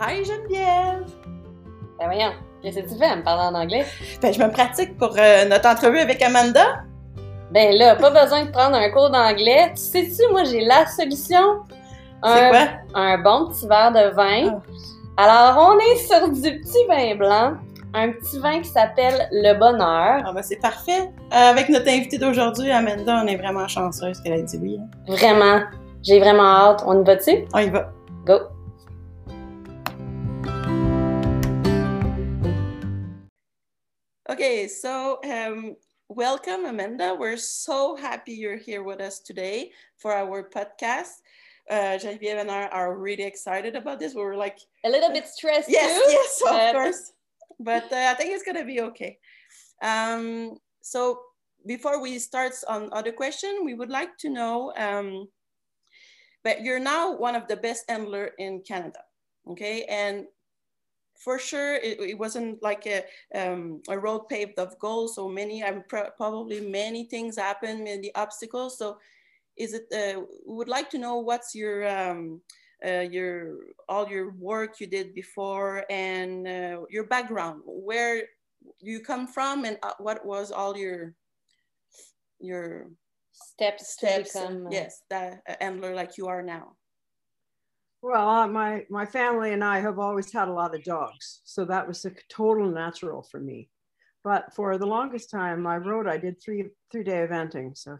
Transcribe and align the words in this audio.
Hi 0.00 0.24
Geneviève! 0.24 1.04
Ben 1.98 2.06
voyons, 2.06 2.32
qu'est-ce 2.62 2.78
que 2.80 2.88
tu 2.88 2.96
fais 2.98 3.04
à 3.04 3.16
me 3.16 3.22
parler 3.22 3.54
en 3.56 3.60
anglais? 3.60 3.84
Ben, 4.22 4.32
je 4.32 4.40
me 4.42 4.50
pratique 4.50 4.96
pour 4.96 5.14
euh, 5.18 5.44
notre 5.46 5.68
entrevue 5.68 5.98
avec 5.98 6.22
Amanda. 6.22 6.82
Ben 7.52 7.74
là, 7.76 7.96
pas 7.96 8.10
besoin 8.10 8.44
de 8.46 8.50
prendre 8.50 8.76
un 8.76 8.88
cours 8.90 9.10
d'anglais. 9.10 9.72
Tu 9.74 9.82
sais-tu, 9.82 10.22
moi 10.30 10.44
j'ai 10.44 10.62
la 10.64 10.86
solution. 10.86 11.60
C'est 12.24 12.30
Un, 12.30 12.48
quoi? 12.50 12.68
un 12.94 13.18
bon 13.18 13.48
petit 13.48 13.66
verre 13.66 13.92
de 13.92 14.14
vin. 14.14 14.60
Ah. 15.16 15.22
Alors, 15.52 15.74
on 15.74 15.78
est 15.78 15.96
sur 15.96 16.28
du 16.30 16.60
petit 16.60 16.86
vin 16.88 17.14
blanc. 17.16 17.54
Un 17.92 18.12
petit 18.12 18.38
vin 18.38 18.60
qui 18.60 18.68
s'appelle 18.68 19.28
Le 19.32 19.52
Bonheur. 19.58 20.22
Ah 20.24 20.32
ben, 20.32 20.42
c'est 20.42 20.60
parfait. 20.60 21.10
Euh, 21.34 21.50
avec 21.50 21.68
notre 21.68 21.88
invitée 21.88 22.18
d'aujourd'hui, 22.18 22.70
Amanda, 22.70 23.20
on 23.24 23.26
est 23.26 23.36
vraiment 23.36 23.66
chanceuse 23.68 24.20
qu'elle 24.22 24.34
ait 24.34 24.42
dit 24.44 24.58
oui. 24.62 24.78
hein. 24.80 24.86
Vraiment, 25.08 25.60
j'ai 26.02 26.20
vraiment 26.20 26.44
hâte. 26.44 26.84
On 26.86 27.02
y 27.02 27.04
va-tu? 27.04 27.44
On 27.52 27.58
y 27.58 27.68
va. 27.68 27.90
Go! 28.24 28.34
Okay, 34.30 34.68
so 34.68 35.18
um, 35.24 35.74
welcome, 36.08 36.64
Amanda. 36.64 37.16
We're 37.18 37.36
so 37.36 37.96
happy 37.96 38.32
you're 38.32 38.56
here 38.56 38.84
with 38.84 39.00
us 39.00 39.18
today 39.18 39.72
for 39.98 40.12
our 40.12 40.48
podcast. 40.48 41.18
Uh, 41.68 41.98
Geneviève 41.98 42.40
and 42.40 42.48
I 42.48 42.66
are 42.68 42.96
really 42.96 43.24
excited 43.24 43.74
about 43.74 43.98
this. 43.98 44.14
We 44.14 44.22
were 44.22 44.36
like, 44.36 44.58
A 44.84 44.88
little 44.88 45.10
bit 45.10 45.26
stressed 45.26 45.68
yes, 45.68 45.98
too. 45.98 46.12
yes, 46.12 46.42
of 46.42 46.48
but- 46.50 46.72
course. 46.74 47.12
But 47.58 47.92
uh, 47.92 48.06
I 48.08 48.14
think 48.14 48.30
it's 48.32 48.44
gonna 48.44 48.64
be 48.64 48.80
okay. 48.82 49.18
Um, 49.82 50.58
so 50.80 51.20
before 51.66 52.00
we 52.00 52.20
start 52.20 52.52
on 52.68 52.88
other 52.92 53.10
question, 53.10 53.64
we 53.64 53.74
would 53.74 53.90
like 53.90 54.16
to 54.18 54.30
know. 54.30 54.72
Um, 54.76 55.26
but 56.44 56.62
you're 56.62 56.78
now 56.78 57.16
one 57.16 57.34
of 57.34 57.48
the 57.48 57.56
best 57.56 57.84
handler 57.88 58.30
in 58.38 58.62
Canada, 58.62 59.00
okay? 59.50 59.84
And 59.90 60.26
for 61.20 61.38
sure, 61.38 61.74
it, 61.76 62.00
it 62.00 62.18
wasn't 62.18 62.62
like 62.62 62.86
a 62.86 63.04
um, 63.36 63.82
a 63.88 63.98
road 63.98 64.28
paved 64.28 64.58
of 64.58 64.78
gold. 64.78 65.12
So 65.14 65.28
many, 65.28 65.62
I'm 65.62 65.84
pro- 65.86 66.10
probably 66.16 66.60
many 66.60 67.04
things 67.04 67.36
happen, 67.36 67.84
many 67.84 68.10
obstacles. 68.14 68.78
So, 68.78 68.96
is 69.56 69.74
it? 69.74 69.84
Uh, 69.92 70.24
we 70.48 70.56
would 70.56 70.68
like 70.68 70.88
to 70.90 70.98
know 70.98 71.18
what's 71.18 71.54
your 71.54 71.84
um, 71.86 72.40
uh, 72.80 73.04
your 73.04 73.58
all 73.88 74.08
your 74.08 74.32
work 74.40 74.80
you 74.80 74.86
did 74.88 75.12
before 75.14 75.84
and 75.90 76.48
uh, 76.48 76.80
your 76.88 77.04
background, 77.04 77.60
where 77.66 78.24
you 78.80 79.00
come 79.00 79.26
from, 79.26 79.64
and 79.64 79.76
uh, 79.82 79.92
what 79.98 80.24
was 80.24 80.50
all 80.50 80.76
your 80.76 81.14
your 82.40 82.88
Steps, 83.32 83.92
steps. 83.92 84.34
and- 84.36 84.64
become. 84.64 84.66
uh, 84.66 84.70
yes, 84.70 85.02
that 85.10 85.42
handler 85.60 85.94
like 85.94 86.16
you 86.18 86.28
are 86.28 86.42
now. 86.42 86.76
Well, 88.02 88.28
uh, 88.28 88.46
my 88.46 88.86
my 88.88 89.04
family 89.04 89.52
and 89.52 89.62
I 89.62 89.80
have 89.80 89.98
always 89.98 90.32
had 90.32 90.48
a 90.48 90.52
lot 90.52 90.74
of 90.74 90.82
dogs, 90.84 91.42
so 91.44 91.64
that 91.66 91.86
was 91.86 92.04
a 92.06 92.12
total 92.30 92.70
natural 92.70 93.22
for 93.22 93.38
me. 93.40 93.68
But 94.24 94.54
for 94.54 94.78
the 94.78 94.86
longest 94.86 95.30
time, 95.30 95.66
I 95.66 95.76
rode. 95.76 96.06
I 96.06 96.16
did 96.16 96.40
three 96.42 96.64
three 96.90 97.04
day 97.04 97.26
eventing, 97.26 97.76
so 97.76 97.98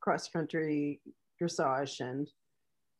cross 0.00 0.28
country, 0.28 1.00
dressage, 1.40 2.00
and 2.00 2.28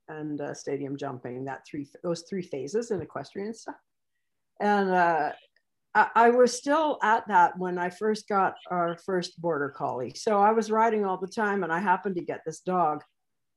and 0.08 0.41
uh, 0.41 0.55
stadium 0.55 0.97
jumping. 0.97 1.45
That 1.45 1.67
three 1.69 1.89
those 2.05 2.23
three 2.28 2.42
phases 2.42 2.92
in 2.92 3.03
equestrian 3.03 3.53
stuff. 3.53 3.77
And 4.61 4.91
uh, 4.91 5.33
I, 5.97 6.08
I 6.14 6.31
was 6.31 6.56
still 6.56 6.98
at 7.03 7.27
that 7.27 7.58
when 7.58 7.77
I 7.77 7.91
first 7.91 8.28
got 8.28 8.55
our 8.70 8.98
first 9.05 9.41
border 9.41 9.70
collie. 9.70 10.12
So 10.14 10.39
I 10.41 10.53
was 10.53 10.70
riding 10.70 11.05
all 11.05 11.19
the 11.19 11.27
time, 11.27 11.64
and 11.64 11.73
I 11.73 11.81
happened 11.81 12.17
to 12.17 12.25
get 12.25 12.42
this 12.47 12.61
dog. 12.61 13.03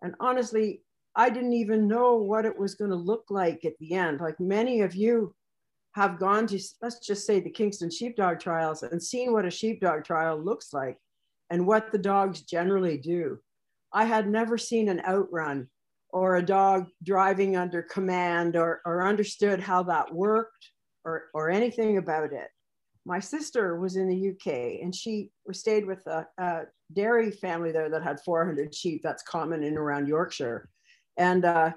And 0.01 0.16
honestly, 0.19 0.81
I 1.16 1.30
didn't 1.30 1.53
even 1.53 1.88
know 1.88 2.16
what 2.16 2.45
it 2.45 2.58
was 2.58 2.75
going 2.75 2.89
to 2.89 2.97
look 2.97 3.25
like 3.30 3.66
at 3.66 3.78
the 3.80 3.94
end. 3.94 4.19
Like 4.19 4.39
many 4.39 4.81
of 4.81 4.95
you 4.95 5.36
have 5.94 6.19
gone 6.19 6.47
to, 6.47 6.59
let's 6.81 7.06
just 7.06 7.25
say, 7.25 7.40
the 7.40 7.51
Kingston 7.51 7.91
Sheepdog 7.91 8.40
trials 8.40 8.81
and 8.81 9.01
seen 9.01 9.31
what 9.31 9.46
a 9.46 9.52
sheepdog 9.52 10.03
trial 10.03 10.38
looks 10.38 10.73
like 10.73 10.97
and 11.52 11.68
what 11.68 11.91
the 11.91 12.00
dogs 12.00 12.41
generally 12.41 12.97
do. 12.97 13.38
I 13.94 14.06
had 14.06 14.28
never 14.28 14.57
seen 14.57 14.90
an 14.90 15.02
outrun 15.07 15.68
or 16.09 16.38
a 16.38 16.46
dog 16.46 16.88
driving 17.03 17.56
under 17.57 17.84
command 17.84 18.56
or, 18.56 18.81
or 18.85 19.06
understood 19.06 19.59
how 19.59 19.84
that 19.84 20.13
worked 20.13 20.72
or, 21.06 21.25
or 21.35 21.52
anything 21.52 21.97
about 21.97 22.34
it. 22.34 22.47
My 23.06 23.19
sister 23.19 23.79
was 23.79 23.97
in 23.97 24.07
the 24.07 24.29
UK 24.31 24.81
and 24.81 24.96
she 24.96 25.29
stayed 25.52 25.85
with 25.85 26.07
a, 26.07 26.25
a 26.40 26.62
dairy 26.94 27.29
family 27.29 27.72
there 27.72 27.90
that 27.90 28.02
had 28.02 28.19
400 28.22 28.73
sheep. 28.73 29.02
That's 29.03 29.22
common 29.23 29.62
in 29.62 29.78
around 29.78 30.07
Yorkshire 30.07 30.69
and 31.18 31.46
uh, 31.46 31.72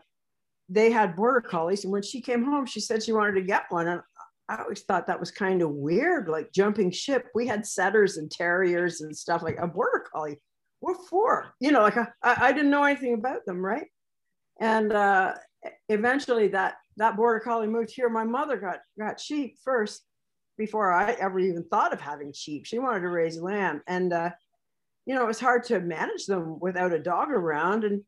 they 0.69 0.91
had 0.91 1.17
border 1.17 1.41
collies. 1.41 1.85
And 1.85 1.93
when 1.93 2.03
she 2.03 2.21
came 2.21 2.45
home, 2.45 2.67
she 2.67 2.81
said 2.81 3.03
she 3.03 3.13
wanted 3.13 3.35
to 3.35 3.43
get 3.43 3.65
one. 3.71 3.89
And 3.89 4.01
I 4.49 4.63
always 4.63 4.83
thought 4.83 5.07
that 5.07 5.21
was 5.21 5.31
kind 5.31 5.63
of 5.63 5.71
weird, 5.71 6.29
like 6.29 6.53
jumping 6.53 6.91
ship. 6.91 7.27
We 7.35 7.47
had 7.47 7.67
setters 7.67 8.17
and 8.17 8.31
terriers 8.31 9.01
and 9.01 9.17
stuff 9.17 9.43
like 9.43 9.59
a 9.61 9.67
border 9.67 10.05
collie. 10.13 10.41
What 10.81 10.99
for? 11.09 11.55
You 11.61 11.73
know, 11.73 11.83
like 11.83 11.97
I 12.23 12.53
didn't 12.53 12.71
know 12.71 12.85
anything 12.85 13.15
about 13.15 13.45
them, 13.47 13.65
right? 13.65 13.87
And 14.61 14.93
uh, 14.93 15.35
eventually, 15.89 16.49
that 16.49 16.75
that 16.97 17.17
border 17.17 17.41
collie 17.41 17.67
moved 17.67 17.93
here. 17.95 18.09
My 18.09 18.25
mother 18.25 18.57
got 18.57 18.79
got 18.99 19.21
sheep 19.21 19.57
first 19.65 20.03
before 20.59 20.93
I 20.93 21.13
ever 21.13 21.39
even 21.39 21.65
thought 21.65 21.93
of 21.93 22.01
having 22.01 22.33
sheep. 22.33 22.67
She 22.67 22.79
wanted 22.79 23.01
to 23.01 23.09
raise 23.09 23.41
lamb, 23.41 23.83
and 23.87 24.13
uh, 24.13 24.31
you 25.07 25.15
know, 25.15 25.23
it 25.23 25.29
was 25.29 25.41
hard 25.41 25.65
to 25.65 25.81
manage 25.81 26.27
them 26.27 26.59
without 26.61 26.93
a 26.93 26.99
dog 26.99 27.31
around. 27.31 27.85
And 27.85 28.03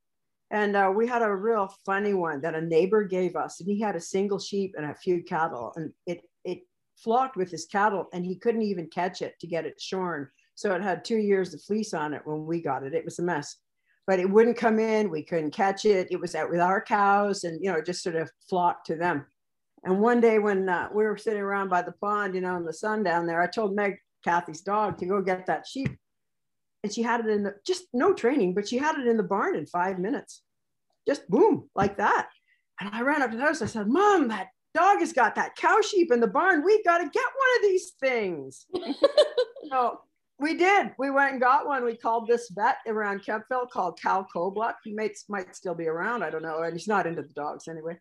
and 0.50 0.76
uh, 0.76 0.90
we 0.94 1.06
had 1.06 1.22
a 1.22 1.34
real 1.34 1.72
funny 1.84 2.14
one 2.14 2.40
that 2.40 2.54
a 2.54 2.60
neighbor 2.60 3.04
gave 3.04 3.36
us, 3.36 3.60
and 3.60 3.68
he 3.68 3.80
had 3.80 3.96
a 3.96 4.00
single 4.00 4.38
sheep 4.38 4.74
and 4.76 4.90
a 4.90 4.94
few 4.94 5.22
cattle, 5.22 5.72
and 5.76 5.92
it 6.06 6.22
it 6.44 6.60
flocked 6.96 7.36
with 7.36 7.50
his 7.50 7.66
cattle, 7.66 8.06
and 8.12 8.24
he 8.24 8.36
couldn't 8.36 8.62
even 8.62 8.88
catch 8.88 9.20
it 9.20 9.34
to 9.40 9.46
get 9.46 9.66
it 9.66 9.80
shorn. 9.80 10.28
So 10.54 10.74
it 10.74 10.82
had 10.82 11.04
two 11.04 11.18
years 11.18 11.54
of 11.54 11.62
fleece 11.62 11.94
on 11.94 12.14
it 12.14 12.22
when 12.24 12.46
we 12.46 12.62
got 12.62 12.82
it. 12.82 12.94
It 12.94 13.04
was 13.04 13.18
a 13.18 13.22
mess, 13.22 13.56
but 14.06 14.18
it 14.18 14.28
wouldn't 14.28 14.56
come 14.56 14.78
in. 14.78 15.10
We 15.10 15.22
couldn't 15.22 15.52
catch 15.52 15.84
it. 15.84 16.08
It 16.10 16.20
was 16.20 16.34
out 16.34 16.50
with 16.50 16.60
our 16.60 16.80
cows, 16.80 17.44
and 17.44 17.62
you 17.62 17.70
know, 17.70 17.82
just 17.82 18.02
sort 18.02 18.16
of 18.16 18.30
flocked 18.48 18.86
to 18.86 18.96
them. 18.96 19.26
And 19.84 20.00
one 20.00 20.20
day 20.20 20.38
when 20.38 20.68
uh, 20.68 20.88
we 20.92 21.04
were 21.04 21.18
sitting 21.18 21.40
around 21.40 21.68
by 21.68 21.82
the 21.82 21.92
pond, 21.92 22.34
you 22.34 22.40
know, 22.40 22.56
in 22.56 22.64
the 22.64 22.72
sun 22.72 23.02
down 23.02 23.26
there, 23.26 23.40
I 23.40 23.46
told 23.46 23.76
Meg, 23.76 23.98
Kathy's 24.24 24.62
dog, 24.62 24.98
to 24.98 25.06
go 25.06 25.20
get 25.20 25.46
that 25.46 25.66
sheep 25.66 25.96
and 26.82 26.92
she 26.92 27.02
had 27.02 27.20
it 27.20 27.28
in 27.28 27.42
the 27.42 27.54
just 27.66 27.84
no 27.92 28.14
training, 28.14 28.54
but 28.54 28.68
she 28.68 28.78
had 28.78 28.98
it 28.98 29.06
in 29.06 29.16
the 29.16 29.22
barn 29.22 29.56
in 29.56 29.66
five 29.66 29.98
minutes. 29.98 30.42
Just 31.06 31.28
boom, 31.28 31.68
like 31.74 31.96
that. 31.98 32.28
And 32.80 32.90
I 32.92 33.02
ran 33.02 33.22
up 33.22 33.30
to 33.30 33.36
the 33.36 33.42
house. 33.42 33.62
I 33.62 33.66
said, 33.66 33.88
Mom, 33.88 34.28
that 34.28 34.48
dog 34.74 34.98
has 34.98 35.12
got 35.12 35.34
that 35.34 35.56
cow 35.56 35.80
sheep 35.80 36.12
in 36.12 36.20
the 36.20 36.26
barn. 36.26 36.64
We 36.64 36.82
got 36.84 36.98
to 36.98 37.04
get 37.04 37.24
one 37.24 37.56
of 37.56 37.62
these 37.62 37.92
things. 38.00 38.66
so 39.70 40.00
we 40.38 40.54
did. 40.54 40.92
We 40.98 41.10
went 41.10 41.32
and 41.32 41.40
got 41.40 41.66
one. 41.66 41.84
We 41.84 41.96
called 41.96 42.28
this 42.28 42.50
vet 42.50 42.76
around 42.86 43.24
Kemptville 43.24 43.70
called 43.70 43.98
Cal 44.00 44.26
Kobluck. 44.32 44.74
He 44.84 44.94
might, 44.94 45.16
might 45.28 45.56
still 45.56 45.74
be 45.74 45.88
around. 45.88 46.22
I 46.22 46.30
don't 46.30 46.42
know. 46.42 46.62
And 46.62 46.74
he's 46.74 46.86
not 46.86 47.06
into 47.06 47.22
the 47.22 47.32
dogs 47.32 47.66
anyway. 47.66 47.98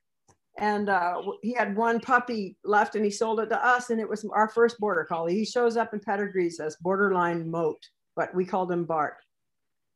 And 0.60 0.90
uh, 0.90 1.22
he 1.42 1.54
had 1.54 1.76
one 1.76 2.00
puppy 2.00 2.58
left 2.64 2.96
and 2.96 3.06
he 3.06 3.12
sold 3.12 3.40
it 3.40 3.50
to 3.50 3.66
us. 3.66 3.90
And 3.90 4.00
it 4.00 4.10
was 4.10 4.28
our 4.34 4.50
first 4.50 4.80
border 4.80 5.06
collie. 5.06 5.36
He 5.36 5.46
shows 5.46 5.78
up 5.78 5.94
in 5.94 6.00
pedigrees 6.00 6.60
as 6.60 6.76
borderline 6.78 7.50
moat 7.50 7.80
but 8.18 8.36
we 8.36 8.44
called 8.44 8.72
him 8.72 8.84
Bart. 8.84 9.18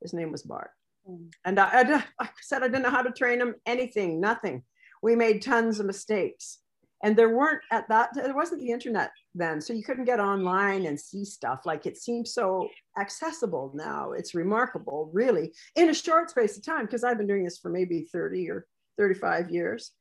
His 0.02 0.14
name 0.14 0.32
was 0.32 0.44
Bart. 0.44 0.70
Mm. 1.09 1.32
And 1.44 1.59
I, 1.59 1.82
I, 1.82 2.04
I 2.20 2.30
said, 2.42 2.64
I 2.64 2.68
didn't 2.68 2.84
know 2.84 2.92
how 2.92 3.02
to 3.02 3.12
train 3.12 3.42
him, 3.42 3.56
anything, 3.66 4.22
nothing. 4.22 4.64
We 5.02 5.16
made 5.16 5.42
tons 5.42 5.80
of 5.80 5.88
mistakes. 5.88 6.59
And 7.04 7.16
there 7.16 7.36
weren't 7.36 7.64
at 7.72 7.90
that, 7.90 8.12
there 8.14 8.36
wasn't 8.36 8.62
the 8.62 8.70
internet 8.70 9.12
then. 9.34 9.59
So 9.59 9.74
you 9.74 9.84
couldn't 9.84 10.06
get 10.06 10.20
online 10.20 10.86
and 10.86 11.00
see 11.00 11.26
stuff. 11.26 11.62
Like 11.66 11.88
it 11.88 11.98
seems 11.98 12.32
so 12.32 12.70
accessible 13.00 13.72
now. 13.74 14.12
It's 14.12 14.36
remarkable, 14.36 15.09
really, 15.12 15.52
in 15.76 15.90
a 15.90 15.96
short 15.96 16.30
space 16.30 16.58
of 16.58 16.64
time, 16.64 16.86
because 16.86 17.03
I've 17.03 17.18
been 17.18 17.26
doing 17.26 17.44
this 17.44 17.58
for 17.58 17.70
maybe 17.70 18.08
30 18.14 18.52
or 18.52 18.67
35 19.00 19.50
years. 19.50 19.91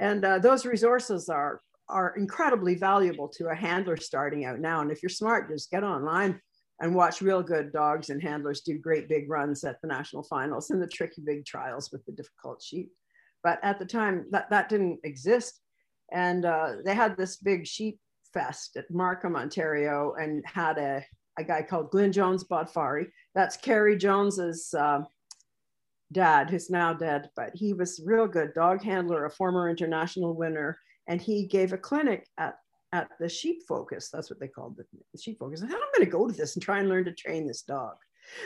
And 0.00 0.24
uh, 0.24 0.38
those 0.38 0.64
resources 0.64 1.28
are, 1.28 1.60
are 1.88 2.14
incredibly 2.16 2.76
valuable 2.76 3.28
to 3.30 3.48
a 3.48 3.54
handler 3.54 3.96
starting 3.96 4.44
out 4.44 4.60
now. 4.60 4.80
And 4.80 4.92
if 4.92 5.02
you're 5.02 5.10
smart, 5.10 5.50
just 5.50 5.72
get 5.72 5.82
online 5.82 6.40
and 6.80 6.94
watch 6.94 7.22
real 7.22 7.42
good 7.42 7.72
dogs 7.72 8.10
and 8.10 8.22
handlers 8.22 8.60
do 8.60 8.78
great 8.78 9.08
big 9.08 9.30
runs 9.30 9.64
at 9.64 9.80
the 9.80 9.88
national 9.88 10.22
finals 10.24 10.70
and 10.70 10.82
the 10.82 10.86
tricky 10.86 11.22
big 11.24 11.44
trials 11.46 11.90
with 11.92 12.04
the 12.04 12.12
difficult 12.12 12.62
sheep. 12.62 12.90
But 13.42 13.60
at 13.62 13.78
the 13.78 13.84
time, 13.84 14.26
that, 14.30 14.50
that 14.50 14.68
didn't 14.68 15.00
exist. 15.04 15.60
And 16.12 16.44
uh, 16.44 16.76
they 16.84 16.94
had 16.94 17.16
this 17.16 17.36
big 17.36 17.66
sheep 17.66 17.98
fest 18.32 18.76
at 18.76 18.90
Markham, 18.90 19.36
Ontario, 19.36 20.14
and 20.20 20.44
had 20.46 20.78
a, 20.78 21.04
a 21.38 21.44
guy 21.44 21.62
called 21.62 21.90
Glyn 21.90 22.12
Jones 22.12 22.44
Bodfari. 22.44 23.06
That's 23.34 23.56
Kerry 23.56 23.96
Jones's 23.96 24.74
uh, 24.74 25.02
dad, 26.12 26.50
who's 26.50 26.70
now 26.70 26.92
dead, 26.92 27.30
but 27.36 27.50
he 27.54 27.72
was 27.72 28.02
real 28.04 28.26
good 28.26 28.54
dog 28.54 28.82
handler, 28.82 29.24
a 29.24 29.30
former 29.30 29.68
international 29.68 30.34
winner. 30.34 30.78
And 31.06 31.20
he 31.20 31.46
gave 31.46 31.72
a 31.72 31.78
clinic 31.78 32.26
at 32.38 32.56
at 32.94 33.08
the 33.18 33.28
sheep 33.28 33.62
focus. 33.66 34.08
That's 34.08 34.30
what 34.30 34.38
they 34.38 34.46
called 34.46 34.76
the, 34.76 35.18
sheep 35.20 35.38
focus. 35.40 35.62
I 35.62 35.66
thought 35.66 35.82
I'm 35.82 35.98
going 35.98 36.06
to 36.06 36.16
go 36.16 36.28
to 36.28 36.32
this 36.32 36.54
and 36.54 36.62
try 36.62 36.78
and 36.78 36.88
learn 36.88 37.04
to 37.06 37.12
train 37.12 37.46
this 37.46 37.62
dog. 37.62 37.96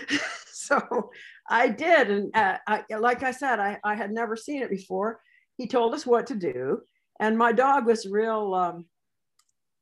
so 0.53 1.11
I 1.49 1.69
did. 1.69 2.11
And 2.11 2.35
uh, 2.35 2.57
I, 2.67 2.83
like 2.99 3.23
I 3.23 3.31
said, 3.31 3.61
I, 3.61 3.79
I 3.85 3.95
had 3.95 4.11
never 4.11 4.37
seen 4.37 4.63
it 4.63 4.71
before. 4.71 5.21
He 5.59 5.69
told 5.69 5.93
us 5.93 6.07
what 6.07 6.27
to 6.29 6.35
do. 6.35 6.81
And 7.21 7.37
my 7.37 7.53
dog 7.53 7.85
was 7.85 8.07
real, 8.07 8.55
um, 8.55 8.87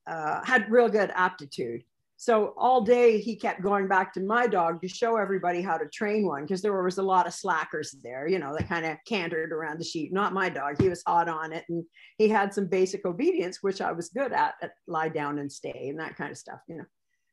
uh, 0.06 0.44
had 0.44 0.70
real 0.70 0.88
good 0.88 1.12
aptitude. 1.14 1.82
So 2.18 2.54
all 2.56 2.80
day 2.80 3.20
he 3.20 3.36
kept 3.36 3.62
going 3.62 3.88
back 3.88 4.14
to 4.14 4.20
my 4.20 4.46
dog 4.46 4.80
to 4.80 4.88
show 4.88 5.16
everybody 5.16 5.60
how 5.60 5.76
to 5.76 5.86
train 5.88 6.26
one 6.26 6.42
because 6.42 6.62
there 6.62 6.82
was 6.82 6.96
a 6.96 7.02
lot 7.02 7.26
of 7.26 7.34
slackers 7.34 7.94
there, 8.02 8.26
you 8.26 8.38
know, 8.38 8.54
that 8.56 8.68
kind 8.68 8.86
of 8.86 8.96
cantered 9.06 9.52
around 9.52 9.78
the 9.78 9.84
sheep. 9.84 10.12
Not 10.12 10.32
my 10.32 10.48
dog. 10.48 10.80
He 10.80 10.88
was 10.88 11.02
hot 11.06 11.28
on 11.28 11.52
it 11.52 11.64
and 11.68 11.84
he 12.16 12.28
had 12.28 12.54
some 12.54 12.68
basic 12.68 13.04
obedience, 13.04 13.62
which 13.62 13.82
I 13.82 13.92
was 13.92 14.08
good 14.08 14.32
at, 14.32 14.54
at 14.62 14.72
lie 14.86 15.10
down 15.10 15.38
and 15.38 15.52
stay 15.52 15.88
and 15.90 16.00
that 16.00 16.16
kind 16.16 16.30
of 16.30 16.38
stuff, 16.38 16.60
you 16.68 16.78
know. 16.78 16.86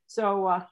So 0.08 0.48
uh, 0.48 0.66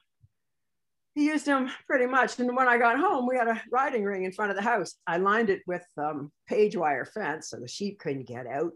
he 1.14 1.24
used 1.24 1.46
them 1.46 1.70
pretty 1.86 2.06
much. 2.06 2.38
And 2.38 2.54
when 2.54 2.68
I 2.68 2.76
got 2.76 2.98
home, 2.98 3.26
we 3.26 3.38
had 3.38 3.48
a 3.48 3.62
riding 3.72 4.04
ring 4.04 4.24
in 4.24 4.32
front 4.32 4.50
of 4.50 4.58
the 4.58 4.62
house. 4.62 4.94
I 5.06 5.16
lined 5.16 5.48
it 5.48 5.62
with 5.66 5.86
um, 5.96 6.30
page 6.46 6.76
wire 6.76 7.06
fence 7.06 7.48
so 7.48 7.56
the 7.56 7.66
sheep 7.66 7.98
couldn't 7.98 8.28
get 8.28 8.46
out 8.46 8.72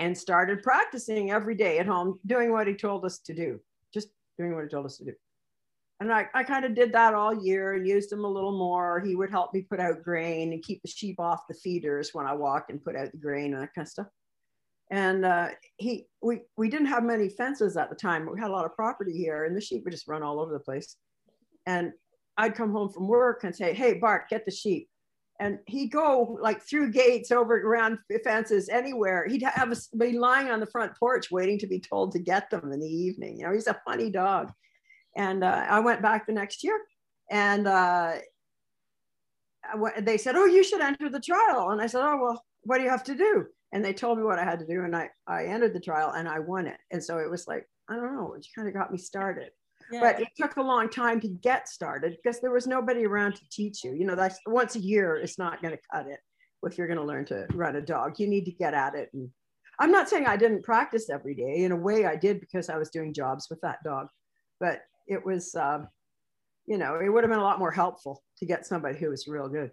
and 0.00 0.18
started 0.18 0.64
practicing 0.64 1.30
every 1.30 1.54
day 1.54 1.78
at 1.78 1.86
home, 1.86 2.18
doing 2.26 2.50
what 2.50 2.66
he 2.66 2.74
told 2.74 3.04
us 3.04 3.20
to 3.20 3.34
do 3.34 3.60
doing 4.38 4.54
what 4.54 4.64
he 4.64 4.68
told 4.68 4.86
us 4.86 4.98
to 4.98 5.04
do. 5.04 5.12
And 6.00 6.10
I, 6.10 6.26
I 6.34 6.44
kind 6.44 6.64
of 6.64 6.74
did 6.74 6.92
that 6.94 7.12
all 7.12 7.34
year 7.34 7.74
and 7.74 7.86
used 7.86 8.10
him 8.10 8.24
a 8.24 8.30
little 8.30 8.56
more. 8.56 9.00
He 9.00 9.14
would 9.14 9.30
help 9.30 9.52
me 9.52 9.60
put 9.60 9.80
out 9.80 10.02
grain 10.02 10.52
and 10.52 10.62
keep 10.62 10.80
the 10.80 10.88
sheep 10.88 11.20
off 11.20 11.46
the 11.46 11.54
feeders 11.54 12.14
when 12.14 12.26
I 12.26 12.32
walked 12.32 12.70
and 12.70 12.82
put 12.82 12.96
out 12.96 13.12
the 13.12 13.18
grain 13.18 13.52
and 13.52 13.62
that 13.62 13.74
kind 13.74 13.86
of 13.86 13.90
stuff. 13.90 14.06
And 14.90 15.24
uh, 15.24 15.48
he, 15.76 16.06
we, 16.22 16.40
we 16.56 16.68
didn't 16.70 16.86
have 16.86 17.04
many 17.04 17.28
fences 17.28 17.76
at 17.76 17.90
the 17.90 17.96
time. 17.96 18.28
We 18.32 18.40
had 18.40 18.50
a 18.50 18.52
lot 18.52 18.64
of 18.64 18.74
property 18.74 19.12
here, 19.12 19.44
and 19.44 19.54
the 19.54 19.60
sheep 19.60 19.84
would 19.84 19.92
just 19.92 20.08
run 20.08 20.22
all 20.22 20.40
over 20.40 20.52
the 20.52 20.58
place. 20.58 20.96
And 21.66 21.92
I'd 22.36 22.56
come 22.56 22.72
home 22.72 22.88
from 22.88 23.06
work 23.06 23.44
and 23.44 23.54
say, 23.54 23.72
"Hey, 23.72 23.94
Bart, 23.94 24.28
get 24.28 24.44
the 24.44 24.50
sheep." 24.50 24.88
And 25.40 25.58
he'd 25.66 25.90
go 25.90 26.38
like 26.40 26.60
through 26.62 26.92
gates 26.92 27.32
over 27.32 27.58
around 27.58 27.98
fences 28.22 28.68
anywhere. 28.68 29.26
He'd 29.26 29.42
have 29.42 29.72
a, 29.72 29.96
be 29.96 30.12
lying 30.12 30.50
on 30.50 30.60
the 30.60 30.66
front 30.66 30.92
porch 30.98 31.30
waiting 31.30 31.58
to 31.60 31.66
be 31.66 31.80
told 31.80 32.12
to 32.12 32.18
get 32.18 32.50
them 32.50 32.70
in 32.72 32.78
the 32.78 32.86
evening. 32.86 33.38
You 33.38 33.46
know 33.46 33.54
he's 33.54 33.66
a 33.66 33.80
funny 33.86 34.10
dog. 34.10 34.52
And 35.16 35.42
uh, 35.42 35.66
i 35.68 35.80
went 35.80 36.02
back 36.02 36.26
the 36.26 36.32
next 36.32 36.62
year 36.62 36.78
and 37.30 37.66
uh, 37.66 38.12
they 40.00 40.18
said 40.18 40.36
oh 40.36 40.44
you 40.44 40.62
should 40.62 40.82
enter 40.82 41.08
the 41.08 41.20
trial. 41.20 41.70
And 41.70 41.80
i 41.80 41.86
said 41.86 42.02
oh 42.02 42.18
well 42.20 42.44
what 42.62 42.76
do 42.76 42.84
you 42.84 42.90
have 42.90 43.04
to 43.04 43.14
do? 43.14 43.46
And 43.72 43.84
they 43.84 43.94
told 43.94 44.18
me 44.18 44.24
what 44.24 44.38
i 44.38 44.44
had 44.44 44.58
to 44.58 44.66
do 44.66 44.84
and 44.84 44.94
i 44.94 45.08
i 45.26 45.46
entered 45.46 45.72
the 45.74 45.80
trial 45.80 46.10
and 46.10 46.28
i 46.28 46.38
won 46.38 46.66
it. 46.66 46.78
And 46.90 47.02
so 47.02 47.18
it 47.18 47.30
was 47.30 47.48
like 47.48 47.66
i 47.88 47.96
don't 47.96 48.14
know 48.14 48.34
it 48.34 48.46
kind 48.54 48.68
of 48.68 48.74
got 48.74 48.92
me 48.92 48.98
started 48.98 49.50
yeah. 49.92 50.00
but 50.00 50.20
it 50.20 50.28
took 50.36 50.56
a 50.56 50.62
long 50.62 50.88
time 50.88 51.20
to 51.20 51.28
get 51.28 51.68
started 51.68 52.16
because 52.16 52.40
there 52.40 52.50
was 52.50 52.66
nobody 52.66 53.06
around 53.06 53.34
to 53.36 53.48
teach 53.50 53.84
you. 53.84 53.92
You 53.92 54.06
know 54.06 54.14
that's 54.14 54.38
once 54.46 54.76
a 54.76 54.80
year 54.80 55.16
it's 55.16 55.38
not 55.38 55.62
going 55.62 55.74
to 55.76 55.80
cut 55.92 56.06
it 56.06 56.20
if 56.62 56.76
you're 56.76 56.86
going 56.86 56.98
to 56.98 57.04
learn 57.04 57.24
to 57.26 57.46
run 57.52 57.76
a 57.76 57.80
dog. 57.80 58.18
You 58.18 58.26
need 58.26 58.44
to 58.46 58.52
get 58.52 58.74
at 58.74 58.94
it. 58.94 59.10
And 59.12 59.30
i'm 59.78 59.90
not 59.90 60.10
saying 60.10 60.26
i 60.26 60.36
didn't 60.36 60.62
practice 60.62 61.08
every 61.10 61.34
day. 61.34 61.64
In 61.64 61.72
a 61.72 61.76
way 61.76 62.06
i 62.06 62.16
did 62.16 62.40
because 62.40 62.68
i 62.68 62.76
was 62.76 62.90
doing 62.90 63.14
jobs 63.14 63.48
with 63.50 63.60
that 63.62 63.78
dog. 63.84 64.08
But 64.58 64.82
it 65.06 65.24
was 65.24 65.54
um, 65.54 65.88
you 66.66 66.78
know 66.78 66.98
it 67.00 67.08
would 67.08 67.24
have 67.24 67.30
been 67.30 67.40
a 67.40 67.44
lot 67.44 67.58
more 67.58 67.72
helpful 67.72 68.22
to 68.38 68.46
get 68.46 68.66
somebody 68.66 68.98
who 68.98 69.10
was 69.10 69.26
real 69.26 69.48
good. 69.48 69.70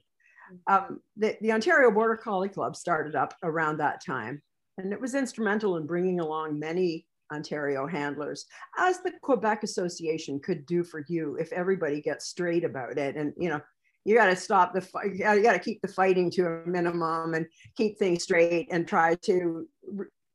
Um, 0.68 1.02
the, 1.18 1.38
the 1.42 1.52
ontario 1.52 1.92
border 1.92 2.16
collie 2.16 2.50
club 2.50 2.76
started 2.76 3.16
up 3.16 3.34
around 3.44 3.78
that 3.78 4.04
time. 4.06 4.42
And 4.78 4.94
it 4.94 5.02
was 5.02 5.16
instrumental 5.16 5.78
in 5.78 5.88
bringing 5.88 6.20
along 6.20 6.60
many 6.60 7.08
Ontario 7.34 7.88
handlers, 7.88 8.46
as 8.78 9.00
the 9.02 9.12
Quebec 9.22 9.64
Association 9.64 10.40
could 10.40 10.66
do 10.66 10.84
for 10.84 11.04
you 11.08 11.36
if 11.36 11.52
everybody 11.52 12.02
gets 12.02 12.28
straight 12.28 12.64
about 12.64 12.98
it. 12.98 13.16
And, 13.16 13.34
you 13.38 13.50
know, 13.50 13.62
you 14.06 14.16
got 14.16 14.28
to 14.28 14.36
stop 14.36 14.74
the 14.74 14.82
fight, 14.82 15.14
you 15.14 15.20
got 15.20 15.54
to 15.54 15.60
keep 15.60 15.82
the 15.82 15.88
fighting 15.88 16.32
to 16.32 16.48
a 16.48 16.66
minimum 16.66 17.34
and 17.34 17.46
keep 17.76 18.00
things 18.00 18.24
straight 18.24 18.68
and 18.72 18.88
try 18.88 19.16
to 19.24 19.68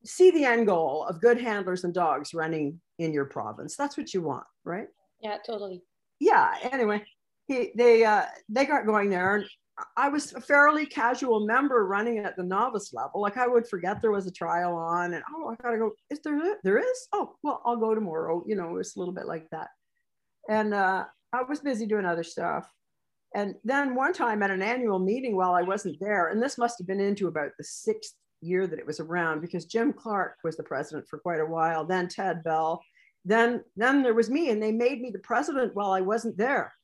see 0.04 0.30
the 0.30 0.44
end 0.44 0.66
goal 0.66 1.06
of 1.08 1.20
good 1.20 1.40
handlers 1.40 1.84
and 1.84 1.94
dogs 1.94 2.34
running 2.34 2.80
in 2.98 3.12
your 3.12 3.24
province. 3.24 3.76
That's 3.76 3.96
what 3.96 4.12
you 4.12 4.20
want, 4.22 4.44
right? 4.64 4.88
Yeah, 5.20 5.38
totally. 5.46 5.82
Yeah. 6.20 6.54
Anyway, 6.70 7.02
he, 7.46 7.72
they 7.76 8.04
uh, 8.04 8.26
they 8.48 8.66
got 8.66 8.86
going 8.86 9.08
there, 9.08 9.36
and 9.36 9.46
I 9.96 10.08
was 10.08 10.34
a 10.34 10.40
fairly 10.40 10.84
casual 10.84 11.46
member 11.46 11.86
running 11.86 12.18
at 12.18 12.36
the 12.36 12.42
novice 12.42 12.92
level. 12.92 13.20
Like 13.20 13.36
I 13.36 13.46
would 13.46 13.66
forget 13.66 14.00
there 14.00 14.12
was 14.12 14.26
a 14.26 14.32
trial 14.32 14.74
on 14.74 15.14
and 15.14 15.24
oh, 15.34 15.48
I 15.48 15.62
gotta 15.62 15.78
go. 15.78 15.92
Is 16.10 16.20
there 16.20 16.58
there 16.62 16.78
is? 16.78 17.08
Oh, 17.12 17.34
well, 17.42 17.62
I'll 17.64 17.76
go 17.76 17.94
tomorrow. 17.94 18.44
You 18.46 18.56
know, 18.56 18.76
it's 18.76 18.96
a 18.96 18.98
little 18.98 19.14
bit 19.14 19.26
like 19.26 19.48
that. 19.50 19.68
And 20.48 20.74
uh, 20.74 21.04
I 21.32 21.42
was 21.42 21.60
busy 21.60 21.86
doing 21.86 22.04
other 22.04 22.24
stuff. 22.24 22.70
And 23.34 23.54
then 23.64 23.94
one 23.94 24.12
time 24.12 24.42
at 24.42 24.50
an 24.50 24.62
annual 24.62 24.98
meeting 24.98 25.36
while 25.36 25.54
I 25.54 25.62
wasn't 25.62 25.98
there, 26.00 26.28
and 26.28 26.42
this 26.42 26.58
must 26.58 26.78
have 26.78 26.86
been 26.86 27.00
into 27.00 27.28
about 27.28 27.52
the 27.56 27.64
sixth 27.64 28.14
year 28.42 28.66
that 28.66 28.78
it 28.78 28.86
was 28.86 29.00
around 29.00 29.40
because 29.40 29.64
Jim 29.64 29.92
Clark 29.92 30.36
was 30.44 30.56
the 30.56 30.62
president 30.62 31.08
for 31.08 31.18
quite 31.18 31.40
a 31.40 31.46
while, 31.46 31.86
then 31.86 32.08
Ted 32.08 32.42
Bell, 32.44 32.82
then 33.24 33.62
then 33.76 34.02
there 34.02 34.14
was 34.14 34.28
me, 34.28 34.50
and 34.50 34.62
they 34.62 34.72
made 34.72 35.00
me 35.00 35.10
the 35.10 35.18
president 35.20 35.74
while 35.74 35.92
I 35.92 36.00
wasn't 36.02 36.36
there. 36.36 36.74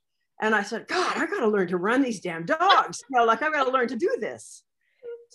And 0.41 0.55
I 0.55 0.63
said, 0.63 0.87
God, 0.87 1.17
I 1.17 1.27
got 1.27 1.41
to 1.41 1.49
learn 1.49 1.69
to 1.69 1.79
run 1.79 2.03
these 2.03 2.21
damn 2.21 2.47
dogs. 2.47 3.03
You 3.11 3.19
know, 3.19 3.25
like 3.25 3.43
I've 3.43 3.53
got 3.53 3.65
to 3.65 3.71
learn 3.71 3.89
to 3.89 3.97
do 3.97 4.17
this. 4.21 4.63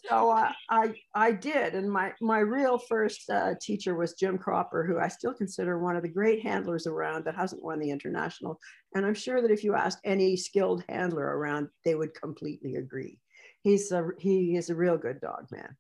So 0.10 0.32
uh, 0.32 0.52
I 0.70 0.94
I 1.14 1.32
did, 1.32 1.76
and 1.76 1.90
my 1.90 2.14
my 2.20 2.40
real 2.40 2.78
first 2.78 3.30
uh, 3.30 3.54
teacher 3.62 3.96
was 3.96 4.14
Jim 4.14 4.38
Cropper, 4.38 4.84
who 4.84 5.00
I 5.00 5.08
still 5.08 5.34
consider 5.34 5.80
one 5.80 5.96
of 5.96 6.02
the 6.02 6.10
great 6.10 6.42
handlers 6.42 6.88
around 6.88 7.26
that 7.26 7.36
hasn't 7.36 7.64
won 7.64 7.80
the 7.80 7.92
international. 7.92 8.60
And 8.96 9.06
I'm 9.06 9.14
sure 9.14 9.42
that 9.42 9.52
if 9.52 9.64
you 9.64 9.76
asked 9.76 10.00
any 10.04 10.36
skilled 10.36 10.84
handler 10.90 11.24
around, 11.24 11.70
they 11.86 11.96
would 11.96 12.14
completely 12.16 12.76
agree. 12.76 13.20
He's 13.62 13.92
a 13.92 14.10
he 14.20 14.56
is 14.58 14.70
a 14.70 14.76
real 14.76 14.98
good 14.98 15.22
dog 15.22 15.48
man, 15.52 15.78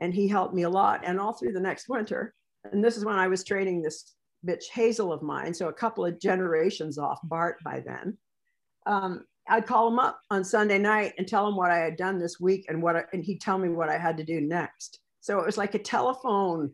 and 0.00 0.12
he 0.14 0.26
helped 0.26 0.54
me 0.54 0.62
a 0.62 0.70
lot. 0.70 1.02
And 1.04 1.20
all 1.20 1.34
through 1.34 1.52
the 1.52 1.60
next 1.60 1.88
winter, 1.88 2.34
and 2.64 2.82
this 2.82 2.96
is 2.96 3.04
when 3.04 3.18
I 3.18 3.28
was 3.28 3.44
training 3.44 3.82
this 3.82 4.14
bitch 4.44 4.70
Hazel 4.72 5.12
of 5.12 5.22
mine, 5.22 5.52
so 5.52 5.68
a 5.68 5.72
couple 5.72 6.04
of 6.04 6.18
generations 6.18 6.98
off 6.98 7.20
Bart 7.22 7.58
by 7.62 7.80
then 7.80 8.16
um, 8.86 9.24
I'd 9.48 9.66
call 9.66 9.88
him 9.88 9.98
up 9.98 10.20
on 10.30 10.44
Sunday 10.44 10.78
night 10.78 11.14
and 11.18 11.26
tell 11.26 11.46
him 11.46 11.56
what 11.56 11.70
I 11.70 11.78
had 11.78 11.96
done 11.96 12.18
this 12.18 12.38
week 12.38 12.66
and 12.68 12.82
what, 12.82 12.96
I, 12.96 13.04
and 13.12 13.24
he'd 13.24 13.40
tell 13.40 13.58
me 13.58 13.68
what 13.68 13.88
I 13.88 13.98
had 13.98 14.16
to 14.18 14.24
do 14.24 14.40
next. 14.40 15.00
So 15.20 15.38
it 15.40 15.46
was 15.46 15.58
like 15.58 15.74
a 15.74 15.78
telephone 15.78 16.72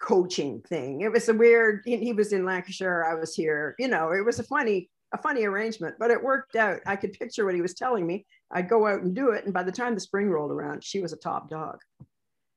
coaching 0.00 0.60
thing. 0.60 1.00
It 1.00 1.10
was 1.10 1.28
a 1.28 1.34
weird. 1.34 1.82
He, 1.84 1.96
he 1.96 2.12
was 2.12 2.32
in 2.32 2.44
Lancashire, 2.44 3.06
I 3.10 3.14
was 3.14 3.34
here. 3.34 3.74
You 3.78 3.88
know, 3.88 4.12
it 4.12 4.24
was 4.24 4.38
a 4.38 4.44
funny, 4.44 4.90
a 5.12 5.18
funny 5.18 5.44
arrangement, 5.44 5.96
but 5.98 6.10
it 6.10 6.22
worked 6.22 6.56
out. 6.56 6.80
I 6.86 6.96
could 6.96 7.14
picture 7.14 7.44
what 7.44 7.54
he 7.54 7.62
was 7.62 7.74
telling 7.74 8.06
me. 8.06 8.26
I'd 8.50 8.68
go 8.68 8.86
out 8.86 9.02
and 9.02 9.14
do 9.14 9.30
it, 9.30 9.44
and 9.44 9.54
by 9.54 9.62
the 9.62 9.72
time 9.72 9.94
the 9.94 10.00
spring 10.00 10.28
rolled 10.28 10.52
around, 10.52 10.84
she 10.84 11.00
was 11.00 11.12
a 11.12 11.16
top 11.16 11.48
dog, 11.48 11.78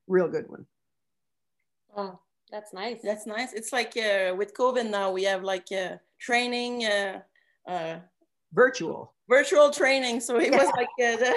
real 0.06 0.28
good 0.28 0.48
one. 0.48 0.66
Oh, 1.96 2.20
that's 2.50 2.72
nice. 2.72 3.00
That's 3.02 3.26
nice. 3.26 3.54
It's 3.54 3.72
like 3.72 3.96
uh, 3.96 4.34
with 4.36 4.54
COVID 4.54 4.90
now, 4.90 5.10
we 5.10 5.24
have 5.24 5.42
like 5.42 5.66
uh, 5.72 5.96
training. 6.20 6.84
Uh, 6.84 7.20
uh, 7.66 7.96
virtual 8.52 9.14
virtual 9.28 9.70
training 9.70 10.20
so 10.20 10.38
he 10.38 10.46
yeah. 10.46 10.56
was 10.56 10.72
like 10.76 10.88
uh, 11.00 11.16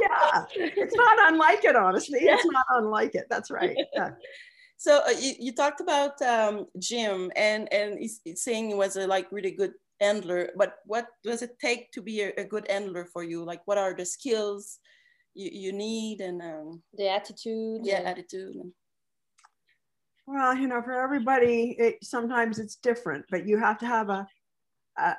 yeah 0.00 0.44
it's 0.54 0.94
not 0.94 1.18
unlike 1.32 1.64
it 1.64 1.76
honestly 1.76 2.20
yeah. 2.22 2.34
it's 2.34 2.46
not 2.46 2.66
unlike 2.70 3.14
it 3.14 3.26
that's 3.30 3.50
right 3.50 3.76
yeah. 3.94 4.10
so 4.76 5.00
uh, 5.06 5.10
you, 5.18 5.34
you 5.38 5.52
talked 5.52 5.80
about 5.80 6.20
um, 6.22 6.66
jim 6.78 7.30
and 7.36 7.72
and 7.72 7.98
he's, 7.98 8.20
he's 8.24 8.42
saying 8.42 8.68
he 8.68 8.74
was 8.74 8.96
a 8.96 9.06
like 9.06 9.30
really 9.30 9.52
good 9.52 9.72
handler 10.00 10.50
but 10.56 10.76
what 10.84 11.06
does 11.24 11.42
it 11.42 11.58
take 11.60 11.90
to 11.92 12.02
be 12.02 12.22
a, 12.22 12.32
a 12.38 12.44
good 12.44 12.66
handler 12.68 13.04
for 13.04 13.22
you 13.22 13.44
like 13.44 13.60
what 13.66 13.78
are 13.78 13.94
the 13.94 14.04
skills 14.04 14.78
you, 15.34 15.50
you 15.52 15.72
need 15.72 16.20
and 16.20 16.42
um, 16.42 16.82
the 16.94 17.08
attitude 17.08 17.80
yeah 17.84 18.00
attitude 18.00 18.56
well 20.26 20.56
you 20.56 20.66
know 20.66 20.82
for 20.82 20.92
everybody 20.92 21.76
it 21.78 21.96
sometimes 22.02 22.58
it's 22.58 22.76
different 22.76 23.24
but 23.30 23.46
you 23.46 23.58
have 23.58 23.78
to 23.78 23.86
have 23.86 24.08
a 24.08 24.26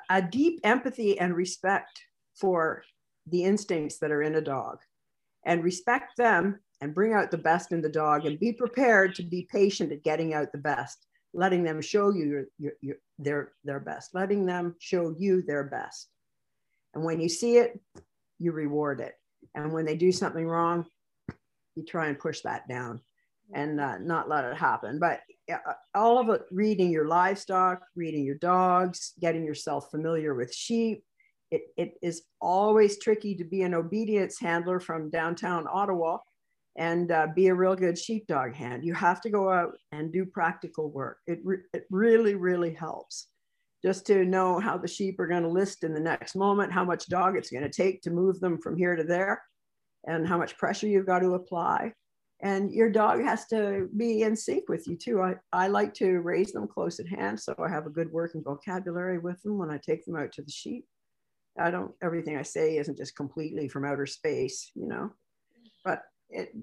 a, 0.10 0.22
deep 0.22 0.60
empathy 0.64 1.20
and 1.20 1.36
respect 1.36 2.02
for 2.36 2.84
the 3.28 3.44
instincts 3.44 3.98
that 4.00 4.12
are 4.12 4.24
in 4.24 4.36
a 4.36 4.42
dog 4.42 4.80
and 5.46 5.64
respect 5.64 6.18
them 6.18 6.60
and 6.82 6.96
bring 6.96 7.14
out 7.14 7.32
the 7.32 7.38
best 7.38 7.72
in 7.72 7.82
the 7.82 7.90
dog 7.90 8.26
and 8.26 8.40
be 8.40 8.54
prepared 8.54 9.14
to 9.16 9.24
be 9.24 9.48
patient 9.52 9.92
at 9.92 10.04
getting 10.04 10.34
out 10.34 10.52
the 10.52 10.58
best 10.58 11.06
letting 11.34 11.64
them 11.64 11.80
show 11.82 12.10
you 12.10 12.26
your, 12.26 12.44
your, 12.58 12.72
your, 12.82 12.96
their, 13.20 13.52
their 13.64 13.80
best 13.80 14.16
letting 14.16 14.46
them 14.46 14.76
show 14.80 15.14
you 15.18 15.42
their 15.44 15.64
best 15.64 16.10
and 16.96 17.04
when 17.04 17.20
you 17.20 17.30
see 17.30 17.58
it 17.58 17.80
you 18.40 18.52
reward 18.52 19.00
it 19.00 19.14
and 19.56 19.72
when 19.72 19.86
they 19.86 19.96
do 19.96 20.12
something 20.12 20.48
wrong 20.48 20.86
you 21.76 21.86
try 21.86 22.08
and 22.08 22.20
push 22.20 22.42
that 22.42 22.68
down 22.68 23.00
and 23.54 23.80
uh, 23.80 23.98
not 23.98 24.30
let 24.30 24.46
it 24.46 24.56
happen. 24.58 25.00
But 25.00 25.22
all 25.96 26.20
of 26.20 26.30
it, 26.30 26.42
reading 26.52 26.92
your 26.92 27.08
livestock, 27.08 27.82
reading 27.96 28.24
your 28.24 28.36
dogs, 28.36 29.14
getting 29.20 29.44
yourself 29.44 29.90
familiar 29.92 30.36
with 30.36 30.54
sheep. 30.54 31.04
It, 31.52 31.64
it 31.78 31.94
is 32.02 32.24
always 32.40 33.00
tricky 33.00 33.36
to 33.36 33.44
be 33.44 33.64
an 33.64 33.74
obedience 33.74 34.40
handler 34.40 34.80
from 34.80 35.10
downtown 35.10 35.66
Ottawa 35.72 36.18
and 36.78 37.12
uh, 37.12 37.28
be 37.36 37.48
a 37.48 37.56
real 37.56 37.76
good 37.76 37.98
sheepdog 37.98 38.54
hand. 38.54 38.86
You 38.86 38.94
have 38.94 39.20
to 39.22 39.30
go 39.30 39.50
out 39.50 39.74
and 39.92 40.14
do 40.14 40.26
practical 40.26 40.90
work. 40.90 41.18
It, 41.28 41.40
re- 41.44 41.64
it 41.74 41.86
really, 41.90 42.36
really 42.36 42.74
helps 42.74 43.28
just 43.84 44.06
to 44.08 44.26
know 44.26 44.60
how 44.60 44.78
the 44.78 44.88
sheep 44.88 45.20
are 45.20 45.28
going 45.28 45.44
to 45.44 45.50
list 45.50 45.84
in 45.84 45.94
the 45.94 46.00
next 46.00 46.36
moment, 46.36 46.72
how 46.72 46.84
much 46.84 47.08
dog 47.08 47.36
it's 47.36 47.50
going 47.50 47.64
to 47.64 47.70
take 47.70 48.02
to 48.02 48.12
move 48.12 48.40
them 48.40 48.60
from 48.60 48.78
here 48.78 48.96
to 48.96 49.04
there, 49.04 49.42
and 50.06 50.28
how 50.28 50.38
much 50.38 50.58
pressure 50.58 50.88
you've 50.88 51.06
got 51.06 51.20
to 51.20 51.34
apply 51.34 51.94
and 52.42 52.72
your 52.72 52.90
dog 52.90 53.22
has 53.22 53.46
to 53.48 53.90
be 53.98 54.22
in 54.22 54.36
sync 54.36 54.70
with 54.70 54.88
you 54.88 54.96
too. 54.96 55.22
I, 55.22 55.36
I 55.52 55.68
like 55.68 55.94
to 55.96 56.20
raise 56.20 56.54
them 56.54 56.68
close 56.68 57.00
at 57.00 57.08
hand 57.08 57.40
so 57.40 57.54
I 57.60 57.70
have 57.70 57.86
a 57.86 57.92
good 57.92 58.12
working 58.12 58.44
vocabulary 58.44 59.20
with 59.20 59.42
them 59.44 59.58
when 59.58 59.70
I 59.70 59.78
take 59.78 60.06
them 60.06 60.16
out 60.16 60.32
to 60.34 60.42
the 60.42 60.52
sheep. 60.52 60.86
I 61.60 61.70
don't, 61.70 61.92
everything 62.02 62.38
I 62.38 62.44
say 62.44 62.78
isn't 62.78 62.98
just 62.98 63.16
completely 63.16 63.68
from 63.68 63.84
outer 63.84 64.06
space, 64.06 64.72
you 64.74 64.88
know, 64.88 65.12
but 65.84 66.04
it, 66.30 66.56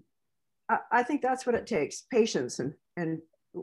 I, 0.70 0.78
I 0.90 1.02
think 1.02 1.20
that's 1.20 1.44
what 1.44 1.54
it 1.54 1.66
takes 1.66 2.06
patience 2.10 2.58
and, 2.58 2.72
and 2.96 3.20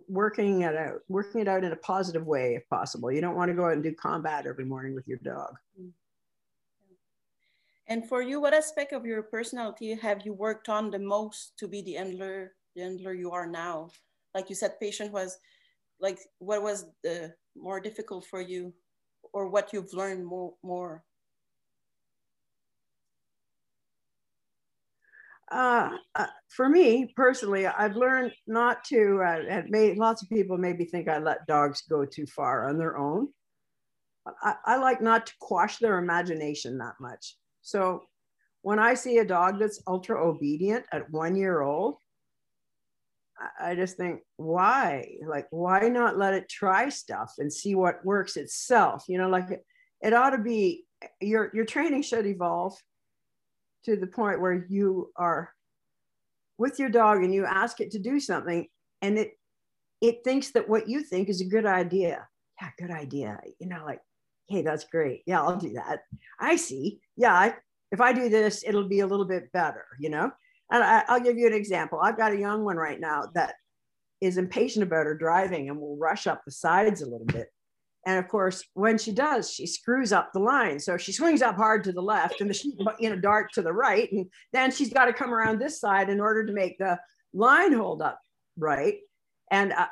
working 0.07 0.61
it 0.61 0.75
out, 0.75 0.99
working 1.07 1.41
it 1.41 1.47
out 1.47 1.63
in 1.63 1.71
a 1.71 1.77
positive 1.77 2.27
way 2.27 2.53
if 2.53 2.69
possible. 2.69 3.11
You 3.11 3.21
don't 3.21 3.35
want 3.35 3.49
to 3.49 3.55
go 3.55 3.65
out 3.65 3.73
and 3.73 3.83
do 3.83 3.93
combat 3.93 4.45
every 4.45 4.65
morning 4.65 4.93
with 4.93 5.07
your 5.07 5.19
dog. 5.23 5.55
Mm. 5.81 5.89
And 7.93 8.09
for 8.09 8.23
you, 8.23 8.41
what 8.41 8.55
aspect 8.55 8.91
of 8.91 9.05
your 9.05 9.21
personality 9.21 9.93
have 9.93 10.25
you 10.25 10.33
worked 10.33 10.67
on 10.67 10.89
the 10.89 10.97
most 10.97 11.53
to 11.59 11.67
be 11.67 11.83
the 11.83 11.93
handler, 11.93 12.55
the 12.75 12.81
handler 12.81 13.13
you 13.13 13.29
are 13.29 13.45
now? 13.45 13.91
Like 14.33 14.49
you 14.49 14.55
said, 14.55 14.79
patient 14.79 15.11
was 15.11 15.37
like, 16.01 16.17
what 16.39 16.63
was 16.63 16.85
the 17.03 17.35
more 17.55 17.79
difficult 17.79 18.25
for 18.25 18.41
you 18.41 18.73
or 19.31 19.47
what 19.47 19.73
you've 19.73 19.93
learned 19.93 20.25
more? 20.25 20.55
more? 20.63 21.03
Uh, 25.51 25.91
uh, 26.15 26.33
for 26.49 26.67
me 26.67 27.13
personally, 27.15 27.67
I've 27.67 27.95
learned 27.95 28.31
not 28.47 28.83
to, 28.85 29.21
uh, 29.21 29.61
lots 29.97 30.23
of 30.23 30.29
people 30.29 30.57
maybe 30.57 30.85
think 30.85 31.07
I 31.07 31.19
let 31.19 31.45
dogs 31.45 31.83
go 31.87 32.05
too 32.05 32.25
far 32.25 32.67
on 32.69 32.79
their 32.79 32.97
own. 32.97 33.27
I, 34.41 34.55
I 34.65 34.77
like 34.77 34.99
not 34.99 35.27
to 35.27 35.33
quash 35.39 35.77
their 35.77 35.99
imagination 35.99 36.79
that 36.79 36.95
much. 36.99 37.35
So 37.63 38.03
when 38.61 38.77
I 38.77 38.93
see 38.93 39.17
a 39.17 39.25
dog 39.25 39.59
that's 39.59 39.81
ultra 39.87 40.23
obedient 40.23 40.85
at 40.91 41.09
one 41.09 41.35
year 41.35 41.61
old, 41.61 41.97
I 43.59 43.75
just 43.75 43.97
think, 43.97 44.21
why? 44.37 45.17
Like, 45.27 45.47
why 45.49 45.89
not 45.89 46.17
let 46.17 46.33
it 46.33 46.47
try 46.47 46.89
stuff 46.89 47.33
and 47.39 47.51
see 47.51 47.73
what 47.73 48.05
works 48.05 48.37
itself? 48.37 49.05
You 49.07 49.17
know, 49.17 49.27
like 49.27 49.49
it, 49.49 49.65
it 50.01 50.13
ought 50.13 50.31
to 50.31 50.37
be 50.37 50.85
your 51.19 51.51
your 51.53 51.65
training 51.65 52.03
should 52.03 52.25
evolve 52.25 52.77
to 53.85 53.95
the 53.95 54.07
point 54.07 54.39
where 54.39 54.65
you 54.69 55.11
are 55.17 55.51
with 56.57 56.79
your 56.79 56.89
dog 56.89 57.23
and 57.23 57.33
you 57.33 57.45
ask 57.45 57.81
it 57.81 57.91
to 57.91 57.99
do 57.99 58.19
something 58.19 58.67
and 59.01 59.17
it 59.17 59.31
it 60.01 60.23
thinks 60.23 60.51
that 60.51 60.69
what 60.69 60.87
you 60.87 61.01
think 61.01 61.29
is 61.29 61.41
a 61.41 61.45
good 61.45 61.65
idea. 61.65 62.27
Yeah, 62.61 62.69
good 62.77 62.91
idea. 62.91 63.39
You 63.59 63.67
know, 63.67 63.83
like 63.85 64.01
hey, 64.49 64.61
that's 64.61 64.85
great. 64.85 65.23
Yeah, 65.25 65.41
I'll 65.41 65.57
do 65.57 65.73
that. 65.73 66.01
I 66.39 66.55
see. 66.55 66.99
Yeah, 67.15 67.33
I, 67.33 67.53
if 67.91 68.01
I 68.01 68.13
do 68.13 68.29
this, 68.29 68.63
it'll 68.65 68.87
be 68.87 69.01
a 69.01 69.07
little 69.07 69.25
bit 69.25 69.51
better, 69.51 69.85
you 69.99 70.09
know? 70.09 70.31
And 70.71 70.83
I, 70.83 71.03
I'll 71.07 71.19
give 71.19 71.37
you 71.37 71.47
an 71.47 71.53
example. 71.53 71.99
I've 72.01 72.17
got 72.17 72.33
a 72.33 72.39
young 72.39 72.63
one 72.63 72.77
right 72.77 72.99
now 72.99 73.29
that 73.35 73.55
is 74.21 74.37
impatient 74.37 74.83
about 74.83 75.05
her 75.05 75.15
driving 75.15 75.69
and 75.69 75.79
will 75.79 75.97
rush 75.97 76.27
up 76.27 76.41
the 76.45 76.51
sides 76.51 77.01
a 77.01 77.05
little 77.05 77.27
bit. 77.27 77.47
And 78.05 78.17
of 78.17 78.27
course, 78.27 78.63
when 78.73 78.97
she 78.97 79.11
does, 79.11 79.51
she 79.51 79.65
screws 79.65 80.11
up 80.11 80.31
the 80.33 80.39
line. 80.39 80.79
So 80.79 80.97
she 80.97 81.13
swings 81.13 81.41
up 81.41 81.55
hard 81.55 81.83
to 81.85 81.93
the 81.93 82.01
left 82.01 82.41
and 82.41 82.49
the 82.49 82.53
sheep, 82.53 82.75
you 82.99 83.09
know, 83.09 83.15
dart 83.15 83.53
to 83.53 83.61
the 83.61 83.71
right. 83.71 84.11
And 84.11 84.25
then 84.51 84.71
she's 84.71 84.91
got 84.91 85.05
to 85.05 85.13
come 85.13 85.33
around 85.33 85.59
this 85.59 85.79
side 85.79 86.09
in 86.09 86.19
order 86.19 86.45
to 86.45 86.53
make 86.53 86.77
the 86.77 86.99
line 87.33 87.71
hold 87.71 88.01
up 88.01 88.19
right. 88.57 88.97
And, 89.51 89.71
uh, 89.71 89.87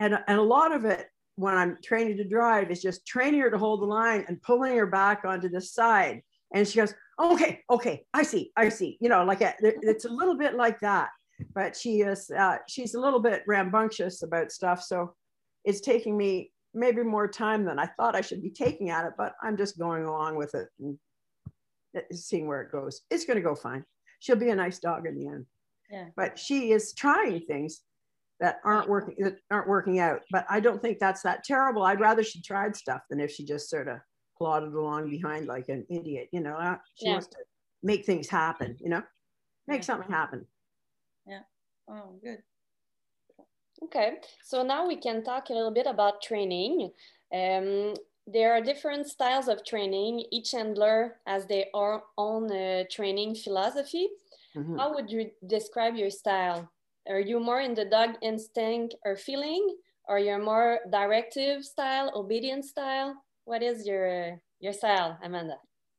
and, 0.00 0.18
and 0.26 0.38
a 0.38 0.42
lot 0.42 0.74
of 0.74 0.84
it 0.84 1.08
when 1.36 1.54
I'm 1.54 1.78
training 1.82 2.16
to 2.16 2.24
drive 2.24 2.70
is 2.70 2.82
just 2.82 3.06
training 3.06 3.40
her 3.40 3.50
to 3.50 3.58
hold 3.58 3.82
the 3.82 3.86
line 3.86 4.24
and 4.26 4.42
pulling 4.42 4.76
her 4.76 4.86
back 4.86 5.24
onto 5.24 5.48
the 5.48 5.60
side. 5.60 6.22
And 6.54 6.66
she 6.66 6.78
goes, 6.78 6.94
okay, 7.20 7.60
okay, 7.70 8.04
I 8.12 8.22
see, 8.22 8.52
I 8.56 8.68
see. 8.70 8.96
You 9.00 9.08
know, 9.08 9.24
like 9.24 9.42
a, 9.42 9.54
it's 9.60 10.06
a 10.06 10.12
little 10.12 10.36
bit 10.36 10.54
like 10.54 10.80
that. 10.80 11.10
But 11.54 11.76
she 11.76 12.00
is, 12.00 12.30
uh, 12.30 12.56
she's 12.66 12.94
a 12.94 13.00
little 13.00 13.20
bit 13.20 13.42
rambunctious 13.46 14.22
about 14.22 14.50
stuff. 14.50 14.82
So 14.82 15.14
it's 15.64 15.82
taking 15.82 16.16
me 16.16 16.52
maybe 16.72 17.02
more 17.02 17.28
time 17.28 17.64
than 17.64 17.78
I 17.78 17.86
thought 17.86 18.16
I 18.16 18.22
should 18.22 18.42
be 18.42 18.50
taking 18.50 18.90
at 18.90 19.04
it, 19.04 19.12
but 19.18 19.34
I'm 19.42 19.56
just 19.56 19.78
going 19.78 20.04
along 20.04 20.36
with 20.36 20.54
it 20.54 20.68
and 20.80 20.98
seeing 22.12 22.46
where 22.46 22.62
it 22.62 22.72
goes. 22.72 23.02
It's 23.10 23.26
going 23.26 23.36
to 23.36 23.42
go 23.42 23.54
fine. 23.54 23.84
She'll 24.20 24.36
be 24.36 24.50
a 24.50 24.56
nice 24.56 24.78
dog 24.78 25.06
in 25.06 25.18
the 25.18 25.28
end. 25.28 25.46
Yeah. 25.90 26.06
But 26.16 26.38
she 26.38 26.72
is 26.72 26.94
trying 26.94 27.40
things 27.40 27.82
that 28.40 28.60
aren't 28.64 28.88
working 28.88 29.14
that 29.20 29.38
aren't 29.50 29.68
working 29.68 29.98
out. 29.98 30.22
But 30.30 30.46
I 30.50 30.60
don't 30.60 30.80
think 30.80 30.98
that's 30.98 31.22
that 31.22 31.44
terrible. 31.44 31.82
I'd 31.82 32.00
rather 32.00 32.22
she 32.22 32.42
tried 32.42 32.76
stuff 32.76 33.02
than 33.08 33.20
if 33.20 33.30
she 33.30 33.44
just 33.44 33.70
sort 33.70 33.88
of 33.88 33.98
plodded 34.36 34.74
along 34.74 35.10
behind 35.10 35.46
like 35.46 35.68
an 35.68 35.86
idiot. 35.90 36.28
You 36.32 36.40
know, 36.40 36.76
she 36.94 37.06
yeah. 37.06 37.12
wants 37.12 37.28
to 37.28 37.38
make 37.82 38.04
things 38.04 38.28
happen. 38.28 38.76
You 38.80 38.90
know, 38.90 39.02
make 39.66 39.80
yeah. 39.80 39.86
something 39.86 40.10
happen. 40.10 40.46
Yeah. 41.26 41.40
Oh, 41.88 42.18
good. 42.22 42.38
Okay, 43.84 44.14
so 44.42 44.62
now 44.62 44.88
we 44.88 44.96
can 44.96 45.22
talk 45.22 45.50
a 45.50 45.52
little 45.52 45.70
bit 45.70 45.86
about 45.86 46.22
training. 46.22 46.90
Um, 47.32 47.94
there 48.26 48.52
are 48.54 48.60
different 48.60 49.06
styles 49.06 49.48
of 49.48 49.64
training. 49.64 50.24
Each 50.32 50.52
handler 50.52 51.16
has 51.26 51.46
their 51.46 51.66
own 51.74 52.50
uh, 52.50 52.84
training 52.90 53.34
philosophy. 53.34 54.08
Mm-hmm. 54.56 54.78
How 54.78 54.94
would 54.94 55.10
you 55.10 55.30
describe 55.46 55.94
your 55.94 56.10
style? 56.10 56.70
Are 57.08 57.20
you 57.20 57.38
more 57.40 57.60
in 57.60 57.74
the 57.74 57.84
dog 57.84 58.16
instinct 58.22 58.94
or 59.04 59.16
feeling, 59.16 59.76
or 60.08 60.18
you're 60.18 60.42
more 60.42 60.80
directive 60.90 61.64
style, 61.64 62.10
obedient 62.14 62.64
style? 62.64 63.14
What 63.44 63.62
is 63.62 63.86
your 63.86 64.40
your 64.60 64.72
style, 64.72 65.18
Amanda? 65.22 65.56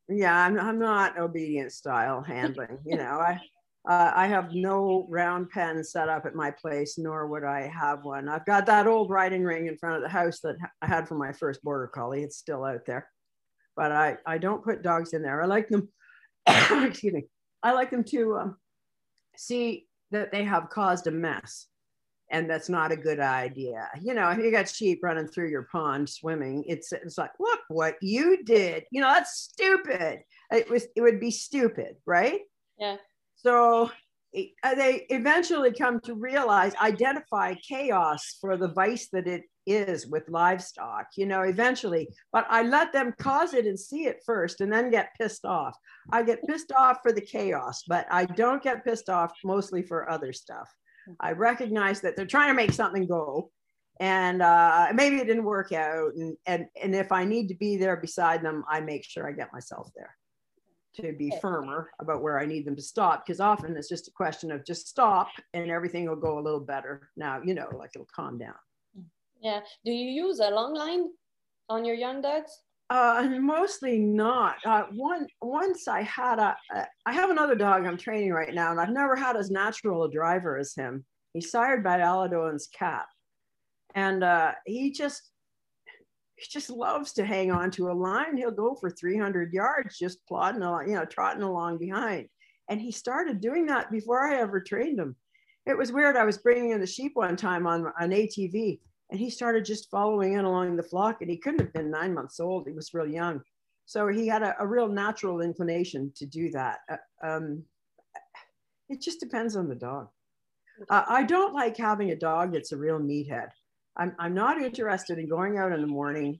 Yeah, 0.09 0.37
I'm, 0.37 0.59
I'm 0.59 0.79
not 0.79 1.17
obedient 1.17 1.71
style 1.71 2.21
handling. 2.21 2.79
you 2.85 2.97
know, 2.97 3.19
I 3.19 3.39
uh, 3.87 4.11
I 4.15 4.27
have 4.27 4.53
no 4.53 5.07
round 5.09 5.49
pen 5.49 5.81
set 5.83 6.09
up 6.09 6.25
at 6.25 6.35
my 6.35 6.51
place, 6.51 6.97
nor 6.97 7.27
would 7.27 7.45
I 7.45 7.67
have 7.67 8.03
one. 8.03 8.27
I've 8.27 8.45
got 8.45 8.65
that 8.65 8.85
old 8.85 9.09
riding 9.09 9.43
ring 9.43 9.67
in 9.67 9.77
front 9.77 9.95
of 9.95 10.01
the 10.01 10.09
house 10.09 10.41
that 10.41 10.57
I 10.81 10.87
had 10.87 11.07
for 11.07 11.15
my 11.15 11.31
first 11.31 11.63
border 11.63 11.87
collie. 11.87 12.23
It's 12.23 12.37
still 12.37 12.65
out 12.65 12.85
there, 12.85 13.07
but 13.77 13.91
I 13.93 14.17
I 14.25 14.39
don't 14.39 14.63
put 14.63 14.83
dogs 14.83 15.13
in 15.13 15.21
there. 15.21 15.41
I 15.41 15.45
like 15.45 15.69
them. 15.69 15.87
excuse 16.47 17.13
me. 17.13 17.27
I 17.63 17.71
like 17.71 17.91
them 17.91 18.03
to 18.05 18.35
um, 18.35 18.57
see 19.35 19.86
that 20.11 20.31
they 20.31 20.43
have 20.43 20.69
caused 20.69 21.07
a 21.07 21.11
mess 21.11 21.67
and 22.29 22.49
that's 22.49 22.69
not 22.69 22.91
a 22.91 22.97
good 22.97 23.19
idea. 23.19 23.89
You 24.01 24.13
know, 24.13 24.29
if 24.29 24.37
you 24.37 24.51
got 24.51 24.69
sheep 24.69 24.99
running 25.01 25.27
through 25.27 25.49
your 25.49 25.67
pond 25.71 26.09
swimming, 26.09 26.63
it's 26.67 26.91
it's 26.91 27.17
like, 27.17 27.31
look 27.39 27.59
what 27.69 27.95
you 28.01 28.43
did. 28.43 28.83
You 28.91 29.01
know, 29.01 29.07
that's 29.07 29.49
stupid. 29.53 30.19
It 30.51 30.69
was 30.69 30.87
it 30.95 31.01
would 31.01 31.19
be 31.19 31.31
stupid, 31.31 31.95
right? 32.05 32.41
Yeah. 32.77 32.97
So 33.37 33.91
they 34.63 35.05
eventually 35.09 35.73
come 35.73 35.99
to 36.01 36.13
realize, 36.13 36.73
identify 36.75 37.55
chaos 37.55 38.37
for 38.39 38.57
the 38.57 38.67
vice 38.67 39.09
that 39.09 39.27
it 39.27 39.43
is 39.65 40.07
with 40.07 40.29
livestock, 40.29 41.07
you 41.15 41.25
know, 41.25 41.41
eventually. 41.41 42.07
But 42.31 42.45
I 42.49 42.63
let 42.63 42.93
them 42.93 43.13
cause 43.19 43.53
it 43.53 43.65
and 43.65 43.79
see 43.79 44.05
it 44.05 44.21
first 44.25 44.61
and 44.61 44.71
then 44.71 44.91
get 44.91 45.15
pissed 45.19 45.45
off. 45.45 45.75
I 46.11 46.23
get 46.23 46.45
pissed 46.47 46.71
off 46.71 46.99
for 47.01 47.11
the 47.11 47.21
chaos, 47.21 47.83
but 47.87 48.05
I 48.11 48.25
don't 48.25 48.63
get 48.63 48.85
pissed 48.85 49.09
off 49.09 49.33
mostly 49.43 49.81
for 49.81 50.09
other 50.09 50.33
stuff. 50.33 50.69
I 51.19 51.31
recognize 51.31 52.01
that 52.01 52.15
they're 52.15 52.25
trying 52.25 52.49
to 52.49 52.53
make 52.53 52.73
something 52.73 53.07
go 53.07 53.49
and 53.99 54.41
uh, 54.41 54.89
maybe 54.93 55.17
it 55.17 55.27
didn't 55.27 55.45
work 55.45 55.71
out. 55.71 56.13
And, 56.15 56.37
and, 56.45 56.67
and 56.81 56.93
if 56.93 57.11
I 57.11 57.23
need 57.23 57.47
to 57.47 57.55
be 57.55 57.77
there 57.77 57.97
beside 57.97 58.43
them, 58.43 58.63
I 58.69 58.81
make 58.81 59.03
sure 59.03 59.27
I 59.27 59.31
get 59.31 59.53
myself 59.53 59.89
there 59.95 60.16
to 60.95 61.13
be 61.13 61.31
firmer 61.41 61.91
about 61.99 62.21
where 62.21 62.39
I 62.39 62.45
need 62.45 62.65
them 62.65 62.75
to 62.75 62.81
stop 62.81 63.25
because 63.25 63.39
often 63.39 63.75
it's 63.77 63.89
just 63.89 64.07
a 64.07 64.11
question 64.11 64.51
of 64.51 64.65
just 64.65 64.87
stop 64.87 65.29
and 65.53 65.69
everything 65.69 66.07
will 66.07 66.15
go 66.15 66.39
a 66.39 66.41
little 66.41 66.59
better. 66.59 67.09
Now, 67.15 67.41
you 67.43 67.53
know, 67.53 67.69
like 67.77 67.91
it'll 67.93 68.07
calm 68.13 68.37
down. 68.37 68.55
Yeah. 69.41 69.61
Do 69.85 69.91
you 69.91 70.09
use 70.25 70.39
a 70.39 70.49
long 70.49 70.73
line 70.73 71.09
on 71.69 71.85
your 71.85 71.95
young 71.95 72.21
dogs? 72.21 72.51
Uh, 72.89 73.27
mostly 73.39 73.99
not. 73.99 74.55
Uh, 74.65 74.83
one 74.93 75.27
once 75.41 75.87
I 75.87 76.01
had 76.03 76.39
a, 76.39 76.55
a, 76.73 76.87
I 77.05 77.11
have 77.11 77.29
another 77.29 77.55
dog 77.55 77.85
I'm 77.85 77.97
training 77.97 78.31
right 78.31 78.53
now, 78.53 78.71
and 78.71 78.79
I've 78.79 78.89
never 78.89 79.15
had 79.15 79.35
as 79.35 79.51
natural 79.51 80.05
a 80.05 80.11
driver 80.11 80.57
as 80.57 80.73
him. 80.73 81.05
He's 81.33 81.51
sired 81.51 81.83
by 81.83 81.99
Aled 81.99 82.33
Owen's 82.33 82.67
cat, 82.67 83.05
and 83.93 84.23
uh, 84.23 84.53
he 84.65 84.91
just 84.91 85.31
he 86.37 86.45
just 86.49 86.69
loves 86.69 87.13
to 87.13 87.25
hang 87.25 87.51
on 87.51 87.71
to 87.71 87.89
a 87.89 87.93
line. 87.93 88.37
He'll 88.37 88.51
go 88.51 88.75
for 88.75 88.91
300 88.91 89.51
yards 89.53 89.97
just 89.97 90.25
plodding 90.27 90.61
along, 90.61 90.89
you 90.89 90.95
know, 90.95 91.05
trotting 91.05 91.41
along 91.41 91.79
behind. 91.79 92.27
And 92.69 92.79
he 92.79 92.91
started 92.91 93.41
doing 93.41 93.65
that 93.67 93.91
before 93.91 94.27
I 94.27 94.37
ever 94.37 94.61
trained 94.61 94.99
him. 94.99 95.15
It 95.65 95.77
was 95.77 95.91
weird. 95.91 96.15
I 96.15 96.25
was 96.25 96.37
bringing 96.37 96.71
in 96.71 96.79
the 96.79 96.87
sheep 96.87 97.13
one 97.15 97.35
time 97.35 97.65
on 97.65 97.91
an 97.99 98.11
ATV, 98.11 98.79
and 99.09 99.19
he 99.19 99.29
started 99.29 99.65
just 99.65 99.89
following 99.89 100.33
in 100.33 100.45
along 100.45 100.77
the 100.77 100.83
flock. 100.83 101.21
And 101.21 101.29
he 101.29 101.37
couldn't 101.37 101.59
have 101.59 101.73
been 101.73 101.89
nine 101.89 102.13
months 102.13 102.39
old. 102.39 102.67
He 102.67 102.73
was 102.73 102.93
real 102.93 103.07
young. 103.07 103.41
So 103.85 104.07
he 104.07 104.27
had 104.27 104.43
a, 104.43 104.55
a 104.59 104.67
real 104.67 104.87
natural 104.87 105.41
inclination 105.41 106.11
to 106.17 106.25
do 106.25 106.51
that. 106.51 106.79
Uh, 106.91 106.97
um, 107.25 107.63
it 108.89 109.01
just 109.01 109.19
depends 109.19 109.55
on 109.55 109.67
the 109.67 109.75
dog. 109.75 110.09
Uh, 110.89 111.03
I 111.07 111.23
don't 111.23 111.53
like 111.53 111.75
having 111.77 112.11
a 112.11 112.15
dog 112.15 112.53
that's 112.53 112.73
a 112.73 112.77
real 112.77 112.99
meathead. 112.99 113.49
I'm, 113.97 114.15
I'm 114.19 114.33
not 114.33 114.61
interested 114.61 115.17
in 115.17 115.27
going 115.27 115.57
out 115.57 115.71
in 115.71 115.81
the 115.81 115.87
morning 115.87 116.39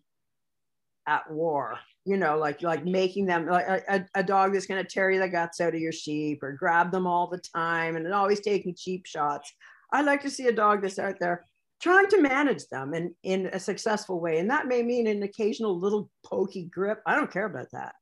at 1.07 1.29
war, 1.31 1.77
you 2.05 2.17
know, 2.17 2.37
like 2.37 2.61
like 2.61 2.85
making 2.85 3.25
them 3.25 3.47
like 3.47 3.65
a, 3.67 4.05
a 4.15 4.23
dog 4.23 4.53
that's 4.53 4.67
going 4.67 4.83
to 4.83 4.89
tear 4.89 5.17
the 5.17 5.27
guts 5.27 5.59
out 5.59 5.73
of 5.73 5.79
your 5.79 5.91
sheep 5.91 6.43
or 6.43 6.51
grab 6.51 6.91
them 6.91 7.07
all 7.07 7.27
the 7.27 7.41
time 7.55 7.95
and 7.95 8.13
always 8.13 8.41
taking 8.41 8.75
cheap 8.75 9.05
shots. 9.05 9.51
I 9.91 10.01
like 10.01 10.21
to 10.21 10.29
see 10.29 10.47
a 10.47 10.51
dog 10.51 10.81
that's 10.81 10.99
out 10.99 11.15
there 11.19 11.45
trying 11.81 12.07
to 12.07 12.21
manage 12.21 12.67
them 12.67 12.93
in, 12.93 13.13
in 13.23 13.47
a 13.47 13.59
successful 13.59 14.19
way. 14.19 14.39
And 14.39 14.49
that 14.49 14.67
may 14.67 14.83
mean 14.83 15.07
an 15.07 15.23
occasional 15.23 15.79
little 15.79 16.09
pokey 16.25 16.65
grip. 16.65 17.01
I 17.05 17.15
don't 17.15 17.31
care 17.31 17.45
about 17.45 17.67
that. 17.71 17.95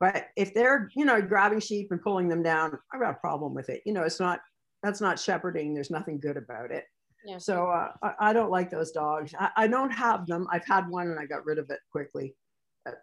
But 0.00 0.28
if 0.36 0.54
they're, 0.54 0.88
you 0.94 1.04
know, 1.04 1.20
grabbing 1.20 1.60
sheep 1.60 1.88
and 1.90 2.00
pulling 2.00 2.28
them 2.28 2.42
down, 2.42 2.78
I've 2.92 3.00
got 3.00 3.16
a 3.16 3.20
problem 3.20 3.54
with 3.54 3.68
it. 3.68 3.82
You 3.84 3.92
know, 3.92 4.04
it's 4.04 4.20
not, 4.20 4.40
that's 4.82 5.00
not 5.00 5.18
shepherding. 5.18 5.74
There's 5.74 5.90
nothing 5.90 6.20
good 6.20 6.36
about 6.36 6.70
it. 6.70 6.84
Yeah. 7.28 7.36
So 7.36 7.66
uh, 7.66 7.90
I, 8.02 8.30
I, 8.30 8.32
don't 8.32 8.50
like 8.50 8.70
those 8.70 8.90
dogs. 8.90 9.34
I, 9.38 9.50
I, 9.54 9.66
don't 9.66 9.90
have 9.90 10.26
them. 10.26 10.46
I've 10.50 10.64
had 10.64 10.88
one 10.88 11.08
and 11.08 11.20
I 11.20 11.26
got 11.26 11.44
rid 11.44 11.58
of 11.58 11.68
it 11.68 11.80
quickly. 11.92 12.34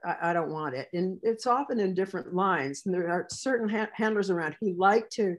I, 0.04 0.32
I 0.32 0.34
don't 0.34 0.52
want 0.52 0.74
it. 0.74 0.90
And 0.94 1.20
it's 1.22 1.46
often 1.46 1.80
in 1.80 1.94
different 1.94 2.34
lines. 2.34 2.82
And 2.86 2.96
there 2.96 3.08
are 3.08 3.28
certain 3.30 3.70
ha- 3.70 3.92
handlers 3.94 4.32
around 4.32 4.56
who 4.60 4.74
like 4.80 5.12
to 5.12 5.36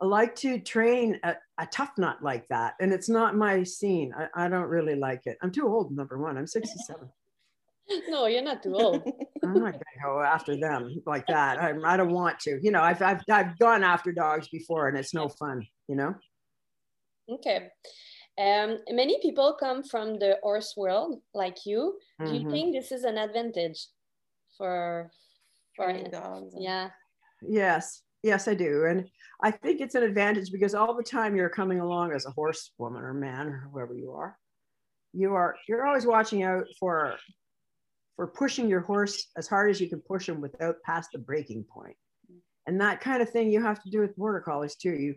like 0.00 0.34
to 0.36 0.58
train 0.60 1.20
a, 1.24 1.36
a, 1.58 1.66
tough 1.66 1.90
nut 1.98 2.16
like 2.22 2.48
that. 2.48 2.72
And 2.80 2.90
it's 2.90 3.10
not 3.10 3.36
my 3.36 3.62
scene. 3.62 4.14
I, 4.16 4.46
I 4.46 4.48
don't 4.48 4.70
really 4.70 4.94
like 4.94 5.20
it. 5.26 5.36
I'm 5.42 5.52
too 5.52 5.68
old, 5.68 5.94
number 5.94 6.18
one. 6.18 6.38
I'm 6.38 6.46
67. 6.46 7.06
no, 8.08 8.24
you're 8.24 8.40
not 8.40 8.62
too 8.62 8.76
old. 8.76 9.02
I'm 9.44 9.52
not 9.52 9.72
gonna 9.72 10.02
go 10.02 10.22
after 10.22 10.56
them 10.56 11.02
like 11.04 11.26
that. 11.26 11.60
I, 11.60 11.74
I 11.84 11.98
don't 11.98 12.12
want 12.12 12.40
to. 12.40 12.58
You 12.62 12.70
know, 12.70 12.80
I've, 12.80 13.02
I've 13.02 13.20
I've 13.30 13.58
gone 13.58 13.84
after 13.84 14.10
dogs 14.10 14.48
before, 14.48 14.88
and 14.88 14.96
it's 14.96 15.12
no 15.12 15.28
fun. 15.28 15.66
You 15.86 15.96
know. 15.96 16.14
Okay. 17.30 17.68
Um, 18.38 18.78
many 18.90 19.20
people 19.20 19.56
come 19.58 19.82
from 19.82 20.18
the 20.18 20.38
horse 20.42 20.74
world, 20.76 21.20
like 21.34 21.66
you. 21.66 21.98
Do 22.18 22.26
mm-hmm. 22.26 22.34
you 22.34 22.50
think 22.50 22.74
this 22.74 22.92
is 22.92 23.04
an 23.04 23.18
advantage 23.18 23.86
for 24.56 25.10
for 25.76 25.92
dogs? 26.10 26.54
Yeah. 26.58 26.90
Yes, 27.42 28.02
yes, 28.22 28.48
I 28.48 28.54
do, 28.54 28.84
and 28.84 29.08
I 29.42 29.50
think 29.50 29.80
it's 29.80 29.94
an 29.94 30.02
advantage 30.02 30.52
because 30.52 30.74
all 30.74 30.94
the 30.94 31.02
time 31.02 31.36
you're 31.36 31.48
coming 31.48 31.80
along 31.80 32.12
as 32.12 32.26
a 32.26 32.30
horse 32.30 32.72
woman 32.78 33.02
or 33.02 33.14
man 33.14 33.48
or 33.48 33.68
whoever 33.72 33.94
you 33.94 34.12
are, 34.12 34.36
you 35.12 35.34
are 35.34 35.56
you're 35.68 35.86
always 35.86 36.06
watching 36.06 36.42
out 36.42 36.64
for 36.78 37.16
for 38.16 38.26
pushing 38.26 38.68
your 38.68 38.80
horse 38.80 39.28
as 39.36 39.48
hard 39.48 39.70
as 39.70 39.80
you 39.80 39.88
can 39.88 40.00
push 40.00 40.28
him 40.28 40.40
without 40.40 40.76
past 40.84 41.10
the 41.12 41.18
breaking 41.18 41.64
point. 41.64 41.96
And 42.66 42.80
that 42.80 43.00
kind 43.00 43.22
of 43.22 43.30
thing 43.30 43.50
you 43.50 43.62
have 43.62 43.82
to 43.82 43.90
do 43.90 44.00
with 44.00 44.16
border 44.16 44.40
collies 44.40 44.76
too. 44.76 44.92
You, 44.92 45.14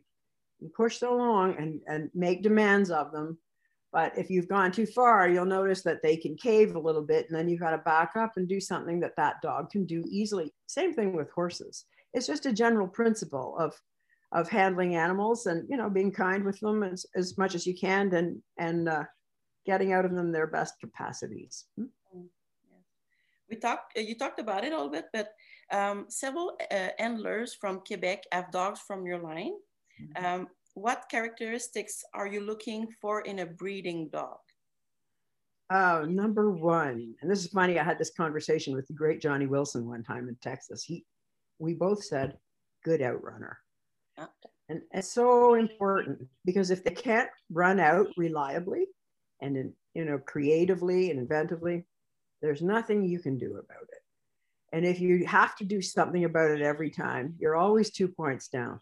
you 0.60 0.70
push 0.76 1.00
them 1.00 1.12
along 1.12 1.56
and, 1.58 1.82
and 1.88 2.10
make 2.14 2.44
demands 2.44 2.92
of 2.92 3.12
them. 3.12 3.38
But 3.92 4.18
if 4.18 4.30
you've 4.30 4.48
gone 4.48 4.72
too 4.72 4.88
far, 4.88 5.30
you'll 5.30 5.46
notice 5.46 5.84
that 5.84 6.02
they 6.02 6.18
can 6.18 6.36
cave 6.36 6.76
a 6.76 6.80
little 6.80 7.04
bit 7.04 7.28
and 7.28 7.38
then 7.38 7.48
you've 7.48 7.60
got 7.60 7.72
to 7.72 7.78
back 7.80 8.14
up 8.16 8.34
and 8.38 8.48
do 8.48 8.60
something 8.60 9.00
that 9.02 9.16
that 9.18 9.42
dog 9.42 9.70
can 9.70 9.86
do 9.86 10.04
easily. 10.08 10.52
Same 10.66 10.94
thing 10.94 11.16
with 11.16 11.30
horses. 11.32 11.86
It's 12.14 12.28
just 12.28 12.48
a 12.48 12.54
general 12.54 12.88
principle 12.88 13.56
of, 13.60 13.76
of 14.32 14.50
handling 14.50 14.96
animals 14.96 15.46
and, 15.46 15.68
you 15.70 15.78
know, 15.78 15.90
being 15.90 16.12
kind 16.12 16.44
with 16.44 16.60
them 16.60 16.82
as, 16.82 17.06
as 17.16 17.38
much 17.38 17.54
as 17.54 17.68
you 17.68 17.76
can 17.76 18.14
and, 18.16 18.42
and 18.58 18.90
uh, 18.90 19.04
getting 19.66 19.94
out 19.94 20.06
of 20.06 20.16
them 20.16 20.32
their 20.32 20.48
best 20.48 20.80
capacities. 20.80 21.66
Hmm? 21.78 21.86
we 23.54 23.60
talked, 23.60 23.98
uh, 23.98 24.02
you 24.02 24.16
talked 24.16 24.40
about 24.40 24.64
it 24.64 24.74
a 24.74 24.76
little 24.76 24.92
bit, 24.92 25.06
but 25.14 25.34
um, 25.72 26.06
several 26.10 26.58
uh, 26.72 26.90
handlers 26.98 27.54
from 27.54 27.82
Quebec 27.86 28.24
have 28.32 28.52
dogs 28.52 28.80
from 28.80 29.06
your 29.06 29.20
line. 29.20 29.54
Um, 30.16 30.48
what 30.76 31.06
characteristics 31.10 32.04
are 32.14 32.28
you 32.28 32.42
looking 32.42 32.88
for 33.02 33.22
in 33.22 33.40
a 33.40 33.46
breeding 33.46 34.10
dog? 34.10 34.38
Uh, 35.70 36.06
number 36.08 36.52
one, 36.52 37.16
and 37.22 37.32
this 37.32 37.44
is 37.44 37.52
funny. 37.52 37.80
I 37.80 37.84
had 37.84 37.98
this 37.98 38.12
conversation 38.12 38.76
with 38.76 38.88
the 38.88 38.94
great 38.94 39.22
Johnny 39.22 39.48
Wilson 39.48 39.88
one 39.88 40.04
time 40.04 40.28
in 40.28 40.36
Texas. 40.42 40.84
He, 40.84 41.06
we 41.60 41.74
both 41.74 42.04
said, 42.04 42.38
good 42.84 43.02
outrunner. 43.02 43.56
Okay. 44.20 44.30
And 44.70 44.82
it's 44.92 45.12
so 45.12 45.56
important 45.56 46.28
because 46.46 46.70
if 46.72 46.84
they 46.84 46.92
can't 46.92 47.30
run 47.52 47.80
out 47.80 48.08
reliably 48.18 48.86
and 49.42 49.58
in, 49.58 49.74
you 49.94 50.06
know 50.06 50.18
creatively 50.20 51.12
and 51.12 51.28
inventively, 51.28 51.84
there's 52.42 52.62
nothing 52.62 53.04
you 53.04 53.20
can 53.20 53.38
do 53.38 53.52
about 53.52 53.84
it. 53.92 54.02
And 54.74 54.86
if 54.86 55.00
you 55.00 55.26
have 55.26 55.56
to 55.58 55.66
do 55.66 55.82
something 55.82 56.26
about 56.26 56.52
it 56.52 56.62
every 56.62 56.90
time, 56.90 57.36
you're 57.40 57.56
always 57.56 57.92
two 57.92 58.08
points 58.08 58.48
down. 58.48 58.80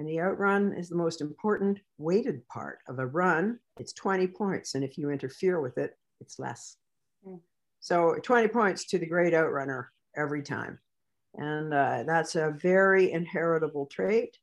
And 0.00 0.08
the 0.08 0.22
outrun 0.22 0.72
is 0.72 0.88
the 0.88 0.96
most 0.96 1.20
important 1.20 1.78
weighted 1.98 2.48
part 2.48 2.78
of 2.88 2.98
a 2.98 3.06
run. 3.06 3.58
It's 3.78 3.92
20 3.92 4.28
points. 4.28 4.74
And 4.74 4.82
if 4.82 4.96
you 4.96 5.10
interfere 5.10 5.60
with 5.60 5.76
it, 5.76 5.94
it's 6.22 6.38
less. 6.38 6.78
Mm. 7.28 7.38
So 7.80 8.14
20 8.22 8.48
points 8.48 8.86
to 8.86 8.98
the 8.98 9.04
great 9.04 9.34
outrunner 9.34 9.88
every 10.16 10.42
time. 10.42 10.78
And 11.34 11.74
uh, 11.74 12.04
that's 12.06 12.34
a 12.34 12.56
very 12.62 13.12
inheritable 13.12 13.90
trait. 13.90 14.38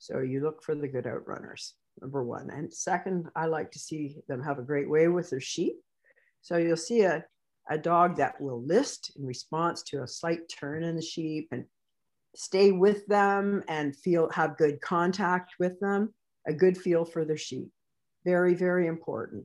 So 0.00 0.18
you 0.18 0.42
look 0.42 0.62
for 0.62 0.74
the 0.74 0.86
good 0.86 1.06
outrunners, 1.06 1.72
number 2.02 2.22
one. 2.22 2.50
And 2.50 2.70
second, 2.70 3.30
I 3.34 3.46
like 3.46 3.70
to 3.70 3.78
see 3.78 4.18
them 4.28 4.42
have 4.42 4.58
a 4.58 4.62
great 4.62 4.90
way 4.90 5.08
with 5.08 5.30
their 5.30 5.40
sheep. 5.40 5.76
So 6.42 6.58
you'll 6.58 6.76
see 6.76 7.04
a, 7.04 7.24
a 7.70 7.78
dog 7.78 8.16
that 8.16 8.38
will 8.38 8.62
list 8.62 9.12
in 9.16 9.24
response 9.24 9.82
to 9.84 10.02
a 10.02 10.06
slight 10.06 10.40
turn 10.50 10.82
in 10.82 10.94
the 10.94 11.00
sheep 11.00 11.48
and 11.52 11.64
stay 12.38 12.70
with 12.70 13.04
them 13.08 13.64
and 13.66 13.96
feel 13.96 14.30
have 14.30 14.56
good 14.56 14.80
contact 14.80 15.54
with 15.58 15.78
them, 15.80 16.14
a 16.46 16.52
good 16.52 16.78
feel 16.78 17.04
for 17.04 17.24
their 17.24 17.36
sheep. 17.36 17.68
Very, 18.24 18.54
very 18.54 18.86
important. 18.86 19.44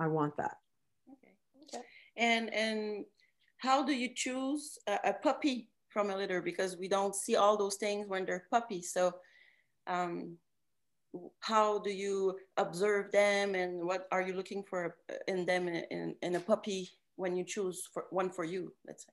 I 0.00 0.08
want 0.08 0.36
that. 0.36 0.56
Okay. 1.12 1.34
okay. 1.62 1.84
And 2.16 2.52
and 2.52 3.04
how 3.58 3.84
do 3.84 3.92
you 3.92 4.10
choose 4.12 4.78
a, 4.88 4.98
a, 5.04 5.12
puppy 5.12 5.68
from 5.90 6.10
a 6.10 6.16
litter? 6.16 6.42
Because 6.42 6.76
we 6.76 6.88
don't 6.88 7.14
see 7.14 7.36
all 7.36 7.56
those 7.56 7.76
things 7.76 8.08
when 8.08 8.24
they're 8.24 8.48
puppies. 8.50 8.92
So 8.92 9.14
um, 9.86 10.38
how 11.38 11.78
do 11.78 11.90
you 11.90 12.36
observe 12.56 13.12
them 13.12 13.54
and 13.54 13.84
what 13.84 14.08
are 14.10 14.22
you 14.22 14.32
looking 14.32 14.64
for 14.64 14.96
in 15.28 15.46
them 15.46 15.68
in, 15.68 16.16
in 16.20 16.34
a 16.34 16.40
puppy 16.40 16.90
when 17.14 17.36
you 17.36 17.44
choose 17.44 17.88
for 17.92 18.06
one 18.10 18.30
for 18.30 18.44
you 18.44 18.72
let's 18.86 19.04
say 19.04 19.12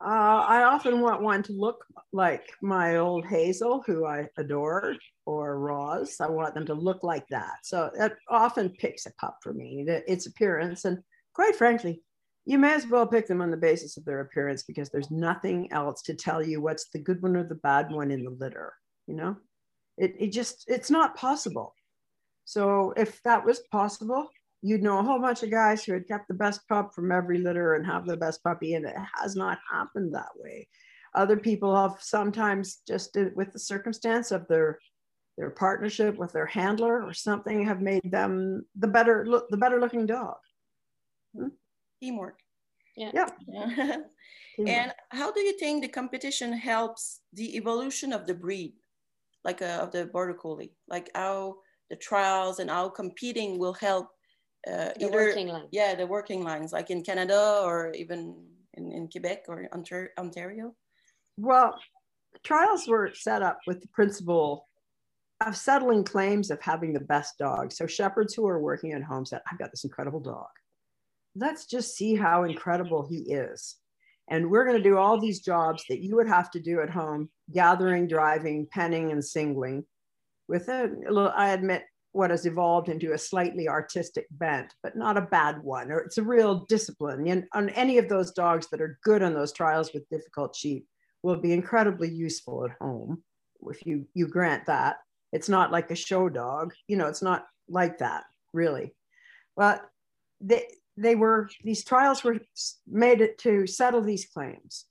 uh, 0.00 0.44
I 0.48 0.64
often 0.64 1.00
want 1.00 1.22
one 1.22 1.42
to 1.44 1.52
look 1.52 1.84
like 2.12 2.50
my 2.60 2.96
old 2.96 3.26
Hazel, 3.26 3.82
who 3.86 4.04
I 4.04 4.28
adored, 4.36 4.98
or 5.24 5.58
Roz. 5.58 6.20
I 6.20 6.28
want 6.28 6.54
them 6.54 6.66
to 6.66 6.74
look 6.74 7.02
like 7.02 7.26
that. 7.28 7.58
So 7.62 7.90
that 7.96 8.16
often 8.28 8.70
picks 8.70 9.06
a 9.06 9.14
pup 9.14 9.38
for 9.42 9.54
me, 9.54 9.84
its 9.86 10.26
appearance. 10.26 10.84
And 10.84 10.98
quite 11.32 11.56
frankly, 11.56 12.02
you 12.44 12.58
may 12.58 12.74
as 12.74 12.86
well 12.86 13.06
pick 13.06 13.26
them 13.26 13.40
on 13.40 13.50
the 13.50 13.56
basis 13.56 13.96
of 13.96 14.04
their 14.04 14.20
appearance 14.20 14.64
because 14.64 14.90
there's 14.90 15.10
nothing 15.10 15.72
else 15.72 16.02
to 16.02 16.14
tell 16.14 16.44
you 16.44 16.60
what's 16.60 16.90
the 16.90 16.98
good 16.98 17.22
one 17.22 17.36
or 17.36 17.44
the 17.44 17.54
bad 17.54 17.90
one 17.90 18.10
in 18.10 18.24
the 18.24 18.30
litter, 18.30 18.74
you 19.06 19.14
know? 19.14 19.36
It, 19.96 20.14
it 20.18 20.32
just, 20.32 20.64
it's 20.66 20.90
not 20.90 21.16
possible. 21.16 21.74
So 22.44 22.92
if 22.96 23.22
that 23.22 23.46
was 23.46 23.60
possible, 23.70 24.28
you'd 24.64 24.82
know 24.82 24.98
a 24.98 25.02
whole 25.02 25.20
bunch 25.20 25.42
of 25.42 25.50
guys 25.50 25.84
who 25.84 25.92
had 25.92 26.08
kept 26.08 26.28
the 26.28 26.34
best 26.34 26.66
pup 26.68 26.94
from 26.94 27.12
every 27.12 27.38
litter 27.38 27.74
and 27.74 27.86
have 27.86 28.06
the 28.06 28.16
best 28.16 28.42
puppy, 28.42 28.74
and 28.74 28.86
it 28.86 28.96
has 29.20 29.36
not 29.36 29.58
happened 29.70 30.14
that 30.14 30.30
way. 30.36 30.66
Other 31.14 31.36
people 31.36 31.76
have 31.76 31.98
sometimes 32.00 32.78
just 32.88 33.16
with 33.34 33.52
the 33.52 33.58
circumstance 33.58 34.30
of 34.30 34.48
their 34.48 34.78
their 35.36 35.50
partnership 35.50 36.16
with 36.16 36.32
their 36.32 36.46
handler 36.46 37.02
or 37.02 37.12
something 37.12 37.66
have 37.66 37.80
made 37.80 38.00
them 38.04 38.64
the 38.76 38.86
better 38.86 39.26
look 39.26 39.48
the 39.50 39.56
better 39.56 39.80
looking 39.80 40.06
dog. 40.06 40.36
Hmm? 41.36 41.48
Teamwork. 42.00 42.38
Yeah. 42.96 43.10
yeah. 43.12 43.28
yeah. 44.58 44.82
and 44.82 44.94
how 45.10 45.32
do 45.32 45.40
you 45.40 45.58
think 45.58 45.82
the 45.82 45.88
competition 45.88 46.52
helps 46.52 47.20
the 47.32 47.56
evolution 47.56 48.12
of 48.12 48.26
the 48.26 48.34
breed? 48.34 48.74
like 49.44 49.60
uh, 49.62 49.78
of 49.82 49.92
the 49.92 50.06
border 50.06 50.34
collie, 50.34 50.72
like 50.88 51.10
how 51.14 51.56
the 51.90 51.96
trials 51.96 52.58
and 52.58 52.70
how 52.70 52.88
competing 52.88 53.58
will 53.58 53.74
help 53.74 54.08
uh, 54.66 54.90
the 54.98 55.06
either, 55.06 55.12
working 55.12 55.48
line. 55.48 55.68
yeah, 55.70 55.94
the 55.94 56.06
working 56.06 56.42
lines, 56.42 56.72
like 56.72 56.90
in 56.90 57.02
Canada 57.02 57.60
or 57.62 57.92
even 57.92 58.34
in, 58.74 58.92
in 58.92 59.08
Quebec 59.08 59.44
or 59.48 59.68
Ontario? 59.72 60.74
Well, 61.36 61.74
trials 62.42 62.86
were 62.86 63.10
set 63.14 63.42
up 63.42 63.58
with 63.66 63.80
the 63.80 63.88
principle 63.88 64.68
of 65.44 65.56
settling 65.56 66.04
claims 66.04 66.50
of 66.50 66.60
having 66.62 66.92
the 66.92 67.00
best 67.00 67.38
dog. 67.38 67.72
So 67.72 67.86
shepherds 67.86 68.34
who 68.34 68.46
are 68.46 68.60
working 68.60 68.92
at 68.92 69.02
home 69.02 69.26
said, 69.26 69.40
I've 69.50 69.58
got 69.58 69.70
this 69.70 69.84
incredible 69.84 70.20
dog. 70.20 70.46
Let's 71.36 71.66
just 71.66 71.96
see 71.96 72.14
how 72.14 72.44
incredible 72.44 73.06
he 73.08 73.32
is. 73.32 73.76
And 74.28 74.50
we're 74.50 74.64
going 74.64 74.78
to 74.78 74.88
do 74.88 74.96
all 74.96 75.20
these 75.20 75.40
jobs 75.40 75.84
that 75.88 76.02
you 76.02 76.16
would 76.16 76.28
have 76.28 76.50
to 76.52 76.60
do 76.60 76.80
at 76.80 76.88
home 76.88 77.28
gathering, 77.52 78.06
driving, 78.06 78.66
penning, 78.70 79.12
and 79.12 79.22
singling 79.22 79.84
with 80.48 80.68
a 80.68 80.90
little, 81.08 81.32
I 81.34 81.50
admit, 81.50 81.82
what 82.14 82.30
has 82.30 82.46
evolved 82.46 82.88
into 82.88 83.12
a 83.12 83.18
slightly 83.18 83.68
artistic 83.68 84.26
bent, 84.30 84.72
but 84.84 84.96
not 84.96 85.16
a 85.16 85.22
bad 85.22 85.60
one. 85.62 85.90
Or 85.90 85.98
it's 85.98 86.18
a 86.18 86.22
real 86.22 86.64
discipline. 86.66 87.26
And 87.26 87.44
on 87.52 87.70
any 87.70 87.98
of 87.98 88.08
those 88.08 88.30
dogs 88.30 88.68
that 88.68 88.80
are 88.80 88.98
good 89.02 89.22
on 89.22 89.34
those 89.34 89.52
trials 89.52 89.92
with 89.92 90.08
difficult 90.08 90.54
sheep 90.54 90.86
will 91.22 91.36
be 91.36 91.52
incredibly 91.52 92.08
useful 92.08 92.64
at 92.64 92.76
home 92.80 93.22
if 93.68 93.84
you 93.84 94.06
you 94.14 94.28
grant 94.28 94.66
that. 94.66 94.98
It's 95.32 95.48
not 95.48 95.72
like 95.72 95.90
a 95.90 95.96
show 95.96 96.28
dog, 96.28 96.72
you 96.86 96.96
know, 96.96 97.08
it's 97.08 97.22
not 97.22 97.46
like 97.68 97.98
that 97.98 98.24
really. 98.52 98.94
But 99.56 99.84
they, 100.40 100.68
they 100.96 101.16
were, 101.16 101.50
these 101.64 101.84
trials 101.84 102.22
were 102.22 102.38
made 102.86 103.20
it 103.20 103.38
to 103.38 103.66
settle 103.66 104.02
these 104.02 104.26
claims. 104.26 104.86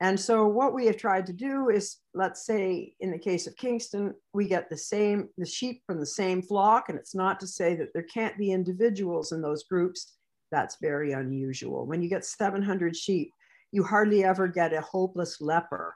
And 0.00 0.18
so 0.20 0.46
what 0.46 0.74
we 0.74 0.86
have 0.86 0.98
tried 0.98 1.26
to 1.26 1.32
do 1.32 1.70
is, 1.70 1.98
let's 2.12 2.44
say 2.44 2.94
in 3.00 3.10
the 3.10 3.18
case 3.18 3.46
of 3.46 3.56
Kingston, 3.56 4.14
we 4.34 4.46
get 4.46 4.68
the 4.68 4.76
same, 4.76 5.30
the 5.38 5.46
sheep 5.46 5.82
from 5.86 6.00
the 6.00 6.06
same 6.06 6.42
flock. 6.42 6.90
And 6.90 6.98
it's 6.98 7.14
not 7.14 7.40
to 7.40 7.46
say 7.46 7.74
that 7.76 7.94
there 7.94 8.02
can't 8.02 8.36
be 8.36 8.52
individuals 8.52 9.32
in 9.32 9.40
those 9.40 9.64
groups. 9.64 10.12
That's 10.52 10.76
very 10.82 11.12
unusual. 11.12 11.86
When 11.86 12.02
you 12.02 12.10
get 12.10 12.26
700 12.26 12.94
sheep, 12.94 13.30
you 13.72 13.82
hardly 13.82 14.22
ever 14.22 14.48
get 14.48 14.74
a 14.74 14.82
hopeless 14.82 15.40
leper 15.40 15.94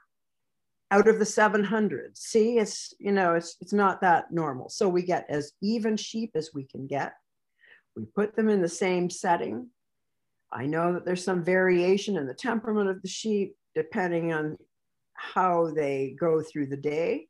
out 0.89 1.07
of 1.07 1.19
the 1.19 1.25
700. 1.25 2.17
See, 2.17 2.57
it's, 2.57 2.93
you 2.99 3.11
know, 3.11 3.35
it's, 3.35 3.55
it's 3.61 3.71
not 3.71 4.01
that 4.01 4.31
normal. 4.31 4.69
So 4.69 4.89
we 4.89 5.03
get 5.03 5.25
as 5.29 5.53
even 5.61 5.95
sheep 5.95 6.31
as 6.35 6.51
we 6.53 6.63
can 6.65 6.87
get. 6.87 7.13
We 7.95 8.05
put 8.15 8.35
them 8.35 8.49
in 8.49 8.61
the 8.61 8.69
same 8.69 9.09
setting. 9.09 9.69
I 10.51 10.65
know 10.65 10.93
that 10.93 11.05
there's 11.05 11.23
some 11.23 11.45
variation 11.45 12.17
in 12.17 12.25
the 12.25 12.33
temperament 12.33 12.89
of 12.89 13.01
the 13.01 13.07
sheep 13.07 13.55
depending 13.75 14.33
on 14.33 14.57
how 15.13 15.71
they 15.71 16.15
go 16.19 16.41
through 16.41 16.67
the 16.67 16.77
day. 16.77 17.27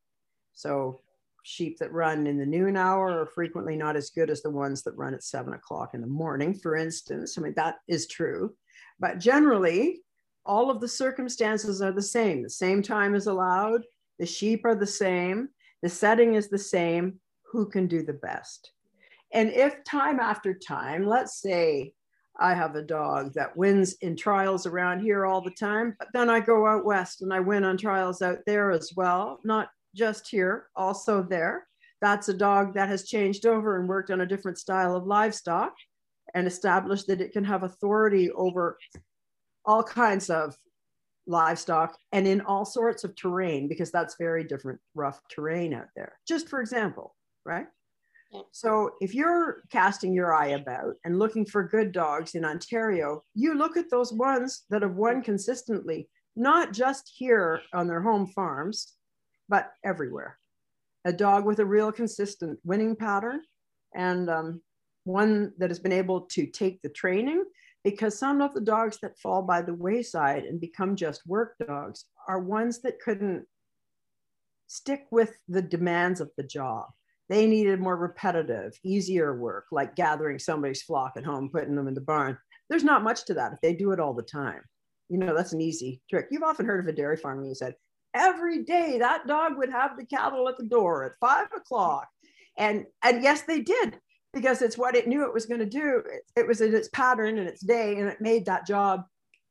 So 0.54 1.00
sheep 1.44 1.78
that 1.78 1.92
run 1.92 2.26
in 2.26 2.38
the 2.38 2.46
noon 2.46 2.76
hour 2.76 3.20
are 3.20 3.26
frequently 3.26 3.76
not 3.76 3.96
as 3.96 4.10
good 4.10 4.30
as 4.30 4.42
the 4.42 4.50
ones 4.50 4.82
that 4.82 4.96
run 4.96 5.14
at 5.14 5.24
seven 5.24 5.54
o'clock 5.54 5.94
in 5.94 6.00
the 6.00 6.06
morning, 6.06 6.54
for 6.54 6.76
instance. 6.76 7.36
I 7.36 7.40
mean, 7.42 7.54
that 7.56 7.76
is 7.88 8.06
true. 8.06 8.54
But 9.00 9.18
generally, 9.18 10.02
all 10.44 10.70
of 10.70 10.80
the 10.80 10.88
circumstances 10.88 11.82
are 11.82 11.92
the 11.92 12.02
same. 12.02 12.42
The 12.42 12.50
same 12.50 12.82
time 12.82 13.14
is 13.14 13.26
allowed, 13.26 13.82
the 14.18 14.26
sheep 14.26 14.64
are 14.64 14.74
the 14.74 14.86
same, 14.86 15.48
the 15.82 15.88
setting 15.88 16.34
is 16.34 16.48
the 16.48 16.58
same. 16.58 17.20
Who 17.50 17.68
can 17.68 17.86
do 17.86 18.02
the 18.02 18.14
best? 18.14 18.72
And 19.32 19.50
if 19.50 19.84
time 19.84 20.20
after 20.20 20.54
time, 20.54 21.06
let's 21.06 21.40
say 21.40 21.94
I 22.38 22.54
have 22.54 22.76
a 22.76 22.82
dog 22.82 23.34
that 23.34 23.56
wins 23.56 23.94
in 24.00 24.16
trials 24.16 24.66
around 24.66 25.00
here 25.00 25.26
all 25.26 25.40
the 25.40 25.50
time, 25.50 25.94
but 25.98 26.08
then 26.12 26.30
I 26.30 26.40
go 26.40 26.66
out 26.66 26.84
west 26.84 27.22
and 27.22 27.32
I 27.32 27.40
win 27.40 27.64
on 27.64 27.76
trials 27.76 28.22
out 28.22 28.38
there 28.46 28.70
as 28.70 28.92
well, 28.96 29.38
not 29.44 29.68
just 29.94 30.28
here, 30.28 30.68
also 30.74 31.22
there. 31.22 31.66
That's 32.00 32.28
a 32.28 32.34
dog 32.34 32.74
that 32.74 32.88
has 32.88 33.08
changed 33.08 33.46
over 33.46 33.78
and 33.78 33.88
worked 33.88 34.10
on 34.10 34.22
a 34.22 34.26
different 34.26 34.58
style 34.58 34.96
of 34.96 35.06
livestock 35.06 35.74
and 36.34 36.46
established 36.46 37.06
that 37.08 37.20
it 37.20 37.32
can 37.32 37.44
have 37.44 37.62
authority 37.62 38.30
over 38.32 38.78
all 39.64 39.82
kinds 39.82 40.30
of 40.30 40.56
livestock 41.26 41.96
and 42.10 42.26
in 42.26 42.40
all 42.40 42.64
sorts 42.64 43.04
of 43.04 43.14
terrain 43.14 43.68
because 43.68 43.92
that's 43.92 44.16
very 44.18 44.42
different 44.42 44.80
rough 44.94 45.20
terrain 45.30 45.72
out 45.72 45.86
there 45.94 46.18
just 46.26 46.48
for 46.48 46.60
example 46.60 47.14
right 47.44 47.66
so 48.50 48.92
if 49.00 49.14
you're 49.14 49.62
casting 49.70 50.14
your 50.14 50.34
eye 50.34 50.48
about 50.48 50.94
and 51.04 51.18
looking 51.18 51.44
for 51.44 51.62
good 51.62 51.92
dogs 51.92 52.34
in 52.34 52.44
ontario 52.44 53.22
you 53.34 53.54
look 53.54 53.76
at 53.76 53.90
those 53.90 54.12
ones 54.12 54.64
that 54.70 54.82
have 54.82 54.96
won 54.96 55.22
consistently 55.22 56.08
not 56.36 56.72
just 56.72 57.12
here 57.16 57.60
on 57.74 57.86
their 57.86 58.00
home 58.00 58.26
farms 58.26 58.94
but 59.48 59.72
everywhere 59.84 60.38
a 61.04 61.12
dog 61.12 61.44
with 61.44 61.58
a 61.58 61.64
real 61.64 61.92
consistent 61.92 62.58
winning 62.64 62.96
pattern 62.96 63.40
and 63.94 64.30
um, 64.30 64.62
one 65.04 65.52
that 65.58 65.70
has 65.70 65.78
been 65.78 65.92
able 65.92 66.22
to 66.22 66.46
take 66.46 66.80
the 66.82 66.88
training 66.88 67.44
because 67.84 68.18
some 68.18 68.40
of 68.40 68.54
the 68.54 68.60
dogs 68.60 68.98
that 69.02 69.18
fall 69.18 69.42
by 69.42 69.60
the 69.60 69.74
wayside 69.74 70.44
and 70.44 70.60
become 70.60 70.94
just 70.94 71.26
work 71.26 71.54
dogs 71.66 72.04
are 72.28 72.38
ones 72.38 72.80
that 72.82 73.00
couldn't 73.00 73.44
stick 74.68 75.06
with 75.10 75.36
the 75.48 75.62
demands 75.62 76.20
of 76.20 76.30
the 76.36 76.44
job. 76.44 76.86
They 77.28 77.46
needed 77.46 77.80
more 77.80 77.96
repetitive, 77.96 78.72
easier 78.84 79.34
work, 79.36 79.66
like 79.70 79.96
gathering 79.96 80.38
somebody's 80.38 80.82
flock 80.82 81.12
at 81.16 81.24
home, 81.24 81.50
putting 81.50 81.76
them 81.76 81.88
in 81.88 81.94
the 81.94 82.00
barn. 82.00 82.36
There's 82.68 82.84
not 82.84 83.04
much 83.04 83.24
to 83.26 83.34
that 83.34 83.52
if 83.52 83.60
they 83.60 83.74
do 83.74 83.92
it 83.92 84.00
all 84.00 84.14
the 84.14 84.22
time. 84.22 84.62
You 85.08 85.18
know, 85.18 85.34
that's 85.34 85.52
an 85.52 85.60
easy 85.60 86.00
trick. 86.10 86.26
You've 86.30 86.42
often 86.42 86.66
heard 86.66 86.80
of 86.80 86.88
a 86.88 86.96
dairy 86.96 87.16
farmer 87.16 87.44
you 87.44 87.54
said, 87.54 87.74
every 88.14 88.64
day 88.64 88.98
that 88.98 89.26
dog 89.26 89.56
would 89.56 89.70
have 89.70 89.96
the 89.96 90.06
cattle 90.06 90.48
at 90.48 90.56
the 90.56 90.64
door 90.64 91.04
at 91.04 91.12
five 91.20 91.48
o'clock. 91.56 92.08
And 92.58 92.84
and 93.02 93.22
yes, 93.22 93.42
they 93.42 93.60
did 93.60 93.98
because 94.32 94.62
it's 94.62 94.78
what 94.78 94.94
it 94.94 95.06
knew 95.06 95.24
it 95.24 95.34
was 95.34 95.46
going 95.46 95.60
to 95.60 95.66
do. 95.66 96.02
It, 96.06 96.40
it, 96.40 96.46
was 96.46 96.60
in 96.60 96.74
its 96.74 96.88
pattern 96.88 97.38
and 97.38 97.48
its 97.48 97.60
day, 97.62 97.96
and 97.96 98.08
it 98.08 98.20
made 98.20 98.46
that 98.46 98.66
job 98.66 99.04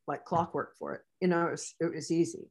like 0.07 0.25
clockwork 0.25 0.75
for 0.77 0.95
it. 0.95 1.01
You 1.19 1.27
know, 1.27 1.47
it 1.47 1.51
was, 1.51 1.75
it 1.79 1.95
was 1.95 2.12
easy. 2.12 2.49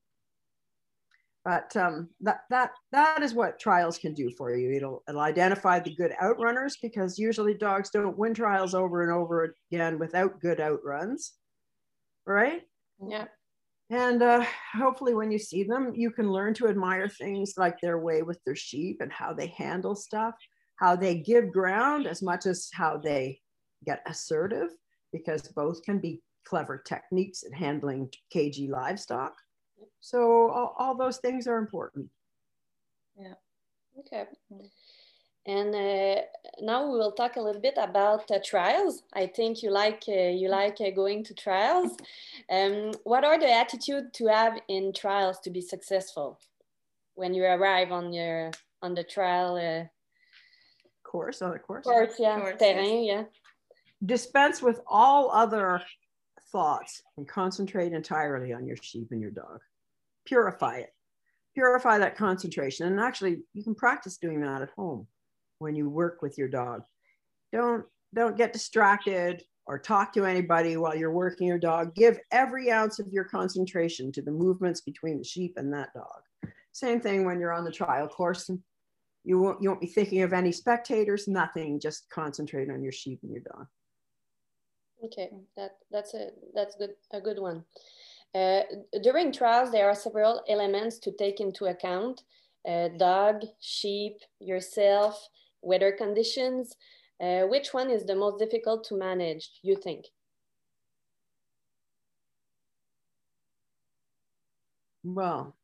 But 1.44 1.74
um, 1.76 2.10
that 2.20 2.40
that 2.50 2.72
that 2.92 3.22
is 3.22 3.32
what 3.32 3.58
trials 3.58 3.96
can 3.96 4.12
do 4.12 4.30
for 4.36 4.54
you. 4.54 4.76
It'll 4.76 5.02
it'll 5.08 5.20
identify 5.20 5.78
the 5.80 5.94
good 5.94 6.12
outrunners 6.22 6.74
because 6.82 7.18
usually 7.18 7.54
dogs 7.54 7.90
don't 7.90 8.18
win 8.18 8.34
trials 8.34 8.74
over 8.74 9.02
and 9.02 9.12
over 9.12 9.54
again 9.72 9.98
without 9.98 10.40
good 10.40 10.60
outruns, 10.60 11.32
right? 12.26 12.62
Yeah. 13.06 13.26
And 13.88 14.22
uh, 14.22 14.44
hopefully, 14.74 15.14
when 15.14 15.32
you 15.32 15.38
see 15.38 15.64
them, 15.64 15.92
you 15.94 16.10
can 16.10 16.30
learn 16.30 16.54
to 16.54 16.68
admire 16.68 17.08
things 17.08 17.54
like 17.56 17.80
their 17.80 17.98
way 17.98 18.22
with 18.22 18.38
their 18.44 18.54
sheep 18.54 18.98
and 19.00 19.10
how 19.10 19.32
they 19.32 19.48
handle 19.48 19.96
stuff 19.96 20.34
how 20.80 20.96
they 20.96 21.14
give 21.14 21.52
ground 21.52 22.06
as 22.06 22.22
much 22.22 22.46
as 22.46 22.70
how 22.72 22.96
they 22.96 23.38
get 23.84 24.02
assertive, 24.06 24.70
because 25.12 25.42
both 25.54 25.82
can 25.82 25.98
be 25.98 26.22
clever 26.46 26.78
techniques 26.78 27.44
at 27.44 27.52
handling 27.52 28.08
cagey 28.32 28.68
livestock. 28.68 29.34
So 30.00 30.50
all, 30.50 30.74
all 30.78 30.94
those 30.96 31.18
things 31.18 31.46
are 31.46 31.58
important. 31.58 32.08
Yeah. 33.18 33.34
Okay. 33.98 34.24
And 35.46 35.74
uh, 35.74 36.22
now 36.60 36.90
we 36.90 36.98
will 36.98 37.12
talk 37.12 37.36
a 37.36 37.40
little 37.40 37.60
bit 37.60 37.78
about 37.78 38.30
uh, 38.30 38.38
trials. 38.44 39.02
I 39.14 39.26
think 39.26 39.62
you 39.62 39.70
like 39.70 40.04
uh, 40.08 40.12
you 40.12 40.48
like 40.48 40.80
uh, 40.80 40.90
going 40.90 41.24
to 41.24 41.34
trials. 41.34 41.96
Um, 42.50 42.92
what 43.04 43.24
are 43.24 43.38
the 43.38 43.50
attitude 43.50 44.12
to 44.14 44.26
have 44.26 44.58
in 44.68 44.92
trials 44.92 45.40
to 45.40 45.50
be 45.50 45.60
successful 45.60 46.38
when 47.14 47.34
you 47.34 47.44
arrive 47.44 47.90
on 47.90 48.12
your 48.12 48.50
on 48.82 48.94
the 48.94 49.04
trial 49.04 49.56
uh, 49.56 49.86
course, 51.10 51.42
other 51.42 51.58
course. 51.58 51.84
Course, 51.84 52.14
yeah. 52.18 52.38
Course, 52.38 52.58
Terrain, 52.58 53.04
yes. 53.04 53.24
yeah. 53.24 53.24
Dispense 54.06 54.62
with 54.62 54.80
all 54.86 55.30
other 55.30 55.82
thoughts 56.52 57.02
and 57.16 57.28
concentrate 57.28 57.92
entirely 57.92 58.52
on 58.52 58.66
your 58.66 58.76
sheep 58.76 59.08
and 59.10 59.20
your 59.20 59.30
dog. 59.30 59.60
Purify 60.26 60.78
it. 60.78 60.94
Purify 61.54 61.98
that 61.98 62.16
concentration. 62.16 62.86
And 62.86 63.00
actually, 63.00 63.38
you 63.54 63.62
can 63.62 63.74
practice 63.74 64.16
doing 64.16 64.40
that 64.42 64.62
at 64.62 64.70
home 64.70 65.06
when 65.58 65.74
you 65.74 65.88
work 65.88 66.22
with 66.22 66.38
your 66.38 66.48
dog. 66.48 66.82
Don't 67.52 67.84
don't 68.14 68.36
get 68.36 68.52
distracted 68.52 69.42
or 69.66 69.78
talk 69.78 70.12
to 70.12 70.24
anybody 70.24 70.76
while 70.76 70.96
you're 70.96 71.12
working 71.12 71.46
your 71.46 71.58
dog. 71.58 71.94
Give 71.94 72.18
every 72.32 72.72
ounce 72.72 72.98
of 72.98 73.06
your 73.12 73.24
concentration 73.24 74.10
to 74.12 74.22
the 74.22 74.32
movements 74.32 74.80
between 74.80 75.18
the 75.18 75.24
sheep 75.24 75.54
and 75.56 75.72
that 75.72 75.92
dog. 75.94 76.52
Same 76.72 77.00
thing 77.00 77.24
when 77.24 77.38
you're 77.38 77.52
on 77.52 77.64
the 77.64 77.70
trial 77.70 78.08
course 78.08 78.50
you 79.24 79.38
won't, 79.38 79.62
you 79.62 79.68
won't 79.68 79.80
be 79.80 79.86
thinking 79.86 80.22
of 80.22 80.32
any 80.32 80.52
spectators, 80.52 81.28
nothing, 81.28 81.80
just 81.80 82.08
concentrate 82.10 82.70
on 82.70 82.82
your 82.82 82.92
sheep 82.92 83.20
and 83.22 83.32
your 83.32 83.42
dog. 83.42 83.66
Okay, 85.04 85.30
that, 85.56 85.76
that's, 85.90 86.14
a, 86.14 86.28
that's 86.54 86.76
good, 86.76 86.90
a 87.12 87.20
good 87.20 87.38
one. 87.38 87.64
Uh, 88.34 88.62
during 89.02 89.32
trials, 89.32 89.72
there 89.72 89.88
are 89.88 89.94
several 89.94 90.42
elements 90.48 90.98
to 90.98 91.12
take 91.12 91.40
into 91.40 91.66
account. 91.66 92.22
Uh, 92.68 92.88
dog, 92.88 93.42
sheep, 93.60 94.18
yourself, 94.38 95.28
weather 95.62 95.92
conditions. 95.92 96.76
Uh, 97.20 97.42
which 97.42 97.74
one 97.74 97.90
is 97.90 98.04
the 98.04 98.14
most 98.14 98.38
difficult 98.38 98.84
to 98.84 98.96
manage, 98.96 99.50
you 99.62 99.76
think? 99.76 100.06
Well, 105.02 105.56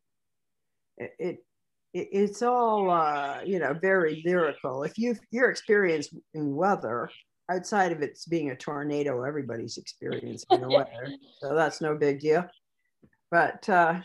it, 0.96 1.14
it 1.18 1.44
it's 1.92 2.42
all 2.42 2.90
uh, 2.90 3.40
you 3.44 3.58
know 3.58 3.74
very 3.74 4.22
lyrical. 4.24 4.82
If 4.82 4.98
you 4.98 5.16
you're 5.30 5.50
experienced 5.50 6.14
in 6.34 6.54
weather, 6.54 7.10
outside 7.50 7.92
of 7.92 8.02
it's 8.02 8.26
being 8.26 8.50
a 8.50 8.56
tornado, 8.56 9.22
everybody's 9.22 9.76
experiencing 9.76 10.60
the 10.60 10.68
weather, 10.68 11.08
so 11.40 11.54
that's 11.54 11.80
no 11.80 11.94
big 11.94 12.20
deal. 12.20 12.44
But 13.30 13.68
uh, 13.68 14.00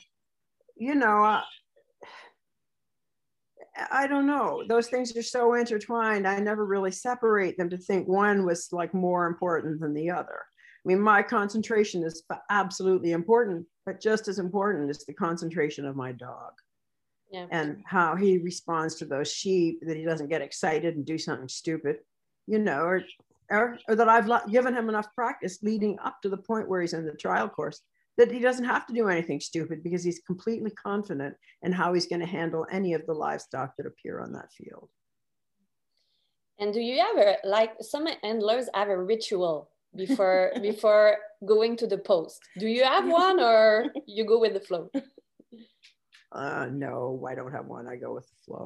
you 0.75 0.95
know, 0.95 1.23
uh, 1.23 1.41
I 3.91 4.07
don't 4.07 4.27
know. 4.27 4.63
Those 4.67 4.87
things 4.87 5.15
are 5.15 5.23
so 5.23 5.53
intertwined. 5.53 6.27
I 6.27 6.39
never 6.39 6.65
really 6.65 6.91
separate 6.91 7.57
them 7.57 7.69
to 7.69 7.77
think 7.77 8.07
one 8.07 8.45
was 8.45 8.69
like 8.71 8.93
more 8.93 9.27
important 9.27 9.79
than 9.79 9.93
the 9.93 10.11
other. 10.11 10.45
I 10.83 10.87
mean, 10.87 10.99
my 10.99 11.21
concentration 11.21 12.03
is 12.03 12.23
absolutely 12.49 13.11
important, 13.11 13.67
but 13.85 14.01
just 14.01 14.27
as 14.27 14.39
important 14.39 14.89
is 14.89 15.05
the 15.05 15.13
concentration 15.13 15.85
of 15.85 15.95
my 15.95 16.11
dog 16.11 16.53
yeah. 17.31 17.45
and 17.51 17.83
how 17.85 18.15
he 18.15 18.39
responds 18.39 18.95
to 18.95 19.05
those 19.05 19.31
sheep 19.31 19.79
that 19.85 19.95
he 19.95 20.03
doesn't 20.03 20.29
get 20.29 20.41
excited 20.41 20.95
and 20.95 21.05
do 21.05 21.19
something 21.19 21.47
stupid 21.47 21.97
you 22.47 22.59
know 22.59 22.81
or 22.81 23.03
or, 23.51 23.77
or 23.87 23.95
that 23.95 24.09
i've 24.09 24.29
given 24.51 24.75
him 24.75 24.89
enough 24.89 25.13
practice 25.13 25.59
leading 25.61 25.97
up 26.03 26.21
to 26.21 26.29
the 26.29 26.37
point 26.37 26.67
where 26.67 26.81
he's 26.81 26.93
in 26.93 27.05
the 27.05 27.13
trial 27.13 27.47
course 27.47 27.81
that 28.17 28.31
he 28.31 28.39
doesn't 28.39 28.65
have 28.65 28.85
to 28.85 28.93
do 28.93 29.07
anything 29.07 29.39
stupid 29.39 29.83
because 29.83 30.03
he's 30.03 30.19
completely 30.27 30.71
confident 30.71 31.35
in 31.61 31.71
how 31.71 31.93
he's 31.93 32.07
going 32.07 32.19
to 32.19 32.25
handle 32.25 32.65
any 32.71 32.93
of 32.93 33.05
the 33.05 33.13
livestock 33.13 33.73
that 33.77 33.85
appear 33.85 34.19
on 34.19 34.33
that 34.33 34.51
field 34.51 34.89
and 36.61 36.73
do 36.73 36.79
you 36.79 37.03
ever 37.11 37.37
like 37.43 37.73
some 37.81 38.07
handlers 38.21 38.69
have 38.73 38.89
a 38.89 38.97
ritual 38.97 39.71
before 39.95 40.51
before 40.61 41.17
going 41.45 41.75
to 41.77 41.87
the 41.87 41.97
post? 41.97 42.39
Do 42.57 42.67
you 42.67 42.83
have 42.83 43.07
one 43.07 43.39
or 43.39 43.87
you 44.05 44.25
go 44.25 44.39
with 44.39 44.53
the 44.53 44.59
flow? 44.59 44.89
Uh, 46.31 46.67
no, 46.71 47.25
I 47.27 47.35
don't 47.35 47.51
have 47.51 47.65
one. 47.65 47.87
I 47.87 47.97
go 47.97 48.13
with 48.13 48.27
the 48.29 48.35
flow. 48.45 48.65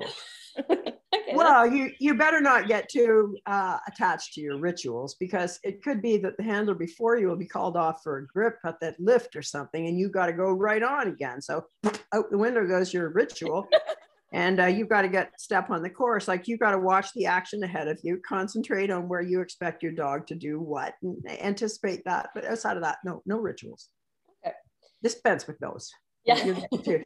okay, 1.28 1.36
well, 1.36 1.68
you 1.68 1.92
you 2.00 2.16
better 2.16 2.42
not 2.42 2.68
get 2.68 2.90
too 2.90 3.38
uh, 3.46 3.78
attached 3.88 4.34
to 4.34 4.42
your 4.42 4.60
rituals 4.60 5.16
because 5.20 5.60
it 5.64 5.84
could 5.84 6.02
be 6.02 6.18
that 6.18 6.38
the 6.38 6.44
handler 6.44 6.76
before 6.76 7.18
you 7.18 7.28
will 7.28 7.36
be 7.36 7.48
called 7.48 7.78
off 7.78 8.02
for 8.04 8.18
a 8.18 8.28
grip 8.28 8.58
at 8.66 8.80
that 8.82 9.00
lift 9.00 9.36
or 9.36 9.42
something, 9.42 9.88
and 9.88 9.98
you 9.98 10.10
got 10.10 10.28
to 10.28 10.34
go 10.34 10.52
right 10.52 10.84
on 10.84 11.08
again. 11.08 11.42
So 11.42 11.66
out 12.14 12.32
the 12.32 12.38
window 12.38 12.66
goes 12.68 12.94
your 12.94 13.10
ritual. 13.10 13.68
and 14.34 14.60
uh, 14.60 14.66
you've 14.66 14.90
got 14.90 15.04
to 15.04 15.08
get 15.08 15.40
step 15.40 15.70
on 15.70 15.82
the 15.82 15.90
course 15.90 16.28
like 16.28 16.48
you've 16.48 16.60
got 16.60 16.72
to 16.72 16.80
watch 16.80 17.14
the 17.14 17.26
action 17.26 17.64
ahead 17.64 17.88
of 17.88 18.00
you 18.04 18.20
concentrate 18.28 18.92
on 18.92 19.08
where 19.08 19.22
you 19.22 19.40
expect 19.40 19.84
your 19.84 19.92
dog 19.92 20.26
to 20.28 20.36
do 20.36 20.60
what 20.60 20.96
and 21.04 21.18
anticipate 21.42 22.04
that 22.06 22.30
but 22.34 22.44
outside 22.44 22.76
of 22.76 22.84
that 22.84 22.98
no 23.06 23.22
no 23.26 23.38
rituals 23.38 23.90
okay. 24.46 24.56
dispense 25.04 25.48
with 25.48 25.58
those 25.60 25.92
yeah. 26.26 26.62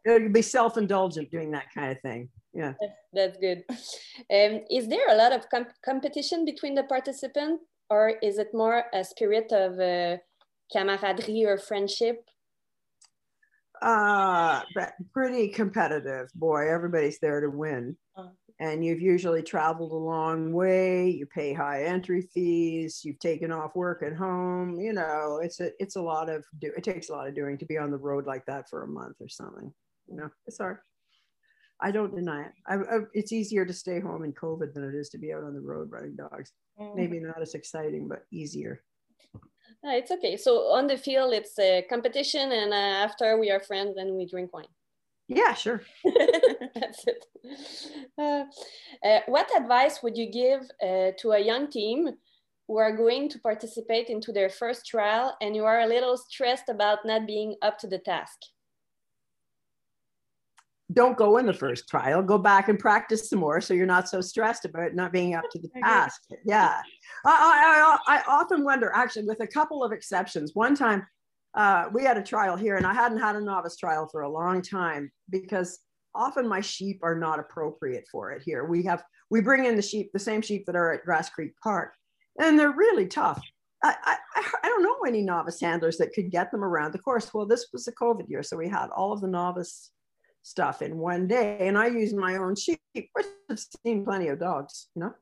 You'll 0.06 0.30
be 0.30 0.42
self-indulgent 0.42 1.30
doing 1.32 1.52
that 1.52 1.68
kind 1.74 1.92
of 1.92 2.02
thing. 2.02 2.30
Yeah. 2.54 2.74
That's 3.14 3.38
good. 3.38 3.64
Um, 3.70 4.62
is 4.70 4.88
there 4.88 5.08
a 5.10 5.16
lot 5.16 5.32
of 5.34 5.50
comp 5.50 5.70
competition 5.84 6.46
between 6.46 6.76
the 6.76 6.84
participants 6.84 7.64
or 7.90 8.14
is 8.22 8.38
it 8.38 8.50
more 8.54 8.86
a 8.94 9.04
spirit 9.04 9.52
of 9.52 9.80
uh, 9.80 10.18
camaraderie 10.72 11.46
or 11.46 11.58
friendship? 11.58 12.24
Uh 13.82 14.62
pretty 15.14 15.48
competitive 15.48 16.28
boy. 16.36 16.70
Everybody's 16.70 17.20
there 17.20 17.40
to 17.40 17.50
win. 17.50 17.96
Uh, 18.18 18.28
and 18.60 18.84
you've 18.84 19.02
usually 19.02 19.42
traveled 19.42 19.92
a 19.92 19.96
long 19.96 20.52
way 20.52 21.10
you 21.10 21.26
pay 21.26 21.54
high 21.54 21.84
entry 21.84 22.22
fees 22.34 23.02
you've 23.04 23.20
taken 23.20 23.52
off 23.52 23.76
work 23.76 24.04
at 24.04 24.16
home 24.16 24.80
you 24.80 24.94
know 24.94 25.40
it's 25.42 25.60
a 25.60 25.72
it's 25.80 25.96
a 25.96 26.02
lot 26.02 26.30
of 26.30 26.44
do 26.60 26.72
it 26.76 26.84
takes 26.84 27.10
a 27.10 27.12
lot 27.12 27.28
of 27.28 27.36
doing 27.36 27.58
to 27.58 27.66
be 27.66 27.78
on 27.78 27.92
the 27.92 27.98
road 27.98 28.26
like 28.26 28.46
that 28.46 28.70
for 28.70 28.84
a 28.84 28.88
month 28.88 29.16
or 29.20 29.30
something 29.30 29.72
you 30.08 30.16
know 30.16 30.30
it's 30.46 30.58
hard 30.58 30.78
i 31.82 31.92
don't 31.92 32.16
deny 32.16 32.44
it 32.44 32.52
I, 32.68 32.76
I, 32.76 33.00
it's 33.14 33.32
easier 33.32 33.66
to 33.66 33.74
stay 33.74 34.00
home 34.00 34.24
in 34.24 34.34
covid 34.34 34.74
than 34.74 34.84
it 34.84 34.96
is 34.96 35.10
to 35.10 35.18
be 35.18 35.34
out 35.34 35.44
on 35.44 35.54
the 35.54 35.62
road 35.62 35.90
running 35.92 36.16
dogs 36.16 36.52
mm. 36.80 36.96
maybe 36.96 37.20
not 37.20 37.42
as 37.42 37.54
exciting 37.54 38.08
but 38.08 38.24
easier 38.32 38.82
no, 39.84 39.96
it's 39.96 40.12
okay. 40.12 40.36
So 40.36 40.74
on 40.74 40.88
the 40.88 40.98
field, 40.98 41.34
it's 41.34 41.58
a 41.58 41.86
competition, 41.90 42.52
and 42.52 42.74
uh, 42.74 42.76
after 42.76 43.40
we 43.40 43.50
are 43.50 43.62
friends, 43.62 43.96
and 43.98 44.16
we 44.16 44.26
drink 44.26 44.54
wine. 44.54 44.66
Yeah, 45.30 45.54
sure. 45.54 45.84
That's 46.76 47.06
it. 47.08 47.26
Uh, 48.18 48.44
uh, 49.08 49.20
what 49.28 49.50
advice 49.56 50.02
would 50.04 50.18
you 50.18 50.32
give 50.32 50.62
uh, 50.82 51.12
to 51.20 51.32
a 51.32 51.40
young 51.40 51.70
team 51.70 52.10
who 52.68 52.78
are 52.78 52.96
going 52.96 53.30
to 53.30 53.40
participate 53.40 54.10
into 54.10 54.32
their 54.32 54.50
first 54.50 54.86
trial 54.86 55.36
and 55.42 55.56
you 55.56 55.66
are 55.66 55.82
a 55.82 55.88
little 55.88 56.18
stressed 56.18 56.70
about 56.70 57.00
not 57.06 57.26
being 57.26 57.56
up 57.62 57.78
to 57.80 57.88
the 57.88 58.00
task? 58.00 58.38
don't 60.92 61.18
go 61.18 61.38
in 61.38 61.46
the 61.46 61.54
first 61.54 61.88
trial. 61.88 62.24
Go 62.24 62.40
back 62.40 62.68
and 62.68 62.80
practice 62.80 63.30
some 63.30 63.38
more 63.38 63.62
so 63.62 63.76
you're 63.76 63.86
not 63.86 64.10
so 64.10 64.22
stressed 64.22 64.66
about 64.66 64.96
not 64.96 65.12
being 65.12 65.36
up 65.36 65.44
to 65.52 65.60
the 65.60 65.70
task. 65.84 66.24
Yeah. 66.44 66.82
I, 67.24 68.00
I, 68.08 68.18
I 68.18 68.24
often 68.28 68.64
wonder 68.64 68.92
actually 68.96 69.26
with 69.26 69.40
a 69.42 69.46
couple 69.46 69.84
of 69.84 69.92
exceptions. 69.92 70.56
One 70.56 70.74
time 70.74 71.06
uh, 71.56 71.86
we 71.94 72.04
had 72.04 72.18
a 72.18 72.24
trial 72.24 72.56
here 72.56 72.78
and 72.78 72.86
i 72.86 72.94
hadn't 72.94 73.20
had 73.20 73.36
a 73.36 73.42
novice 73.42 73.76
trial 73.76 74.08
for 74.12 74.22
a 74.22 74.30
long 74.30 74.62
time 74.62 75.12
because 75.30 75.80
often 76.16 76.48
my 76.48 76.62
sheep 76.62 77.00
are 77.04 77.16
not 77.16 77.40
appropriate 77.40 78.06
for 78.12 78.32
it 78.32 78.42
here 78.44 78.66
we 78.66 78.84
have 78.84 79.04
we 79.30 79.42
bring 79.42 79.66
in 79.66 79.76
the 79.76 79.82
sheep 79.82 80.10
the 80.14 80.20
same 80.20 80.42
sheep 80.42 80.66
that 80.66 80.76
are 80.76 80.94
at 80.94 81.06
grass 81.06 81.30
creek 81.30 81.54
park 81.64 81.94
and 82.40 82.58
they're 82.58 82.72
really 82.72 83.08
tough 83.08 83.42
I, 83.82 83.96
I, 84.04 84.18
I 84.64 84.68
don't 84.68 84.84
know 84.84 84.98
any 85.08 85.22
novice 85.22 85.62
handlers 85.62 85.98
that 85.98 86.12
could 86.14 86.32
get 86.32 86.52
them 86.52 86.64
around 86.64 86.94
the 86.94 87.00
course 87.00 87.34
well 87.34 87.46
this 87.46 87.68
was 87.72 87.88
a 87.88 87.94
covid 87.94 88.28
year 88.28 88.44
so 88.44 88.58
we 88.58 88.68
had 88.68 88.90
all 88.90 89.14
of 89.14 89.22
the 89.22 89.28
novice 89.28 89.92
stuff 90.44 90.82
in 90.82 90.98
one 90.98 91.28
day. 91.28 91.58
And 91.62 91.78
I 91.78 91.88
used 91.88 92.16
my 92.16 92.38
own 92.38 92.56
sheep, 92.56 92.80
which 92.94 93.26
have 93.50 93.60
seen 93.86 94.04
plenty 94.06 94.28
of 94.28 94.40
dogs, 94.40 94.88
you 94.96 95.02
know. 95.02 95.14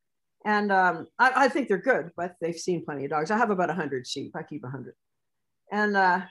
And 0.46 0.72
um, 0.72 1.08
I, 1.20 1.32
I, 1.36 1.48
think 1.50 1.68
they're 1.68 1.78
good, 1.78 2.12
but 2.16 2.36
they've 2.40 2.56
seen 2.56 2.86
plenty 2.86 3.04
of 3.04 3.12
dogs. 3.12 3.32
I 3.32 3.38
have 3.38 3.50
about 3.50 3.68
100 3.68 4.08
sheep. 4.08 4.32
I 4.36 4.44
keep 4.44 4.64
100. 4.64 4.94
And 5.72 5.98
uh, 5.98 6.22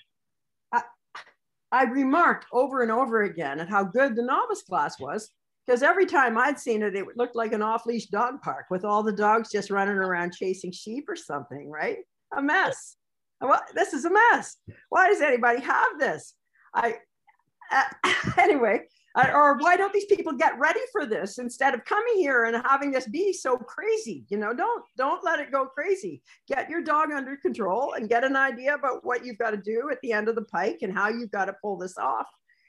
I 1.72 1.84
remarked 1.84 2.46
over 2.52 2.82
and 2.82 2.92
over 2.92 3.22
again 3.22 3.60
at 3.60 3.68
how 3.68 3.84
good 3.84 4.14
the 4.14 4.22
novice 4.22 4.62
class 4.62 4.98
was, 5.00 5.30
because 5.66 5.82
every 5.82 6.06
time 6.06 6.38
I'd 6.38 6.60
seen 6.60 6.82
it, 6.82 6.94
it 6.94 7.06
looked 7.16 7.36
like 7.36 7.52
an 7.52 7.62
off 7.62 7.86
leash 7.86 8.06
dog 8.06 8.40
park 8.40 8.66
with 8.70 8.84
all 8.84 9.02
the 9.02 9.12
dogs 9.12 9.50
just 9.50 9.70
running 9.70 9.96
around 9.96 10.34
chasing 10.34 10.72
sheep 10.72 11.08
or 11.08 11.16
something, 11.16 11.68
right? 11.68 11.98
A 12.36 12.42
mess. 12.42 12.96
Well, 13.40 13.60
this 13.74 13.92
is 13.92 14.04
a 14.04 14.10
mess. 14.10 14.56
Why 14.88 15.08
does 15.08 15.20
anybody 15.20 15.60
have 15.60 15.98
this? 15.98 16.34
I 16.72 16.96
uh, 17.72 17.84
anyway, 18.38 18.82
Uh, 19.16 19.30
or 19.32 19.56
why 19.56 19.78
don't 19.78 19.94
these 19.94 20.04
people 20.04 20.34
get 20.34 20.58
ready 20.58 20.80
for 20.92 21.06
this 21.06 21.38
instead 21.38 21.72
of 21.72 21.84
coming 21.86 22.16
here 22.16 22.44
and 22.44 22.62
having 22.66 22.90
this 22.90 23.08
be 23.08 23.32
so 23.32 23.56
crazy? 23.56 24.26
You 24.28 24.36
know, 24.36 24.52
don't 24.52 24.84
don't 24.98 25.24
let 25.24 25.40
it 25.40 25.50
go 25.50 25.66
crazy. 25.66 26.22
Get 26.46 26.68
your 26.68 26.82
dog 26.82 27.10
under 27.10 27.34
control 27.36 27.94
and 27.94 28.10
get 28.10 28.24
an 28.24 28.36
idea 28.36 28.74
about 28.74 29.04
what 29.04 29.24
you've 29.24 29.38
got 29.38 29.52
to 29.52 29.56
do 29.56 29.88
at 29.90 29.98
the 30.02 30.12
end 30.12 30.28
of 30.28 30.34
the 30.34 30.44
pike 30.44 30.80
and 30.82 30.92
how 30.92 31.08
you've 31.08 31.30
got 31.30 31.46
to 31.46 31.56
pull 31.62 31.78
this 31.78 31.96
off. 31.96 32.26